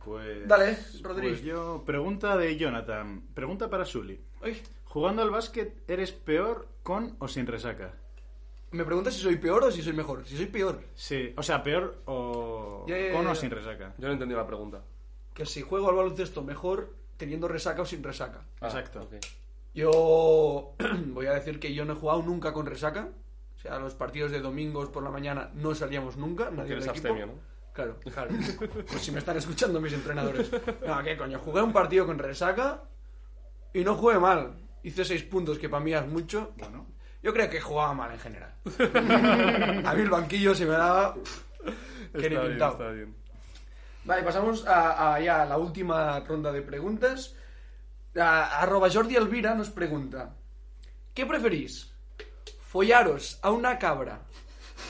Pues, 0.05 0.47
Dale, 0.47 0.77
Rodri. 1.01 1.29
Pues 1.29 1.41
yo, 1.43 1.83
pregunta 1.85 2.35
de 2.37 2.57
Jonathan. 2.57 3.21
Pregunta 3.33 3.69
para 3.69 3.85
Sully. 3.85 4.19
Ay, 4.41 4.61
Jugando 4.85 5.21
al 5.23 5.31
básquet, 5.31 5.89
¿eres 5.89 6.11
peor 6.11 6.67
con 6.83 7.15
o 7.19 7.27
sin 7.27 7.47
resaca? 7.47 7.93
me 8.71 8.83
preguntas 8.85 9.13
si 9.13 9.21
soy 9.21 9.35
peor 9.37 9.63
o 9.63 9.71
si 9.71 9.81
soy 9.83 9.93
mejor. 9.93 10.25
Si 10.25 10.35
soy 10.35 10.47
peor, 10.47 10.81
Sí, 10.95 11.31
o 11.37 11.43
sea, 11.43 11.61
peor 11.61 12.01
o 12.05 12.85
Ya, 12.87 12.97
ya, 12.97 13.07
ya, 13.07 13.13
con 13.13 13.27
o 13.27 13.35
sin 13.35 13.51
resaca. 13.51 13.93
Yo 13.99 14.07
no 14.07 14.13
entendí 14.13 14.33
la 14.35 14.47
pregunta. 14.47 14.81
que 15.35 15.45
si 15.45 15.61
juego 15.61 15.89
al 15.89 15.95
baloncesto 15.95 16.41
mejor 16.43 16.93
teniendo 17.17 17.47
resaca 17.47 17.83
o 17.83 17.85
sin 17.85 18.01
resaca. 18.03 18.41
Ah, 18.61 18.67
Exacto. 18.67 19.07
Yo 19.73 20.73
voy 21.07 21.25
a 21.27 21.33
decir 21.33 21.59
que 21.59 21.73
yo 21.73 21.85
no 21.85 21.93
he 21.93 21.95
jugado 21.95 22.21
nunca 22.23 22.51
con 22.53 22.65
resaca. 22.65 23.09
O 23.57 23.59
sea, 23.59 23.79
los 23.79 23.93
partidos 23.95 24.31
de 24.31 24.39
domingos 24.41 24.89
por 24.89 25.03
la 25.03 25.09
mañana 25.11 25.51
no 25.53 25.73
salíamos 25.75 26.17
nunca. 26.17 26.49
Nadie 26.51 26.71
del 26.75 26.79
equipo. 26.79 26.91
abstemio, 26.91 27.25
¿no? 27.27 27.33
Claro, 27.73 27.99
claro. 27.99 28.29
Pues 28.87 29.01
si 29.01 29.11
me 29.11 29.19
están 29.19 29.37
escuchando 29.37 29.81
mis 29.81 29.93
entrenadores. 29.93 30.51
No, 30.85 31.03
¿qué 31.03 31.17
coño? 31.17 31.39
Jugué 31.39 31.61
un 31.61 31.73
partido 31.73 32.05
con 32.05 32.19
resaca 32.19 32.83
y 33.73 33.83
no 33.83 33.95
jugué 33.95 34.19
mal. 34.19 34.55
Hice 34.83 35.03
seis 35.05 35.23
puntos, 35.23 35.57
que 35.57 35.69
para 35.69 35.83
mí 35.83 35.93
es 35.93 36.05
mucho. 36.07 36.53
Bueno. 36.57 36.85
Yo 37.23 37.33
creo 37.33 37.49
que 37.49 37.61
jugaba 37.61 37.93
mal 37.93 38.11
en 38.11 38.19
general. 38.19 38.53
A 39.87 39.93
mí 39.93 40.01
el 40.01 40.09
banquillo 40.09 40.53
se 40.53 40.65
me 40.65 40.73
daba... 40.73 41.15
Que 42.11 42.29
ni 42.29 42.35
Está 42.35 42.39
bien, 42.41 42.47
pintado. 42.49 42.71
está 42.73 42.89
bien. 42.91 43.15
Vale, 44.03 44.23
pasamos 44.23 44.67
a, 44.67 45.13
a 45.15 45.19
ya 45.21 45.45
la 45.45 45.57
última 45.57 46.19
ronda 46.19 46.51
de 46.51 46.61
preguntas. 46.61 47.35
A, 48.19 48.59
arroba 48.61 48.89
Jordi 48.91 49.15
Elvira 49.15 49.55
nos 49.55 49.69
pregunta: 49.69 50.35
¿Qué 51.13 51.25
preferís? 51.25 51.93
¿Follaros 52.67 53.39
a 53.41 53.51
una 53.51 53.79
cabra 53.79 54.19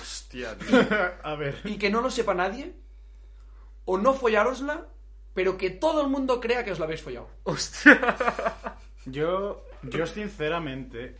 Hostia, 0.02 0.58
tío. 0.58 0.80
a 1.24 1.36
ver. 1.38 1.62
y 1.66 1.78
que 1.78 1.92
no 1.92 2.02
lo 2.02 2.10
sepa 2.10 2.34
nadie? 2.34 2.74
¿O 3.86 3.98
no 3.98 4.14
follárosla, 4.14 4.88
pero 5.34 5.58
que 5.58 5.70
todo 5.70 6.02
el 6.02 6.08
mundo 6.08 6.40
crea 6.40 6.64
que 6.64 6.72
os 6.72 6.80
la 6.80 6.86
habéis 6.86 7.02
follado? 7.02 7.28
Yo, 9.06 9.66
yo 9.84 10.08
sinceramente 10.08 11.18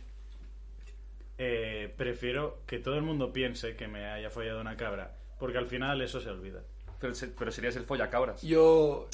eh, 1.38 1.92
prefiero 1.96 2.58
que 2.66 2.78
todo 2.78 2.94
el 2.96 3.02
mundo 3.02 3.32
piense 3.32 3.76
que 3.76 3.88
me 3.88 4.06
haya 4.06 4.30
follado 4.30 4.60
una 4.60 4.76
cabra, 4.76 5.14
porque 5.38 5.58
al 5.58 5.66
final 5.66 6.00
eso 6.00 6.20
se 6.20 6.30
olvida. 6.30 6.60
Pero, 7.00 7.14
se- 7.14 7.28
pero 7.28 7.50
serías 7.52 7.76
el 7.76 7.84
follacabras. 7.84 8.40
Yo. 8.42 9.08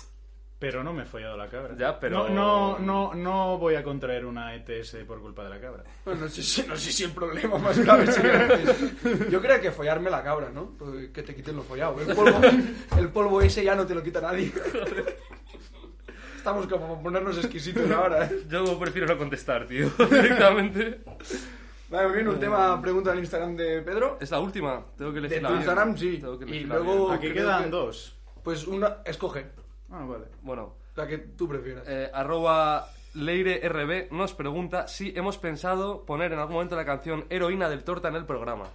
Pero 0.61 0.85
no 0.85 0.93
me 0.93 1.03
he 1.05 1.07
follado 1.07 1.37
la 1.39 1.49
cabra. 1.49 1.75
Ya, 1.77 1.99
pero- 1.99 2.29
No, 2.29 2.29
no, 2.29 2.79
no, 2.79 3.15
no 3.15 3.57
voy 3.59 3.75
a 3.77 3.83
contraer 3.83 4.27
una 4.27 4.55
ETS 4.55 4.95
por 5.07 5.21
culpa 5.23 5.43
de 5.43 5.49
la 5.49 5.59
cabra. 5.59 5.85
Bueno, 6.05 6.21
no 6.21 6.29
sé, 6.29 6.43
si- 6.43 6.63
no 6.69 6.77
sé 6.77 6.93
si 6.93 7.03
el 7.05 7.13
problema 7.13 7.57
más 7.59 7.79
grave 7.79 8.07
sería 8.13 8.47
ese. 8.47 8.95
Yo 9.31 9.41
creo 9.41 9.59
que 9.59 9.71
follarme 9.73 10.11
la 10.11 10.23
cabra, 10.23 10.51
¿no? 10.51 10.75
Pues 10.79 11.09
Que 11.15 11.23
te 11.23 11.35
quiten 11.35 11.57
lo 11.57 11.63
follado. 11.63 11.99
El 12.01 12.15
polvo, 12.15 12.41
el 12.99 13.09
polvo 13.09 13.41
ese 13.41 13.65
ya 13.65 13.75
no 13.75 13.87
te 13.87 13.95
lo 13.95 14.03
quita 14.03 14.21
nadie. 14.21 14.53
Estamos 16.37 16.67
como 16.67 16.89
por 16.89 17.03
ponernos 17.03 17.37
exquisitos 17.39 17.91
ahora, 17.91 18.25
¿eh? 18.27 18.45
Yo 18.49 18.79
prefiero 18.79 19.07
no 19.07 19.19
contestar, 19.19 19.67
tío, 19.67 19.91
directamente. 20.11 21.01
Vale, 21.91 22.07
muy 22.07 22.17
bien, 22.17 22.29
última 22.29 22.81
pregunta 22.81 23.11
del 23.11 23.21
Instagram 23.21 23.57
de 23.57 23.83
Pedro. 23.83 24.17
Es 24.21 24.31
la 24.31 24.41
última, 24.41 24.85
tengo 24.97 25.13
que 25.13 25.21
De 25.23 25.29
tu 25.41 25.47
bien. 25.47 25.57
Instagram, 25.57 25.97
sí. 25.99 26.19
Tengo 26.19 26.39
que 26.39 26.45
Y 26.55 26.61
luego... 26.65 27.07
bien. 27.09 27.19
Aquí 27.19 27.31
creo 27.31 27.45
quedan 27.47 27.65
que- 27.65 27.71
dos. 27.71 28.17
Pues 28.45 28.67
una... 28.67 28.99
Escoge. 29.05 29.47
Ah, 29.91 30.05
vale. 30.05 30.27
Bueno, 30.43 30.75
La 30.97 31.07
que 31.07 31.19
tú 31.19 31.49
prefieras. 31.49 31.85
eh, 31.89 32.11
arroba 32.13 32.89
LeireRB 33.15 34.11
nos 34.13 34.35
pregunta 34.35 34.87
si 34.89 35.13
hemos 35.17 35.37
pensado 35.39 36.05
poner 36.07 36.33
en 36.33 36.39
algún 36.39 36.55
momento 36.55 36.77
la 36.77 36.85
canción 36.85 37.27
Heroína 37.29 37.69
del 37.69 37.83
Torta 37.85 38.09
en 38.09 38.17
el 38.17 38.25
programa. 38.25 38.69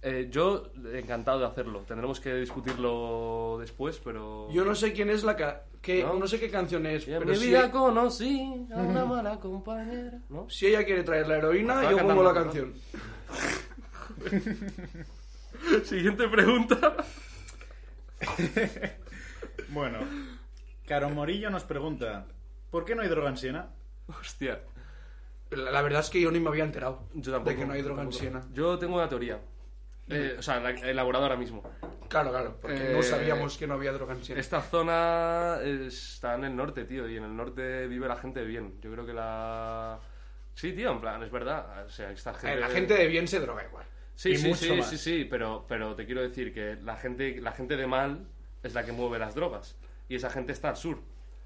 Eh, 0.00 0.28
yo 0.30 0.68
encantado 0.94 1.40
de 1.40 1.46
hacerlo. 1.46 1.80
Tendremos 1.80 2.20
que 2.20 2.32
discutirlo 2.36 3.56
después, 3.58 4.00
pero... 4.04 4.48
Yo 4.52 4.64
no 4.64 4.76
sé 4.76 4.92
quién 4.92 5.10
es 5.10 5.24
la 5.24 5.34
ca- 5.34 5.64
que 5.82 6.04
¿No? 6.04 6.14
no 6.14 6.28
sé 6.28 6.38
qué 6.38 6.48
canción 6.50 6.86
es, 6.86 7.08
Y 7.08 7.12
en 7.14 7.18
pero 7.18 7.30
mi 7.32 7.36
si, 7.36 7.52
conocí 7.72 8.66
a 8.72 8.76
una 8.78 9.04
mala 9.04 9.40
compañera. 9.40 10.20
¿No? 10.28 10.48
si 10.48 10.68
ella 10.68 10.84
quiere 10.84 11.02
traer 11.02 11.26
la 11.26 11.38
heroína, 11.38 11.90
yo 11.90 11.98
pongo 11.98 12.22
la 12.22 12.32
canción. 12.34 12.74
Siguiente 15.84 16.28
pregunta. 16.28 16.94
Bueno, 19.68 19.98
Caro 20.86 21.10
Morillo 21.10 21.50
nos 21.50 21.64
pregunta: 21.64 22.26
¿Por 22.70 22.84
qué 22.84 22.94
no 22.94 23.02
hay 23.02 23.08
droga 23.08 23.28
en 23.30 23.36
Siena? 23.36 23.70
Hostia. 24.06 24.60
La, 25.50 25.70
la 25.70 25.82
verdad 25.82 26.00
es 26.00 26.10
que 26.10 26.20
yo 26.20 26.30
ni 26.30 26.40
me 26.40 26.48
había 26.48 26.64
enterado 26.64 27.08
Yo 27.14 27.32
tampoco. 27.32 27.50
de 27.50 27.56
que 27.56 27.66
no 27.66 27.72
hay 27.72 27.82
droga 27.82 28.02
en 28.02 28.08
tampoco. 28.10 28.20
Siena. 28.20 28.42
Yo 28.52 28.78
tengo 28.78 28.96
una 28.96 29.08
teoría. 29.08 29.40
Eh, 30.10 30.36
o 30.38 30.42
sea, 30.42 30.58
la, 30.60 30.70
elaborada 30.70 31.24
ahora 31.26 31.36
mismo. 31.36 31.62
Claro, 32.08 32.30
claro, 32.30 32.56
porque 32.60 32.92
Eh, 32.92 32.94
no 32.94 33.02
sabíamos 33.02 33.58
que 33.58 33.66
no 33.66 33.74
había 33.74 33.92
droga 33.92 34.14
en 34.14 34.24
Siena. 34.24 34.40
Esta 34.40 34.62
zona 34.62 35.58
está 35.62 36.34
en 36.36 36.44
el 36.44 36.56
norte, 36.56 36.84
tío, 36.84 37.06
y 37.08 37.16
en 37.18 37.24
el 37.24 37.36
norte 37.36 37.86
vive 37.86 38.08
la 38.08 38.16
gente 38.16 38.42
bien. 38.44 38.80
Yo 38.80 38.90
creo 38.90 39.04
que 39.04 39.12
la... 39.12 39.98
Sí, 40.54 40.72
tío, 40.72 40.90
en 40.92 41.00
plan, 41.00 41.22
es 41.22 41.30
verdad. 41.30 41.84
O 41.86 41.90
sea, 41.90 42.10
esta 42.10 42.32
gente... 42.32 42.54
Eh, 42.56 42.60
La 42.60 42.68
gente 42.68 42.94
de 42.94 43.06
bien 43.06 43.28
se 43.28 43.38
droga 43.40 43.64
igual. 43.64 43.84
Sí, 44.14 44.30
Y 44.30 44.36
sí, 44.36 44.48
mucho 44.48 44.64
sí, 44.64 44.72
más. 44.72 44.88
sí, 44.90 44.96
sí, 44.96 45.26
pero, 45.30 45.66
pero 45.68 45.94
te 45.94 46.06
quiero 46.06 46.22
decir 46.22 46.52
que 46.54 46.76
la 46.82 46.96
gente, 46.96 47.38
la 47.42 47.52
gente 47.52 47.76
de 47.76 47.86
mal 47.86 48.26
es 48.62 48.74
la 48.74 48.84
que 48.84 48.92
mueve 48.92 49.18
las 49.18 49.34
drogas. 49.34 49.76
Y 50.08 50.16
esa 50.16 50.30
gente 50.30 50.52
está 50.52 50.70
al 50.70 50.76
sur. 50.76 50.98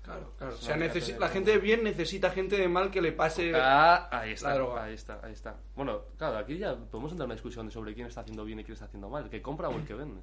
Claro, 0.03 0.33
claro. 0.37 0.55
O 0.55 0.59
sea, 0.59 0.77
necesi- 0.77 1.17
la 1.17 1.29
gente 1.29 1.53
de 1.53 1.59
bien 1.59 1.85
necesita 1.85 2.31
gente 2.31 2.57
de 2.57 2.67
mal 2.69 2.91
que 2.91 3.01
le 3.01 3.13
pase 3.13 3.53
Ah, 3.55 4.09
ahí 4.11 4.31
la 4.31 4.35
está, 4.35 4.55
droga. 4.55 4.83
ahí 4.85 4.95
está, 4.95 5.21
ahí 5.23 5.33
está. 5.33 5.57
Bueno, 5.77 6.03
claro, 6.19 6.39
aquí 6.39 6.59
ya 6.59 6.75
podemos 6.75 7.13
entrar 7.13 7.27
en 7.27 7.31
una 7.31 7.35
discusión 7.35 7.71
sobre 7.71 7.95
quién 7.95 8.09
está 8.09 8.23
haciendo 8.23 8.45
bien 8.45 8.59
y 8.59 8.65
quién 8.65 8.73
está 8.75 8.87
haciendo 8.87 9.09
mal, 9.09 9.25
el 9.25 9.31
que 9.31 9.41
compra 9.41 9.69
o 9.69 9.77
el 9.77 9.85
que 9.85 9.95
vende. 9.95 10.21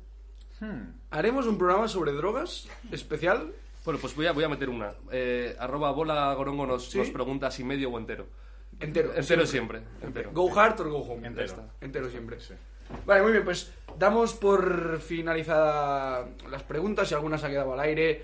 Haremos 1.12 1.46
un 1.48 1.58
programa 1.58 1.88
sobre 1.88 2.12
drogas 2.12 2.68
especial. 2.92 3.54
Bueno, 3.86 4.00
pues 4.02 4.14
voy 4.16 4.26
a, 4.26 4.34
voy 4.34 4.44
a 4.44 4.50
meter 4.50 4.68
una. 4.70 4.92
Eh, 5.12 5.56
arroba 5.58 5.92
bola 5.92 6.34
gorongo 6.34 6.66
nos, 6.68 6.90
¿Sí? 6.90 6.98
nos 6.98 7.10
pregunta 7.12 7.50
si 7.50 7.64
medio 7.64 7.90
o 7.90 7.98
entero. 7.98 8.28
Entero. 8.82 9.14
Entero 9.16 9.46
siempre. 9.46 9.82
entero. 10.02 10.32
Go 10.34 10.52
hard 10.60 10.80
or 10.82 10.90
go 10.90 10.98
home. 11.00 11.26
Entero. 11.26 11.70
Entero 11.80 12.10
siempre. 12.10 12.38
Vale, 13.06 13.22
muy 13.22 13.32
bien, 13.32 13.44
pues 13.44 13.72
damos 13.98 14.34
por 14.34 15.00
finalizada 15.00 16.28
las 16.50 16.64
preguntas. 16.64 17.08
Si 17.08 17.14
alguna 17.14 17.38
se 17.38 17.46
ha 17.46 17.50
quedado 17.50 17.74
al 17.74 17.80
aire, 17.80 18.24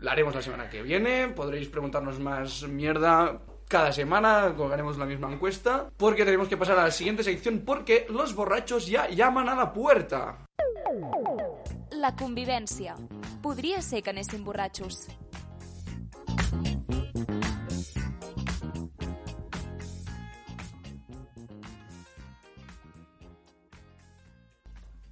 la 0.00 0.12
haremos 0.12 0.34
la 0.34 0.42
semana 0.42 0.70
que 0.70 0.82
viene. 0.82 1.28
Podréis 1.28 1.68
preguntarnos 1.68 2.18
más 2.20 2.62
mierda 2.64 3.40
cada 3.68 3.92
semana. 3.92 4.54
Colgaremos 4.56 4.96
la 4.98 5.06
misma 5.06 5.32
encuesta. 5.32 5.90
Porque 5.96 6.24
tenemos 6.24 6.48
que 6.48 6.56
pasar 6.56 6.78
a 6.78 6.84
la 6.84 6.90
siguiente 6.90 7.22
sección 7.22 7.62
porque 7.64 8.06
los 8.08 8.34
borrachos 8.34 8.86
ya 8.86 9.08
llaman 9.08 9.48
a 9.48 9.54
la 9.54 9.72
puerta. 9.72 10.46
La 11.90 12.14
convivència. 12.14 12.94
Podria 13.42 13.82
ser 13.82 14.02
que. 14.02 15.08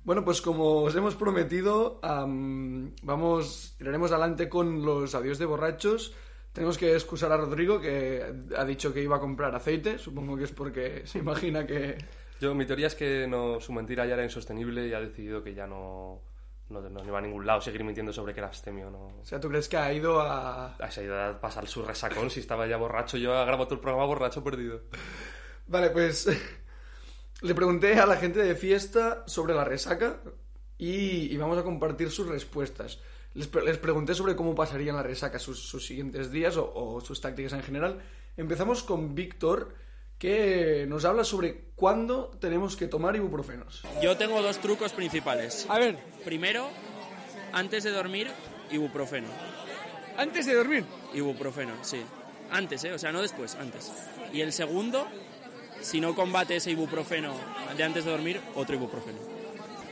Bueno, 0.06 0.24
pues 0.24 0.40
como 0.40 0.82
os 0.82 0.94
hemos 0.94 1.16
prometido, 1.16 1.98
am, 2.00 2.94
vamos, 3.02 3.74
iremos 3.80 4.12
adelante 4.12 4.48
con 4.48 4.84
los 4.84 5.16
adiós 5.16 5.36
de 5.36 5.46
borrachos. 5.46 6.14
Tenemos 6.52 6.78
que 6.78 6.94
excusar 6.94 7.32
a 7.32 7.36
Rodrigo, 7.36 7.80
que 7.80 8.22
ha 8.56 8.64
dicho 8.64 8.94
que 8.94 9.02
iba 9.02 9.16
a 9.16 9.18
comprar 9.18 9.52
aceite. 9.56 9.98
Supongo 9.98 10.36
que 10.36 10.44
es 10.44 10.52
porque 10.52 11.02
se 11.06 11.18
imagina 11.18 11.66
que... 11.66 11.98
Yo, 12.40 12.54
mi 12.54 12.64
teoría 12.66 12.86
es 12.86 12.94
que 12.94 13.26
no, 13.26 13.58
su 13.58 13.72
mentira 13.72 14.06
ya 14.06 14.14
era 14.14 14.22
insostenible 14.22 14.86
y 14.86 14.94
ha 14.94 15.00
decidido 15.00 15.42
que 15.42 15.54
ya 15.54 15.66
no, 15.66 16.22
no, 16.68 16.88
no 16.88 17.04
iba 17.04 17.18
a 17.18 17.22
ningún 17.22 17.44
lado 17.44 17.60
seguir 17.60 17.82
mintiendo 17.82 18.12
sobre 18.12 18.32
que 18.32 18.38
era 18.38 18.46
abstemio. 18.46 18.88
No. 18.88 19.08
O 19.08 19.24
sea, 19.24 19.40
¿tú 19.40 19.48
crees 19.48 19.68
que 19.68 19.76
ha 19.76 19.92
ido 19.92 20.20
a...? 20.20 20.76
Ha 20.76 21.02
ido 21.02 21.20
a 21.20 21.40
pasar 21.40 21.66
su 21.66 21.82
resacón 21.82 22.30
si 22.30 22.38
estaba 22.38 22.68
ya 22.68 22.76
borracho. 22.76 23.16
Yo 23.16 23.32
grabo 23.44 23.64
todo 23.64 23.74
el 23.74 23.80
programa 23.80 24.06
borracho 24.06 24.44
perdido. 24.44 24.82
Vale, 25.66 25.90
pues 25.90 26.28
le 27.42 27.54
pregunté 27.54 27.94
a 27.98 28.06
la 28.06 28.16
gente 28.16 28.40
de 28.40 28.54
fiesta 28.54 29.24
sobre 29.26 29.54
la 29.54 29.64
resaca 29.64 30.20
y, 30.78 31.32
y 31.32 31.36
vamos 31.36 31.58
a 31.58 31.62
compartir 31.62 32.10
sus 32.10 32.26
respuestas. 32.28 32.98
Les, 33.34 33.46
pre- 33.46 33.64
les 33.64 33.78
pregunté 33.78 34.14
sobre 34.14 34.34
cómo 34.36 34.54
pasarían 34.54 34.96
la 34.96 35.02
resaca 35.02 35.38
sus, 35.38 35.60
sus 35.60 35.84
siguientes 35.86 36.30
días 36.30 36.56
o, 36.56 36.72
o 36.74 37.00
sus 37.00 37.20
tácticas 37.20 37.52
en 37.52 37.62
general. 37.62 38.00
Empezamos 38.36 38.82
con 38.82 39.14
Víctor, 39.14 39.74
que 40.18 40.86
nos 40.88 41.04
habla 41.04 41.24
sobre 41.24 41.66
cuándo 41.74 42.30
tenemos 42.40 42.76
que 42.76 42.86
tomar 42.86 43.14
ibuprofenos. 43.16 43.82
Yo 44.02 44.16
tengo 44.16 44.40
dos 44.40 44.58
trucos 44.58 44.92
principales. 44.92 45.66
A 45.68 45.78
ver. 45.78 45.98
Primero, 46.24 46.68
antes 47.52 47.84
de 47.84 47.90
dormir, 47.90 48.30
ibuprofeno. 48.70 49.28
¿Antes 50.16 50.46
de 50.46 50.54
dormir? 50.54 50.84
Ibuprofeno, 51.12 51.74
sí. 51.82 52.02
Antes, 52.50 52.84
¿eh? 52.84 52.92
O 52.94 52.98
sea, 52.98 53.12
no 53.12 53.20
después, 53.20 53.54
antes. 53.56 53.92
Y 54.32 54.40
el 54.40 54.54
segundo, 54.54 55.06
si 55.80 56.00
no 56.00 56.14
combate 56.14 56.56
ese 56.56 56.70
ibuprofeno 56.70 57.34
de 57.76 57.82
antes 57.84 58.04
de 58.04 58.10
dormir, 58.10 58.40
otro 58.54 58.74
ibuprofeno. 58.74 59.18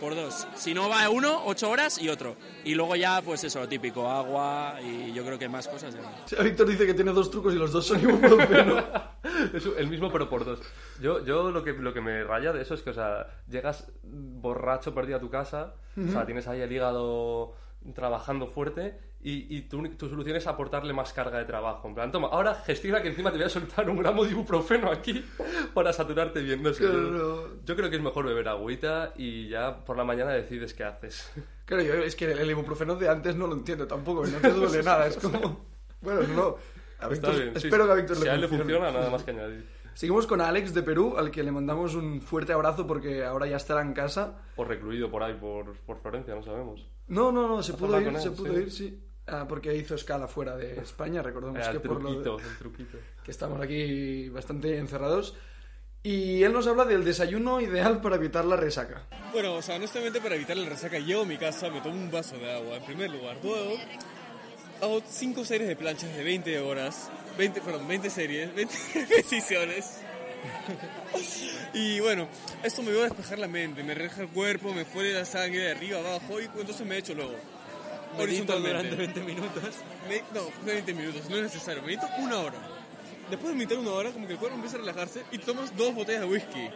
Por 0.01 0.15
dos. 0.15 0.47
Si 0.57 0.75
no 0.75 0.89
va 0.89 1.09
uno, 1.09 1.43
ocho 1.47 1.71
horas 1.71 1.99
y 1.99 2.09
otro. 2.09 2.37
Y 2.65 2.75
luego 2.75 2.97
ya, 2.97 3.23
pues 3.23 3.45
eso, 3.45 3.61
lo 3.61 3.69
típico, 3.69 4.09
agua 4.09 4.79
y 4.83 5.13
yo 5.13 5.25
creo 5.25 5.39
que 5.39 5.49
más 5.49 5.69
cosas. 5.69 5.97
ya 6.27 6.43
Víctor 6.43 6.69
dice 6.69 6.85
que 6.87 6.95
tiene 6.95 7.13
dos 7.13 7.31
trucos 7.31 7.55
y 7.55 7.57
los 7.57 7.73
dos 7.73 7.87
son 7.87 8.01
ibuprofeno. 8.01 8.83
Es 9.53 9.67
el 9.79 9.89
mismo 9.89 10.13
pero 10.13 10.29
por 10.29 10.45
dos. 10.45 10.61
Yo, 11.01 11.25
yo 11.25 11.51
lo, 11.51 11.65
que, 11.65 11.73
lo 11.73 11.93
que 11.93 12.01
me 12.01 12.23
raya 12.25 12.53
de 12.53 12.63
eso 12.63 12.75
es 12.75 12.83
que, 12.83 12.91
o 12.91 12.95
sea, 12.95 13.27
llegas 13.49 13.91
borracho, 14.03 14.95
perdido 14.95 15.17
a 15.17 15.21
tu 15.21 15.29
casa, 15.29 15.75
o 15.97 16.11
sea, 16.11 16.25
tienes 16.25 16.47
ahí 16.47 16.61
el 16.61 16.71
hígado 16.71 17.55
trabajando 17.95 18.47
fuerte 18.47 18.99
y, 19.25 19.57
y 19.57 19.63
tu, 19.63 19.83
tu 19.97 20.09
solución 20.09 20.37
es 20.37 20.47
aportarle 20.47 20.93
más 20.93 21.13
carga 21.13 21.39
de 21.39 21.45
trabajo. 21.47 21.89
En 21.89 21.95
plan, 21.95 22.13
toma, 22.13 22.29
ahora 22.29 22.55
gestiona 22.57 23.01
que 23.03 23.09
encima 23.09 23.31
te 23.33 23.39
voy 23.39 23.47
a 23.47 23.49
soltar 23.49 23.89
un 23.91 23.97
gramo 23.97 24.23
de 24.25 24.31
ibuprofeno 24.33 24.91
aquí 24.91 25.25
para 25.73 25.93
saturarte 25.93 26.41
bien. 26.43 26.63
No 26.63 26.73
sé, 26.73 26.85
yo, 26.85 26.91
Claro. 26.91 27.49
yo 27.65 27.75
creo 27.77 27.89
que 27.91 27.97
es 27.97 28.03
mejor 28.03 28.27
beber 28.27 28.47
agüita 28.49 29.13
y 29.17 29.49
ya 29.49 29.85
por 29.85 29.97
la 29.97 30.05
mañana 30.05 30.33
decides 30.33 30.75
qué 30.75 30.85
haces. 30.85 31.33
Claro, 31.65 31.83
yo 31.83 31.95
es 31.95 32.15
que 32.15 32.31
el 32.31 32.51
ibuprofeno 32.51 32.95
de 32.95 33.09
antes 33.09 33.35
no 33.37 33.47
lo 33.47 33.55
entiendo 33.55 33.87
tampoco, 33.87 34.27
no 34.27 34.37
te 34.37 34.51
duele 34.51 34.83
nada, 34.83 35.07
es 35.07 35.17
como... 35.17 35.65
Bueno, 36.03 36.21
no, 36.37 36.57
a 37.01 37.09
Víctor, 37.09 37.35
bien, 37.35 37.53
espero 37.57 37.85
sí. 37.85 37.87
que 37.87 37.93
a 37.93 37.95
Víctor 37.95 38.17
Si 38.19 38.25
le 38.25 38.31
a 38.31 38.35
él 38.35 38.41
le 38.43 38.49
funciona, 38.49 38.91
nada 38.93 39.09
más 39.09 39.23
que 39.23 39.31
añadir. 39.31 39.65
Seguimos 39.95 40.27
con 40.27 40.43
Alex 40.43 40.75
de 40.75 40.83
Perú, 40.83 41.15
al 41.17 41.31
que 41.31 41.43
le 41.43 41.51
mandamos 41.51 41.95
un 41.95 42.21
fuerte 42.21 42.53
abrazo 42.53 42.87
porque 42.87 43.25
ahora 43.25 43.47
ya 43.47 43.57
estará 43.57 43.81
en 43.81 43.95
casa. 43.95 44.43
O 44.57 44.65
recluido 44.65 45.11
por 45.11 45.23
ahí, 45.23 45.33
por, 45.41 45.73
por 45.87 45.99
Florencia, 46.03 46.35
no 46.35 46.43
sabemos. 46.43 46.87
No, 47.09 47.33
no, 47.33 47.49
no, 47.49 47.63
se 47.63 47.73
¿Has 47.73 47.79
pudo 47.79 47.99
ir, 47.99 48.19
se 48.19 48.31
pudo 48.33 48.53
Sí. 48.53 48.61
ir, 48.61 48.71
sí. 48.71 49.03
Ah, 49.27 49.47
porque 49.49 49.75
hizo 49.75 49.95
escala 49.95 50.29
fuera 50.29 50.55
de 50.57 50.81
España, 50.81 51.23
recordemos 51.23 51.59
Era 51.61 51.71
que 51.71 51.77
el 51.79 51.83
por 51.83 52.03
lo 52.03 52.11
de- 52.11 52.23
truquito, 52.23 52.39
el 52.51 52.59
truquito. 52.59 52.99
que 53.25 53.31
estamos 53.31 53.61
aquí 53.61 54.29
bastante 54.29 54.77
encerrados. 54.79 55.35
Y 56.03 56.43
él 56.43 56.53
nos 56.53 56.67
habla 56.67 56.85
del 56.85 57.03
desayuno 57.03 57.63
ideal 57.63 58.03
para 58.03 58.17
evitar 58.17 58.45
la 58.45 58.57
resaca. 58.57 59.07
Bueno, 59.33 59.55
o 59.55 59.63
sea, 59.63 59.77
honestamente 59.77 60.21
para 60.21 60.35
evitar 60.35 60.55
la 60.59 60.69
resaca 60.69 60.99
llego 60.99 61.23
a 61.23 61.25
mi 61.25 61.39
casa, 61.39 61.71
me 61.71 61.81
tomo 61.81 61.95
un 61.95 62.11
vaso 62.11 62.37
de 62.37 62.53
agua 62.53 62.77
en 62.77 62.85
primer 62.85 63.11
lugar. 63.11 63.39
Luego 63.43 63.79
hago 64.83 65.03
5 65.09 65.45
series 65.47 65.67
de 65.69 65.77
planchas 65.77 66.15
de 66.15 66.23
20 66.23 66.59
horas, 66.61 67.11
20, 67.39 67.63
perdón, 67.63 67.89
20 67.89 68.11
series, 68.11 68.55
20 68.55 68.75
repeticiones. 68.95 70.01
y 71.73 72.01
bueno, 72.01 72.29
esto 72.63 72.83
me 72.83 72.91
ayuda 72.91 73.07
a 73.07 73.09
despejar 73.09 73.39
la 73.39 73.49
mente, 73.49 73.83
me 73.83 73.95
relaja 73.95 74.21
el 74.21 74.29
cuerpo, 74.29 74.75
me 74.75 74.85
fuere 74.85 75.15
la 75.15 75.25
sangre 75.25 75.61
de 75.63 75.71
arriba 75.71 75.99
abajo 76.01 76.39
y 76.41 76.45
entonces 76.45 76.87
me 76.87 76.99
echo 76.99 77.15
luego. 77.15 77.35
Medito 78.17 78.53
Horizontalmente. 78.55 78.91
durante 78.91 78.97
20 78.97 79.21
minutos. 79.23 79.63
Me- 80.09 80.23
no, 80.35 80.43
no 80.45 80.65
20 80.67 80.95
minutos, 80.95 81.29
no 81.31 81.37
es 81.37 81.43
necesario. 81.43 81.83
Medito 81.83 82.07
una 82.19 82.39
hora. 82.39 82.59
Después 83.31 83.51
de 83.53 83.55
meditar 83.57 83.79
una 83.79 83.91
hora, 83.93 84.11
como 84.11 84.27
que 84.27 84.35
el 84.35 84.39
cuerpo 84.39 84.57
empieza 84.57 84.77
a 84.77 84.81
relajarse 84.81 85.25
y 85.33 85.39
tomas 85.39 85.75
dos 85.77 85.95
botellas 85.95 86.21
de 86.23 86.27
whisky. 86.29 86.69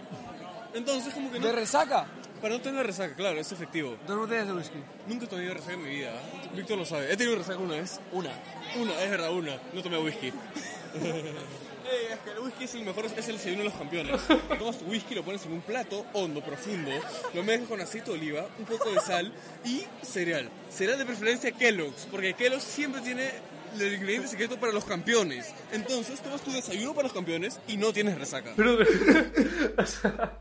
Entonces, 0.75 1.13
como 1.15 1.31
que 1.31 1.39
no... 1.39 1.47
¿De 1.47 1.53
resaca? 1.53 2.07
Para 2.41 2.55
no 2.55 2.61
tener 2.61 2.87
resaca, 2.87 3.15
claro, 3.17 3.39
es 3.41 3.51
efectivo. 3.53 3.97
Dos 4.07 4.17
botellas 4.17 4.47
de 4.47 4.53
whisky. 4.55 4.79
Nunca 5.07 5.25
he 5.25 5.29
tenido 5.29 5.55
resaca 5.55 5.75
en 5.75 5.83
mi 5.83 5.91
vida. 5.91 6.11
¿eh? 6.11 6.51
Víctor 6.55 6.79
lo 6.79 6.85
sabe. 6.85 7.13
He 7.13 7.17
tenido 7.17 7.37
resaca 7.37 7.59
una 7.59 7.75
vez. 7.75 8.01
Una. 8.13 8.31
Una, 8.77 9.03
es 9.03 9.11
verdad, 9.11 9.33
una. 9.33 9.59
No 9.73 9.83
tomé 9.83 9.99
whisky. 9.99 10.33
Eh, 11.91 12.13
es 12.13 12.19
que 12.21 12.31
el 12.33 12.39
whisky 12.41 12.65
es 12.65 12.75
el 12.75 12.85
mejor, 12.85 13.07
es 13.07 13.29
el 13.29 13.37
desayuno 13.37 13.63
de 13.63 13.69
los 13.69 13.75
campeones. 13.75 14.21
Tomas 14.59 14.79
tu 14.79 14.85
whisky, 14.87 15.15
lo 15.15 15.25
pones 15.25 15.45
en 15.47 15.53
un 15.53 15.63
plato 15.63 16.05
hondo, 16.13 16.43
profundo, 16.43 16.91
lo 17.35 17.43
mezclas 17.43 17.69
con 17.69 17.81
aceite 17.81 18.11
de 18.11 18.19
oliva, 18.19 18.47
un 18.59 18.65
poco 18.67 18.91
de 18.91 19.01
sal 19.01 19.33
y 19.65 19.85
cereal. 20.03 20.51
Cereal 20.71 20.99
de 20.99 21.07
preferencia 21.07 21.53
Kellogg's, 21.53 22.07
porque 22.11 22.35
Kellogg's 22.35 22.65
siempre 22.65 23.01
tiene 23.01 23.31
el 23.79 23.95
ingrediente 23.95 24.29
secreto 24.29 24.59
para 24.59 24.73
los 24.73 24.85
campeones. 24.85 25.55
Entonces 25.73 26.21
tomas 26.21 26.43
tu 26.43 26.53
desayuno 26.53 26.95
para 26.95 27.05
los 27.05 27.13
campeones 27.13 27.59
y 27.67 27.77
no 27.77 27.93
tienes 27.93 28.19
resaca. 28.19 28.53
Pero, 28.57 28.79
o 29.79 29.87
sea, 29.87 30.41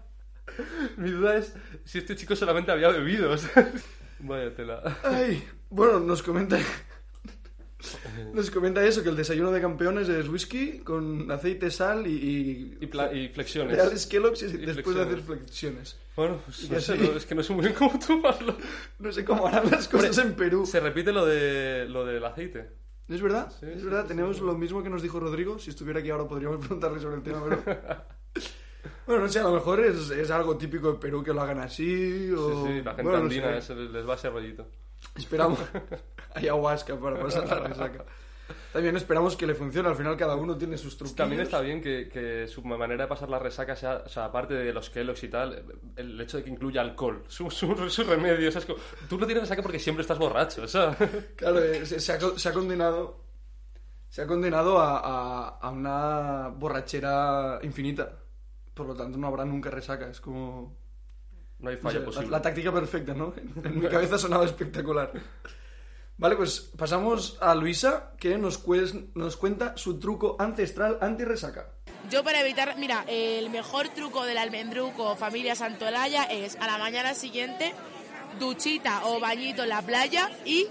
mi 0.97 1.11
duda 1.11 1.37
es 1.37 1.53
si 1.85 1.99
este 1.99 2.15
chico 2.15 2.35
solamente 2.35 2.71
había 2.71 2.89
bebido. 2.89 3.31
o 3.31 3.37
sea, 3.37 3.71
Vaya 4.19 4.53
tela. 4.55 4.97
Ay, 5.03 5.47
bueno, 5.69 5.99
nos 5.99 6.23
comenta... 6.23 6.57
Nos 8.33 8.51
comenta 8.51 8.85
eso, 8.85 9.03
que 9.03 9.09
el 9.09 9.15
desayuno 9.15 9.51
de 9.51 9.61
campeones 9.61 10.09
es 10.09 10.27
whisky 10.29 10.79
con 10.79 11.29
aceite, 11.31 11.71
sal 11.71 12.07
y... 12.07 12.77
Y, 12.79 12.79
Y 12.81 13.17
y 13.17 13.29
flexiones. 13.29 13.75
Cereales 13.75 14.05
Kellogg's 14.07 14.43
y, 14.43 14.45
Y 14.45 14.49
después 14.65 14.95
de 14.95 15.01
hacer 15.03 15.19
flexiones. 15.21 15.25
flexiones. 15.25 15.97
Bueno, 16.15 16.41
pues 16.45 16.69
no 16.69 16.79
sé, 16.79 16.97
no, 16.97 17.17
es 17.17 17.25
que 17.25 17.35
no 17.35 17.43
sé 17.43 17.53
muy 17.53 17.63
bien 17.63 17.75
cómo 17.77 17.97
tomarlo. 17.99 18.57
No 18.99 19.11
sé 19.11 19.23
cómo 19.23 19.45
harán 19.47 19.69
las 19.69 19.87
cosas 19.87 20.17
en 20.17 20.33
Perú. 20.33 20.65
Se 20.65 20.79
repite 20.79 21.11
lo, 21.11 21.25
de, 21.25 21.85
lo 21.87 22.05
del 22.05 22.23
aceite. 22.25 22.71
¿Es 23.07 23.21
verdad? 23.21 23.53
Sí, 23.59 23.67
es 23.67 23.79
sí, 23.79 23.85
verdad, 23.85 24.01
sí, 24.01 24.07
tenemos 24.09 24.41
lo 24.41 24.57
mismo 24.57 24.83
que 24.83 24.89
nos 24.89 25.01
dijo 25.01 25.19
Rodrigo. 25.19 25.59
Si 25.59 25.69
estuviera 25.69 25.99
aquí 25.99 26.09
ahora 26.09 26.27
podríamos 26.27 26.57
preguntarle 26.57 26.99
sobre 26.99 27.17
el 27.17 27.23
tema, 27.23 27.43
pero... 27.47 27.63
Bueno, 29.05 29.23
no 29.23 29.29
sé, 29.29 29.39
a 29.39 29.43
lo 29.43 29.53
mejor 29.53 29.79
es, 29.79 30.09
es 30.11 30.29
algo 30.31 30.57
típico 30.57 30.93
de 30.93 30.99
Perú 30.99 31.23
que 31.23 31.33
lo 31.33 31.41
hagan 31.41 31.59
así 31.59 32.31
o... 32.31 32.65
Sí, 32.65 32.73
sí, 32.73 32.81
la 32.81 32.91
gente 32.91 33.03
Bueno, 33.03 33.17
no 33.19 33.23
andina 33.25 33.61
sé. 33.61 33.73
es- 33.73 33.79
les 33.91 34.07
va 34.07 34.15
ese 34.15 34.29
rollito. 34.29 34.67
Esperamos 35.15 35.59
ayahuasca 36.35 36.95
para 36.99 37.19
pasar 37.21 37.47
la 37.47 37.67
resaca. 37.67 38.05
También 38.71 38.95
esperamos 38.95 39.35
que 39.35 39.45
le 39.45 39.53
funcione. 39.55 39.89
Al 39.89 39.95
final 39.95 40.15
cada 40.15 40.35
uno 40.35 40.57
tiene 40.57 40.77
sus 40.77 40.95
truquillos. 40.97 41.17
También 41.17 41.41
está 41.41 41.59
bien 41.59 41.81
que, 41.81 42.07
que 42.07 42.47
su 42.47 42.63
manera 42.63 43.03
de 43.03 43.07
pasar 43.09 43.29
la 43.29 43.39
resaca 43.39 43.75
sea, 43.75 44.03
o 44.05 44.09
sea, 44.09 44.25
aparte 44.25 44.53
de 44.53 44.71
los 44.71 44.89
Kellogg's 44.89 45.23
y 45.23 45.27
tal, 45.27 45.65
el 45.97 46.19
hecho 46.21 46.37
de 46.37 46.43
que 46.43 46.49
incluya 46.49 46.81
alcohol, 46.81 47.23
su, 47.27 47.51
su, 47.51 47.89
su 47.89 48.03
remedio. 48.03 48.47
o 48.47 48.51
sea, 48.51 48.59
es 48.59 48.65
como, 48.65 48.79
tú 49.09 49.17
no 49.17 49.25
tienes 49.25 49.43
resaca 49.43 49.61
porque 49.61 49.79
siempre 49.79 50.01
estás 50.03 50.17
borracho, 50.17 50.63
o 50.63 50.67
sea. 50.67 50.95
Claro, 51.35 51.59
eh, 51.61 51.85
se, 51.85 51.99
se 51.99 52.13
ha, 52.13 52.19
se 52.19 52.49
ha 52.49 52.53
condenado... 52.53 53.25
Se 54.09 54.21
ha 54.21 54.27
condenado 54.27 54.79
a, 54.79 54.99
a- 54.99 55.57
a 55.59 55.69
una 55.69 56.47
borrachera 56.47 57.59
infinita. 57.63 58.13
Por 58.77 58.85
lo 58.85 58.95
tanto, 58.95 59.17
no 59.17 59.27
habrá 59.27 59.43
nunca 59.43 59.69
resaca. 59.69 60.07
Es 60.07 60.21
como... 60.21 60.77
No 61.59 61.69
hay 61.69 61.75
No 61.77 61.81
falla 61.81 61.99
sé, 61.99 62.05
posible. 62.05 62.27
La, 62.27 62.37
la 62.37 62.41
táctica 62.41 62.71
perfecta, 62.71 63.13
¿no? 63.15 63.33
En 63.63 63.79
mi 63.79 63.87
cabeza 63.87 64.17
sonaba 64.17 64.45
espectacular. 64.45 65.11
Vale, 66.19 66.35
pues 66.35 66.71
pasamos 66.75 67.37
a 67.41 67.53
Luisa, 67.53 68.11
que 68.17 68.37
nos, 68.39 68.63
nos 69.13 69.37
cuenta 69.37 69.77
su 69.77 69.99
truco 69.99 70.35
ancestral 70.39 70.97
anti-resaca. 70.99 71.69
Yo 72.09 72.23
para 72.23 72.41
evitar, 72.41 72.75
mira, 72.77 73.05
el 73.07 73.49
mejor 73.51 73.89
truco 73.89 74.25
del 74.25 74.39
almendruco 74.39 75.15
familia 75.15 75.55
Santolaya 75.55 76.23
es 76.23 76.55
a 76.55 76.65
la 76.65 76.79
mañana 76.79 77.13
siguiente 77.13 77.73
duchita 78.39 79.05
o 79.05 79.19
bañito 79.19 79.63
en 79.63 79.69
la 79.69 79.81
playa 79.83 80.31
y 80.43 80.67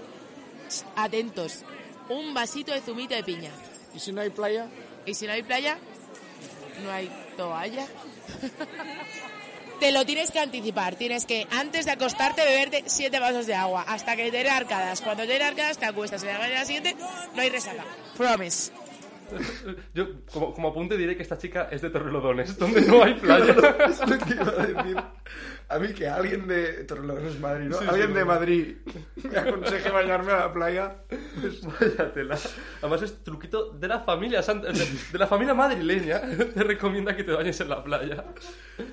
atentos, 0.95 1.63
un 2.09 2.33
vasito 2.33 2.73
de 2.73 2.81
zumito 2.81 3.15
de 3.15 3.23
piña. 3.23 3.51
¿Y 3.93 3.99
si 3.99 4.11
no 4.11 4.21
hay 4.21 4.29
playa? 4.29 4.67
Y 5.05 5.13
si 5.13 5.27
no 5.27 5.31
hay 5.31 5.43
playa, 5.43 5.77
no 6.83 6.91
hay 6.91 7.09
toalla. 7.37 7.85
Te 9.79 9.91
lo 9.91 10.05
tienes 10.05 10.31
que 10.31 10.39
anticipar, 10.39 10.95
tienes 10.95 11.25
que 11.25 11.47
antes 11.51 11.85
de 11.85 11.91
acostarte 11.91 12.43
beberte 12.43 12.83
siete 12.87 13.19
vasos 13.19 13.45
de 13.45 13.53
agua 13.53 13.85
hasta 13.87 14.15
que 14.15 14.31
te 14.31 14.37
den 14.37 14.47
arcadas. 14.47 15.01
Cuando 15.01 15.23
te 15.23 15.33
den 15.33 15.43
arcadas 15.43 15.77
te 15.77 15.85
acuestas 15.85 16.23
a 16.23 16.25
la 16.25 16.39
mañana 16.39 16.65
siguiente 16.65 16.95
no 17.35 17.41
hay 17.41 17.49
resaca. 17.49 17.85
Promise. 18.17 18.71
Yo, 19.93 20.07
como, 20.31 20.53
como 20.53 20.69
apunte, 20.69 20.97
diré 20.97 21.15
que 21.15 21.23
esta 21.23 21.37
chica 21.37 21.67
es 21.71 21.81
de 21.81 21.89
Torrelodones, 21.89 22.57
donde 22.57 22.81
no 22.81 23.03
hay 23.03 23.13
playa. 23.15 23.55
Es 23.87 23.99
lo 24.09 24.17
que 24.17 24.33
iba 24.33 24.49
a 24.49 24.65
decir. 24.65 24.97
A 25.69 25.79
mí 25.79 25.93
que 25.93 26.07
alguien 26.07 26.47
de... 26.47 26.85
Torrelodones, 26.85 27.39
Madrid, 27.41 27.65
¿no? 27.67 27.77
Sí, 27.77 27.83
sí, 27.83 27.89
alguien 27.89 28.13
de 28.13 28.21
sí. 28.21 28.25
Madrid 28.25 28.75
me 29.29 29.37
aconseje 29.37 29.89
bañarme 29.89 30.31
a 30.31 30.37
la 30.39 30.53
playa. 30.53 30.95
Pues, 31.41 31.61
Vaya 31.61 32.13
tela. 32.13 32.37
Además 32.81 33.01
es 33.01 33.23
truquito 33.23 33.71
de 33.71 33.87
la 33.89 33.99
familia 33.99 34.41
santa- 34.41 34.71
de, 34.71 34.85
de 35.11 35.17
la 35.17 35.27
familia 35.27 35.53
madrileña. 35.53 36.21
Te 36.53 36.63
recomienda 36.63 37.15
que 37.15 37.23
te 37.25 37.33
bañes 37.33 37.59
en 37.59 37.69
la 37.69 37.83
playa. 37.83 38.23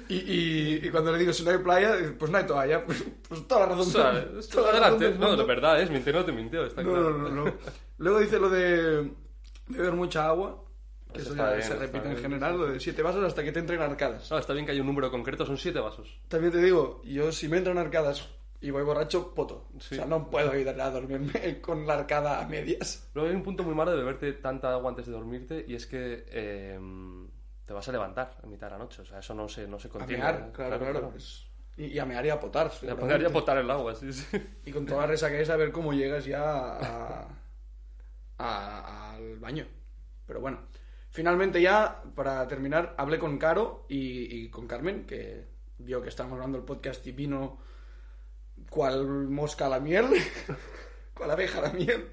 Y, 0.09 0.17
y- 0.17 0.81
y 0.83 0.91
cuando 0.91 1.13
le 1.13 1.19
digo 1.19 1.33
si 1.33 1.45
no 1.45 1.51
hay 1.53 1.59
playa, 1.59 1.95
pues 2.19 2.31
no 2.31 2.39
hay 2.39 2.45
toalla. 2.47 2.85
Pues, 2.85 3.05
pues 3.29 3.47
toda 3.47 3.61
la 3.61 3.67
razón. 3.77 3.81
O 3.83 3.91
sea, 3.91 4.51
toda 4.51 4.73
la 4.73 4.81
razón 4.81 4.97
adelante. 5.03 5.19
No, 5.19 5.37
de 5.37 5.45
verdad, 5.45 5.81
es 5.81 5.91
mintió, 5.91 6.13
no 6.13 6.25
te 6.25 6.33
mintió, 6.33 6.67
está 6.67 6.83
No, 6.83 6.91
claro. 6.91 7.11
no, 7.19 7.29
no, 7.29 7.45
no. 7.45 7.53
Luego 7.99 8.19
dice 8.19 8.41
lo 8.41 8.51
de 8.51 9.13
beber 9.69 9.93
mucha 9.95 10.27
agua, 10.29 10.63
que 11.13 11.21
Eso 11.21 11.35
ya 11.37 11.51
bien, 11.51 11.63
se 11.63 11.77
repite 11.77 12.09
en 12.11 12.17
general, 12.17 12.59
lo 12.59 12.67
de 12.67 12.81
siete 12.81 13.03
vasos 13.03 13.23
hasta 13.25 13.45
que 13.45 13.53
te 13.53 13.61
entren 13.61 13.81
arcadas. 13.81 14.31
No, 14.31 14.39
está 14.39 14.53
bien 14.53 14.67
que 14.67 14.73
haya 14.73 14.81
un 14.81 14.87
número 14.89 15.11
concreto, 15.11 15.47
son 15.47 15.57
siete 15.59 15.79
vasos. 15.81 16.19
También 16.29 16.53
te 16.53 16.59
digo, 16.61 17.01
yo 17.05 17.31
si 17.33 17.49
me 17.49 17.59
entran 17.59 17.79
arcadas 17.79 18.29
y 18.61 18.71
voy 18.71 18.83
borracho, 18.83 19.35
poto. 19.35 19.69
Sí. 19.79 19.95
O 19.95 19.99
sea, 19.99 20.07
no 20.07 20.29
puedo 20.31 20.57
ir 20.59 20.69
a 20.69 20.91
dormirme 20.91 21.61
con 21.63 21.87
la 21.87 21.95
arcada 21.95 22.41
a 22.41 22.49
medias. 22.49 23.09
Luego 23.15 23.29
hay 23.31 23.37
un 23.37 23.43
punto 23.43 23.63
muy 23.63 23.75
malo 23.75 23.91
de 23.93 23.99
beberte 23.99 24.33
tanta 24.33 24.73
agua 24.73 24.91
antes 24.91 25.07
de 25.07 25.13
dormirte 25.13 25.65
y 25.69 25.75
es 25.75 25.87
que 25.87 26.25
eh, 26.29 26.79
te 27.67 27.73
vas 27.73 27.87
a 27.89 27.93
levantar 27.93 28.37
a 28.43 28.47
mitad 28.47 28.67
de 28.69 28.73
la 28.73 28.79
noche. 28.79 29.03
O 29.03 29.05
sea, 29.05 29.19
eso 29.21 29.35
no 29.35 29.49
se, 29.49 29.69
no 29.69 29.79
se 29.79 29.89
A 29.89 29.91
contiene. 29.93 30.23
mear, 30.23 30.51
claro, 30.53 30.79
claro. 30.79 31.13
es- 31.17 31.47
Y, 31.77 31.87
y 31.87 31.99
a 31.99 32.05
mear 32.07 32.25
y 32.27 32.31
a 32.31 32.41
potar. 32.41 32.71
Y 32.83 32.89
a 32.89 32.97
poner 32.97 33.21
y 33.23 33.25
a 33.27 33.31
potar 33.31 33.59
el 33.59 33.71
agua, 33.71 33.95
sí, 33.95 34.13
sí. 34.13 34.37
Y 34.65 34.73
con 34.73 34.87
toda 34.87 35.03
la 35.03 35.07
resaca 35.09 35.37
esa, 35.39 35.55
a 35.55 35.57
ver 35.57 35.71
cómo 35.71 35.93
llegas 35.93 36.25
ya 36.25 36.43
a- 36.79 37.29
a- 38.39 39.13
al 39.15 39.39
baño. 39.39 39.67
Pero 40.27 40.41
bueno, 40.41 40.61
finalmente 41.11 41.61
ya, 41.61 42.03
para 42.15 42.47
terminar, 42.49 42.95
hablé 42.99 43.19
con 43.19 43.39
Caro 43.39 43.87
y, 43.89 44.45
y 44.45 44.51
con 44.51 44.67
Carmen, 44.67 45.07
que 45.07 45.47
vio 45.79 46.01
que 46.03 46.09
estábamos 46.09 46.37
grabando 46.37 46.59
el 46.59 46.65
podcast 46.65 47.07
y 47.07 47.13
vino 47.13 47.59
cual 48.71 49.07
mosca 49.29 49.67
a 49.67 49.69
la 49.69 49.81
miel, 49.81 50.07
cual 51.15 51.31
abeja 51.31 51.59
a 51.59 51.63
la 51.63 51.71
miel. 51.71 52.11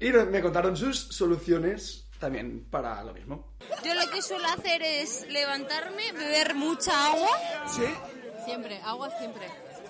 Y 0.00 0.10
me 0.10 0.40
contaron 0.40 0.76
sus 0.76 0.96
soluciones 0.98 2.08
también 2.20 2.64
para 2.70 3.02
lo 3.04 3.12
mismo. 3.12 3.54
Yo 3.84 3.94
lo 3.94 4.08
que 4.10 4.22
suelo 4.22 4.46
hacer 4.48 4.80
es 4.82 5.26
levantarme, 5.28 6.12
beber 6.12 6.54
mucha 6.54 7.12
agua. 7.12 7.28
¿Sí? 7.68 7.84
Siempre, 8.44 8.80
agua 8.82 9.10
siempre. 9.18 9.46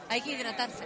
Hay 0.09 0.23
que 0.23 0.33
hidratarse. 0.33 0.85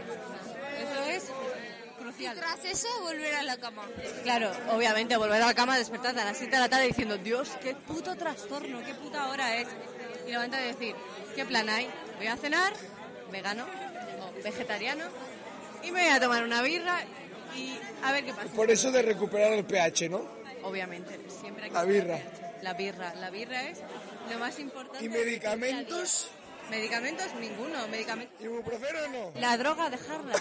Y 2.32 2.38
tras 2.38 2.64
eso, 2.64 2.88
volver 3.00 3.34
a 3.34 3.42
la 3.42 3.56
cama. 3.56 3.86
Claro, 4.22 4.50
obviamente, 4.70 5.16
volver 5.16 5.42
a 5.42 5.46
la 5.46 5.54
cama, 5.54 5.76
despertarte 5.78 6.20
a 6.20 6.24
las 6.24 6.36
7 6.36 6.54
de 6.54 6.60
la 6.60 6.68
tarde 6.68 6.86
diciendo, 6.86 7.18
Dios, 7.18 7.50
qué 7.62 7.74
puto 7.74 8.16
trastorno, 8.16 8.82
qué 8.84 8.94
puta 8.94 9.28
hora 9.28 9.56
es. 9.56 9.68
Y 10.26 10.30
levantarte 10.30 10.66
y 10.66 10.72
decir, 10.72 10.94
¿qué 11.34 11.44
plan 11.44 11.68
hay? 11.68 11.88
Voy 12.16 12.26
a 12.26 12.36
cenar, 12.36 12.72
vegano 13.30 13.64
o 14.20 14.42
vegetariano, 14.42 15.04
y 15.82 15.90
me 15.90 16.02
voy 16.02 16.10
a 16.10 16.20
tomar 16.20 16.44
una 16.44 16.62
birra 16.62 17.00
y 17.56 17.76
a 18.02 18.12
ver 18.12 18.24
qué 18.24 18.32
pasa. 18.32 18.48
Por 18.54 18.70
eso 18.70 18.90
de 18.90 19.02
recuperar 19.02 19.52
el 19.52 19.64
pH, 19.64 20.08
¿no? 20.08 20.22
Obviamente, 20.62 21.18
siempre 21.28 21.64
hay 21.64 21.70
que 21.70 21.74
La 21.74 21.84
birra. 21.84 22.18
La 22.62 22.74
birra, 22.74 23.14
la 23.16 23.30
birra 23.30 23.68
es 23.68 23.78
lo 24.30 24.38
más 24.38 24.58
importante. 24.60 25.04
¿Y 25.04 25.08
medicamentos? 25.08 26.30
Medicamentos 26.70 27.34
ninguno, 27.34 27.86
medicamentos. 27.88 28.40
¿Ibuprofeno 28.40 28.98
o 29.04 29.08
no? 29.08 29.40
La 29.40 29.56
droga 29.56 29.90
dejarla. 29.90 30.34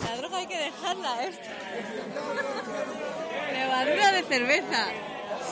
La 0.00 0.16
droga 0.16 0.38
hay 0.38 0.46
que 0.46 0.58
dejarla, 0.58 1.24
¿eh? 1.24 1.32
Levadura 3.52 4.12
de 4.12 4.22
cerveza. 4.22 4.86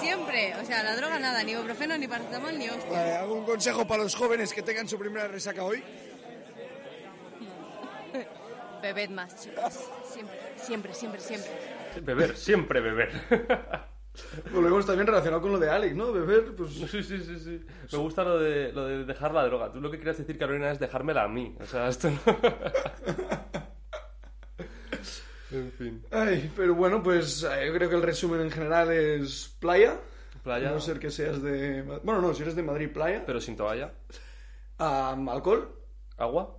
Siempre, 0.00 0.54
o 0.56 0.64
sea, 0.64 0.82
la 0.82 0.94
droga 0.96 1.18
nada, 1.18 1.42
ni 1.42 1.52
ibuprofeno, 1.52 1.98
ni 1.98 2.06
paracetamol, 2.06 2.56
ni 2.58 2.68
hostia. 2.68 2.90
Vale, 2.90 3.12
¿Algún 3.16 3.44
consejo 3.44 3.86
para 3.86 4.02
los 4.02 4.14
jóvenes 4.14 4.52
que 4.52 4.62
tengan 4.62 4.88
su 4.88 4.98
primera 4.98 5.26
resaca 5.26 5.64
hoy? 5.64 5.82
Bebed 8.82 9.10
más, 9.10 9.36
chicos. 9.42 9.80
Siempre, 10.12 10.38
siempre, 10.56 10.94
siempre, 10.94 11.20
siempre. 11.20 11.50
Beber, 12.02 12.36
siempre 12.36 12.80
beber. 12.80 13.90
Volvemos 14.52 14.86
también 14.86 15.06
relacionado 15.06 15.40
con 15.40 15.52
lo 15.52 15.58
de 15.58 15.70
Alex, 15.70 15.94
¿no? 15.94 16.12
Beber, 16.12 16.54
pues... 16.54 16.70
Sí, 16.90 17.02
sí, 17.02 17.18
sí, 17.18 17.38
sí. 17.38 17.60
Me 17.92 17.98
gusta 17.98 18.24
lo 18.24 18.38
de, 18.38 18.72
lo 18.72 18.86
de 18.86 19.04
dejar 19.04 19.32
la 19.32 19.44
droga. 19.44 19.72
Tú 19.72 19.80
lo 19.80 19.90
que 19.90 19.98
querías 19.98 20.18
decir, 20.18 20.38
Carolina, 20.38 20.70
es 20.70 20.78
dejármela 20.78 21.24
a 21.24 21.28
mí. 21.28 21.56
O 21.60 21.66
sea, 21.66 21.88
esto 21.88 22.10
no... 22.10 22.20
en 25.52 25.72
fin. 25.72 26.04
Ay, 26.10 26.50
pero 26.56 26.74
bueno, 26.74 27.02
pues 27.02 27.44
eh, 27.44 27.66
yo 27.66 27.74
creo 27.74 27.88
que 27.88 27.96
el 27.96 28.02
resumen 28.02 28.40
en 28.40 28.50
general 28.50 28.90
es 28.92 29.56
playa. 29.60 30.00
Playa. 30.42 30.70
A 30.70 30.72
no 30.72 30.80
ser 30.80 30.98
que 30.98 31.10
seas 31.10 31.42
de... 31.42 31.82
Bueno, 32.02 32.20
no, 32.20 32.34
si 32.34 32.42
eres 32.42 32.56
de 32.56 32.62
Madrid, 32.62 32.90
playa. 32.92 33.22
Pero 33.24 33.40
sin 33.40 33.56
toalla. 33.56 33.92
Alcohol. 34.78 35.76
Agua. 36.16 36.58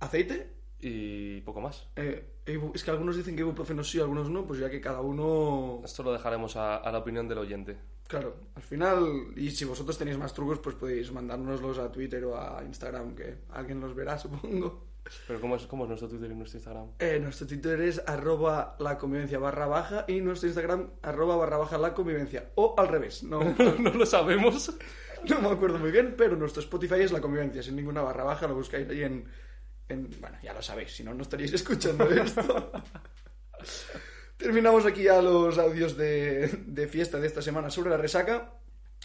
Aceite. 0.00 0.52
Y 0.80 1.40
poco 1.40 1.60
más. 1.60 1.88
Eh, 1.96 2.33
es 2.46 2.84
que 2.84 2.90
algunos 2.90 3.16
dicen 3.16 3.34
que 3.34 3.42
ibuprofeno 3.42 3.82
sí, 3.82 4.00
algunos 4.00 4.28
no, 4.30 4.46
pues 4.46 4.60
ya 4.60 4.70
que 4.70 4.80
cada 4.80 5.00
uno... 5.00 5.80
Esto 5.84 6.02
lo 6.02 6.12
dejaremos 6.12 6.56
a, 6.56 6.76
a 6.76 6.92
la 6.92 6.98
opinión 6.98 7.26
del 7.26 7.38
oyente. 7.38 7.76
Claro, 8.06 8.36
al 8.54 8.62
final, 8.62 9.32
y 9.34 9.50
si 9.50 9.64
vosotros 9.64 9.96
tenéis 9.96 10.18
más 10.18 10.34
trucos, 10.34 10.58
pues 10.58 10.76
podéis 10.76 11.10
mandárnoslos 11.10 11.78
a 11.78 11.90
Twitter 11.90 12.24
o 12.24 12.38
a 12.38 12.62
Instagram, 12.64 13.14
que 13.14 13.38
alguien 13.50 13.80
los 13.80 13.94
verá, 13.94 14.18
supongo. 14.18 14.84
Pero 15.26 15.40
¿cómo 15.40 15.56
es, 15.56 15.66
¿cómo 15.66 15.84
es 15.84 15.88
nuestro 15.88 16.08
Twitter 16.08 16.30
y 16.30 16.34
nuestro 16.34 16.58
Instagram? 16.58 16.86
Eh, 16.98 17.18
nuestro 17.20 17.46
Twitter 17.46 17.80
es 17.82 18.02
arroba 18.06 18.76
la 18.78 18.96
convivencia 18.96 19.38
barra 19.38 19.66
baja 19.66 20.04
y 20.08 20.20
nuestro 20.20 20.48
Instagram 20.48 20.90
arroba 21.02 21.36
barra 21.36 21.58
baja 21.58 21.78
la 21.78 21.92
convivencia. 21.92 22.50
O 22.54 22.74
al 22.76 22.88
revés, 22.88 23.22
no, 23.22 23.40
no 23.78 23.90
lo 23.90 24.06
sabemos. 24.06 24.74
No 25.28 25.40
me 25.40 25.48
acuerdo 25.48 25.78
muy 25.78 25.90
bien, 25.90 26.14
pero 26.16 26.36
nuestro 26.36 26.62
Spotify 26.62 27.00
es 27.00 27.12
la 27.12 27.20
convivencia, 27.20 27.62
sin 27.62 27.76
ninguna 27.76 28.02
barra 28.02 28.24
baja, 28.24 28.46
lo 28.46 28.54
buscáis 28.54 28.88
ahí 28.88 29.02
en... 29.02 29.26
en- 29.88 30.10
bueno, 30.20 30.36
ya 30.42 30.52
lo 30.52 30.62
sabéis, 30.62 30.92
si 30.96 31.02
no, 31.04 31.12
no 31.14 31.22
estaríais 31.22 31.52
escuchando 31.60 32.08
esto. 32.10 32.72
Terminamos 34.36 34.84
aquí 34.84 35.04
ya 35.04 35.22
los 35.22 35.58
audios 35.58 35.96
de, 35.96 36.48
de 36.66 36.86
fiesta 36.88 37.18
de 37.20 37.26
esta 37.26 37.40
semana 37.42 37.70
sobre 37.70 37.90
la 37.90 37.96
resaca. 37.96 38.52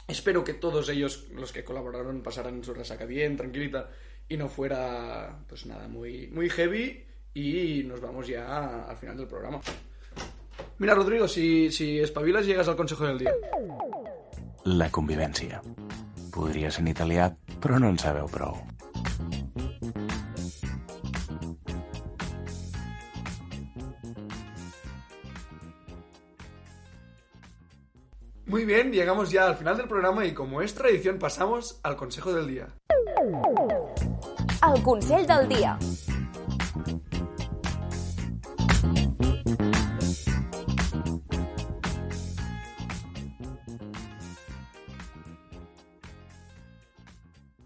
Espero 0.07 0.43
que 0.43 0.53
todos 0.55 0.89
ellos, 0.89 1.27
los 1.31 1.51
que 1.51 1.63
colaboraron, 1.63 2.21
pasaran 2.23 2.63
su 2.63 2.73
resaca 2.73 3.05
bien, 3.05 3.37
tranquilita, 3.37 3.89
y 4.27 4.37
no 4.37 4.49
fuera, 4.49 5.39
pues 5.47 5.65
nada, 5.65 5.87
muy, 5.87 6.27
muy 6.27 6.49
heavy. 6.49 7.05
Y 7.33 7.83
nos 7.85 8.01
vamos 8.01 8.27
ya 8.27 8.85
al 8.89 8.97
final 8.97 9.15
del 9.17 9.27
programa. 9.27 9.61
Mira, 10.79 10.95
Rodrigo, 10.95 11.27
si, 11.27 11.71
si 11.71 11.99
espabilas 11.99 12.45
llegas 12.45 12.67
al 12.67 12.75
consejo 12.75 13.05
del 13.05 13.19
día. 13.19 13.31
La 14.65 14.89
convivència. 14.91 15.61
Podria 16.33 16.69
ser 16.71 16.83
en 16.83 16.89
italià, 16.91 17.29
però 17.61 17.79
no 17.81 17.89
en 17.89 17.97
sabeu 18.01 18.27
prou. 18.29 18.57
Muy 28.49 28.65
bien, 28.65 28.91
llegamos 28.91 29.29
ya 29.29 29.45
al 29.45 29.55
final 29.57 29.77
del 29.77 29.87
programa 29.87 30.25
y 30.25 30.33
como 30.33 30.63
es 30.63 30.73
tradición 30.73 31.19
pasamos 31.19 31.79
al 31.83 31.95
consejo 31.95 32.33
del 32.33 32.47
día. 32.47 32.67
El 34.75 34.81
Consell 34.81 35.27
del 35.27 35.47
dia. 35.47 35.77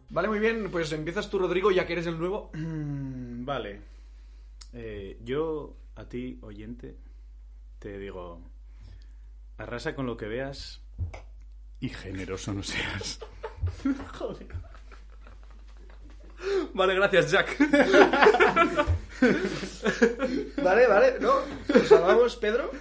Vale, 0.10 0.28
muy 0.28 0.40
bien, 0.40 0.68
pues 0.70 0.92
empiezas 0.92 1.30
tú, 1.30 1.40
Rodrigo, 1.40 1.72
ya 1.72 1.88
que 1.88 1.94
eres 1.94 2.08
el 2.08 2.20
nuevo. 2.20 2.52
Mm, 2.54 3.46
Vale. 3.46 3.80
Eh, 4.74 5.18
yo, 5.24 5.78
a 5.96 6.04
ti, 6.10 6.40
oyente, 6.42 6.98
te 7.80 7.98
digo, 7.98 8.42
arrasa 9.58 9.96
con 9.96 10.06
lo 10.06 10.18
que 10.18 10.28
veas 10.28 10.82
y 11.80 11.90
generoso 11.90 12.54
no 12.54 12.64
seas. 12.64 13.20
Joder. 14.18 14.48
Vale, 16.74 16.96
gracias, 16.96 17.32
Jack. 17.32 17.58
Vale, 20.64 20.88
vale, 20.88 21.20
¿no? 21.20 21.34
¿Nos 21.74 21.88
salvamos, 21.88 22.36
Pedro? 22.38 22.72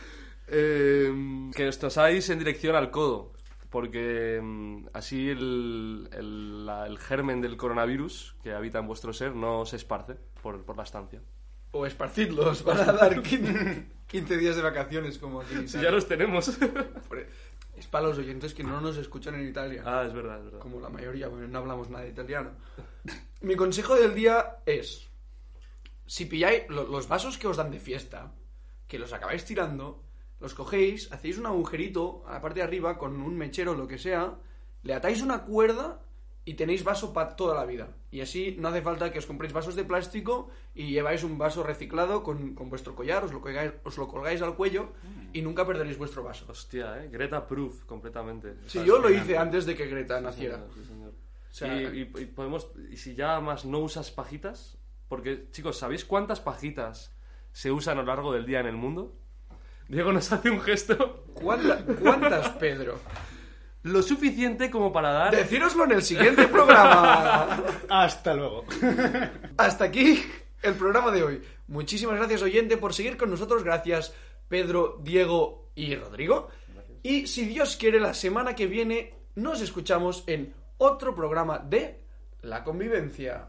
Eh, 0.49 1.51
que 1.55 1.69
os 1.69 1.79
tosáis 1.79 2.29
en 2.31 2.39
dirección 2.41 2.75
al 2.77 2.91
codo, 2.91 3.33
porque 3.71 4.41
mm, 4.43 4.87
así 4.93 5.29
el, 5.31 6.09
el- 6.13 6.67
la- 6.67 6.87
el 6.87 6.99
germen 6.99 7.41
del 7.41 7.57
coronavirus 7.57 8.35
que 8.43 8.53
habita 8.53 8.79
en 8.81 8.87
vuestro 8.87 9.13
ser 9.13 9.35
no 9.35 9.65
se 9.65 9.77
esparce 9.77 10.17
por, 10.43 10.65
por 10.65 10.77
la 10.77 10.83
estancia. 10.83 11.21
O 11.71 11.87
esparcidlos 11.87 12.63
para 12.63 12.85
dar 12.93 13.23
15, 13.23 13.87
15 14.13 14.37
días 14.37 14.55
de 14.57 14.63
vacaciones 14.63 15.19
como 15.19 15.41
aquí. 15.41 15.67
Si 15.67 15.81
ya 15.81 15.91
los 15.91 16.07
tenemos. 16.07 16.57
Es 17.75 17.87
para 17.87 18.07
los 18.09 18.19
oyentes 18.19 18.53
que 18.53 18.63
no 18.63 18.81
nos 18.83 18.97
escuchan 18.99 19.35
en 19.35 19.49
Italia. 19.49 19.83
Ah, 19.85 20.05
es 20.07 20.13
verdad, 20.13 20.39
es 20.39 20.45
verdad. 20.45 20.61
Como 20.61 20.79
la 20.79 20.91
mayoría, 20.91 21.27
bueno, 21.29 21.49
no 21.49 21.59
hablamos 21.59 21.89
nada 21.89 22.05
de 22.05 22.11
italiano. 22.11 22.51
Mi 23.41 23.57
consejo 23.57 23.97
del 23.97 24.15
día 24.15 24.59
es, 24.67 25.09
si 26.07 26.27
pilláis 26.27 26.65
lo- 26.69 26.87
los 26.87 27.09
vasos 27.09 27.39
que 27.39 27.47
os 27.49 27.57
dan 27.57 27.71
de 27.71 27.81
fiesta, 27.81 28.31
que 28.87 28.99
los 28.99 29.13
acabáis 29.15 29.45
tirando, 29.47 30.05
los 30.39 30.53
cogéis, 30.55 31.11
hacéis 31.13 31.39
un 31.39 31.47
agujerito 31.47 32.23
a 32.29 32.35
la 32.35 32.41
parte 32.43 32.61
de 32.61 32.65
arriba 32.65 32.99
con 32.99 33.21
un 33.21 33.37
mechero 33.37 33.73
o 33.73 33.75
lo 33.75 33.89
que 33.89 33.99
sea, 33.99 34.37
le 34.83 34.95
atáis 34.95 35.23
una 35.23 35.43
cuerda 35.43 36.03
y 36.45 36.55
tenéis 36.55 36.83
vaso 36.83 37.13
para 37.13 37.37
toda 37.37 37.55
la 37.55 37.65
vida. 37.65 37.89
Y 38.11 38.21
así 38.21 38.57
no 38.59 38.69
hace 38.69 38.83
falta 38.83 39.13
que 39.13 39.19
os 39.21 39.27
compréis 39.27 39.53
vasos 39.53 39.77
de 39.77 39.85
plástico 39.85 40.51
y 40.75 40.91
lleváis 40.91 41.23
un 41.23 41.39
vaso 41.39 41.63
reciclado 41.63 42.23
con, 42.23 42.55
con 42.55 42.69
vuestro 42.69 42.95
collar, 42.97 43.23
os 43.25 43.33
lo, 43.33 43.41
colgáis, 43.41 43.73
os 43.85 43.97
lo 43.97 44.09
colgáis 44.09 44.43
al 44.43 44.57
cuello 44.57 44.89
y 45.33 45.41
nunca 45.43 45.67
perderéis 45.67 45.99
vuestro 45.99 46.23
vaso. 46.25 46.45
Hostia, 46.49 47.03
¿eh? 47.05 47.09
Greta 47.11 47.47
Proof, 47.47 47.85
completamente. 47.85 48.55
Sí, 48.67 48.79
Está 48.79 48.85
yo 48.85 48.99
lo 48.99 49.09
hice 49.11 49.39
antes 49.39 49.67
de 49.67 49.77
que 49.77 49.87
Greta 49.87 50.19
Sí, 50.19 50.25
naciera. 50.25 50.57
señor, 50.57 50.71
sí, 50.75 50.85
señor. 50.85 51.11
O 51.11 51.55
sea, 51.55 51.81
y, 51.81 52.11
y- 52.17 52.21
y 52.23 52.27
podemos, 52.27 52.69
y 52.91 52.97
si 52.97 53.15
ya 53.15 53.39
más 53.41 53.65
no 53.65 53.79
usas 53.79 54.11
pajitas, 54.11 54.79
porque 55.09 55.49
chicos, 55.53 55.79
¿sabéis 55.79 56.05
cuántas 56.05 56.41
pajitas 56.41 57.15
se 57.53 57.71
usan 57.71 57.99
a 57.99 58.01
lo 58.03 58.07
largo 58.09 58.33
del 58.33 58.47
día 58.47 58.61
en 58.61 58.67
el 58.67 58.77
mundo? 58.77 59.15
Diego 59.89 60.13
nos 60.13 60.33
hace 60.33 60.49
un 60.51 60.61
gesto. 60.61 61.25
¿Cuánta- 61.35 61.85
¿Cuántas, 62.01 62.49
Pedro? 62.57 62.99
Lo 63.83 64.03
suficiente 64.03 64.71
como 64.71 64.93
para 64.93 65.13
dar. 65.13 65.35
Decíroslo 65.37 65.85
en 65.85 65.93
el 65.93 66.03
siguiente 66.03 66.47
programa. 66.47 67.65
Hasta 67.89 68.35
luego. 68.35 68.65
Hasta 69.57 69.85
aquí 69.85 70.23
el 70.63 70.75
programa 70.75 71.11
de 71.11 71.25
hoy. 71.25 71.43
Muchísimas 71.67 72.17
gracias, 72.17 72.43
oyente, 72.43 72.77
por 72.77 72.95
seguir 72.95 73.17
con 73.17 73.31
nosotros. 73.31 73.65
Gracias, 73.65 74.15
Pedro, 74.49 75.01
Diego 75.03 75.71
y 75.75 75.97
Rodrigo. 75.97 76.49
Y 77.03 77.27
si 77.27 77.45
Dios 77.47 77.77
quiere, 77.77 77.99
la 77.99 78.15
semana 78.15 78.55
que 78.55 78.67
viene 78.67 79.15
nos 79.35 79.61
escuchamos 79.61 80.23
en 80.27 80.55
otro 80.79 81.15
programa 81.15 81.59
de 81.59 82.05
La 82.43 82.63
Convivencia. 82.63 83.49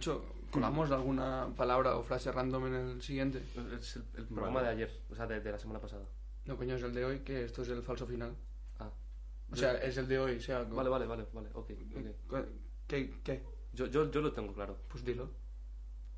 Hecho, 0.00 0.24
¿colamos 0.50 0.90
alguna 0.90 1.48
palabra 1.56 1.96
o 1.96 2.02
frase 2.02 2.32
random 2.32 2.66
en 2.66 2.74
el 2.74 3.02
siguiente? 3.02 3.42
Es 3.78 3.96
el, 3.96 4.04
el 4.16 4.26
programa 4.26 4.56
Vale. 4.62 4.66
de 4.68 4.72
ayer, 4.84 5.00
o 5.10 5.14
sea, 5.14 5.26
de, 5.26 5.40
de 5.40 5.52
la 5.52 5.58
semana 5.58 5.80
pasada. 5.80 6.04
No, 6.46 6.56
coño, 6.56 6.74
es 6.76 6.82
el 6.82 6.92
de 6.94 7.04
hoy, 7.04 7.20
que 7.20 7.44
esto 7.44 7.62
es 7.62 7.68
el 7.68 7.82
falso 7.82 8.06
final. 8.06 8.34
Ah. 8.78 8.90
O 9.52 9.56
sea, 9.56 9.74
es 9.78 9.96
el 9.96 10.08
de 10.08 10.18
hoy, 10.18 10.36
o 10.36 10.40
sea... 10.40 10.64
Vale, 10.64 10.88
vale, 10.88 11.06
vale, 11.06 11.26
vale, 11.32 11.48
ok. 11.54 11.70
ok. 12.28 12.36
¿Qué? 12.86 13.20
¿Qué? 13.22 13.42
Yo, 13.72 13.86
yo, 13.86 14.10
yo 14.10 14.20
lo 14.20 14.32
tengo 14.32 14.52
claro. 14.52 14.76
Pues 14.88 15.04
dilo. 15.04 15.30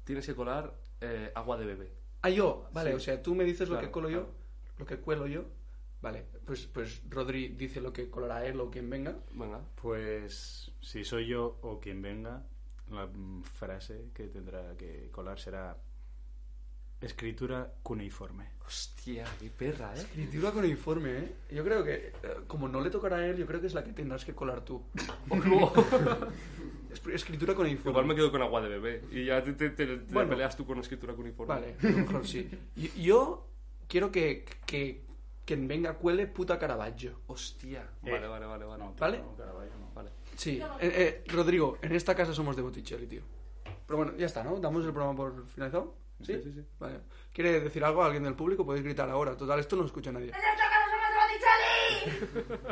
Tienes 0.04 0.24
que 0.26 0.34
colar 0.34 0.72
eh, 1.00 1.30
agua 1.34 1.58
de 1.58 1.66
bebé. 1.66 1.92
Ah, 2.22 2.30
yo, 2.30 2.68
vale, 2.72 2.90
Sí. 2.90 2.96
o 2.96 3.00
sea, 3.00 3.22
tú 3.22 3.34
me 3.34 3.44
dices 3.44 3.68
lo 3.68 3.74
Claro, 3.74 3.86
que 3.88 3.92
colo 3.92 4.08
yo, 4.08 4.20
claro. 4.20 4.34
lo 4.78 4.86
que 4.86 4.96
cuelo 4.98 5.26
yo. 5.26 5.44
Vale, 6.00 6.24
pues, 6.46 6.66
pues 6.66 7.02
Rodri 7.08 7.48
dice 7.48 7.80
lo 7.80 7.92
que 7.92 8.10
colará 8.10 8.44
él 8.46 8.58
o 8.60 8.70
quien 8.70 8.88
venga. 8.90 9.16
Venga. 9.34 9.60
Pues 9.80 10.72
si 10.80 11.04
soy 11.04 11.26
yo 11.28 11.58
o 11.62 11.78
quien 11.78 12.00
venga, 12.02 12.44
la 12.92 13.06
mm, 13.06 13.42
frase 13.42 14.10
que 14.14 14.28
tendrá 14.28 14.76
que 14.76 15.08
colar 15.10 15.38
será 15.38 15.76
escritura 17.00 17.72
cuneiforme. 17.82 18.50
Hostia, 18.66 19.24
qué 19.40 19.50
perra, 19.50 19.92
¿eh? 19.96 20.00
Escritura 20.00 20.52
con 20.52 20.64
informe, 20.64 21.18
¿eh? 21.18 21.32
Yo 21.50 21.64
creo 21.64 21.82
que, 21.84 21.94
eh, 21.94 22.12
como 22.46 22.68
no 22.68 22.80
le 22.80 22.90
tocará 22.90 23.16
a 23.16 23.26
él, 23.26 23.36
yo 23.36 23.46
creo 23.46 23.60
que 23.60 23.66
es 23.66 23.74
la 23.74 23.82
que 23.82 23.92
tendrás 23.92 24.24
que 24.24 24.34
colar 24.34 24.64
tú. 24.64 24.82
Es- 26.92 27.06
Escritura 27.06 27.54
con 27.54 27.66
informe. 27.66 27.90
Igual 27.90 28.06
me 28.06 28.14
quedo 28.14 28.30
con 28.30 28.42
agua 28.42 28.60
de 28.60 28.68
bebé 28.68 29.02
y 29.10 29.24
ya 29.24 29.42
te, 29.42 29.54
te- 29.54 29.70
te- 29.70 29.86
te 29.96 30.12
Bueno. 30.12 30.28
peleas 30.30 30.54
tú 30.56 30.66
con 30.66 30.78
escritura 30.78 31.14
cuneiforme. 31.14 31.54
Vale, 31.54 31.74
a 31.82 31.86
lo 31.90 31.96
mejor 31.98 32.26
sí. 32.26 32.48
Yo 33.00 33.48
quiero 33.88 34.12
que, 34.12 34.44
que 34.66 35.02
quien 35.46 35.66
venga 35.66 35.94
cuele 35.94 36.26
puta 36.26 36.58
Caravaggio. 36.58 37.20
Hostia. 37.28 37.88
Eh, 38.04 38.10
Vale, 38.12 38.26
vale, 38.28 38.44
vale, 38.46 38.64
vale. 38.66 38.84
¿Vale? 38.98 39.22
Vale. 39.94 40.10
Sí, 40.36 40.60
eh, 40.60 40.68
eh, 40.80 41.24
Rodrigo, 41.32 41.78
en 41.82 41.92
esta 41.92 42.14
casa 42.14 42.32
somos 42.32 42.56
de 42.56 42.62
Botticelli, 42.62 43.06
tío. 43.06 43.22
Pero 43.86 43.96
bueno, 43.96 44.12
ya 44.16 44.26
está, 44.26 44.42
¿no? 44.42 44.58
¿Damos 44.58 44.84
el 44.84 44.92
programa 44.92 45.16
por 45.16 45.46
finalizado? 45.48 45.94
¿Sí? 46.22 46.34
Sí, 46.34 46.42
sí, 46.44 46.52
sí. 46.52 46.64
Vale. 46.78 47.00
¿Quiere 47.32 47.60
decir 47.60 47.84
algo 47.84 48.02
a 48.02 48.06
alguien 48.06 48.22
del 48.24 48.34
público? 48.34 48.64
Podéis 48.64 48.84
gritar 48.84 49.08
ahora. 49.10 49.36
Total, 49.36 49.58
esto 49.58 49.76
no 49.76 49.82
lo 49.82 49.86
escucha 49.86 50.12
nadie. 50.12 50.32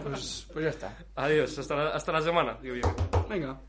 Pues, 0.02 0.46
pues 0.52 0.64
ya 0.64 0.70
está. 0.70 0.98
Adiós, 1.16 1.58
hasta 1.58 1.76
la, 1.76 1.90
hasta 1.90 2.12
la 2.12 2.22
semana. 2.22 2.58
Venga. 3.28 3.60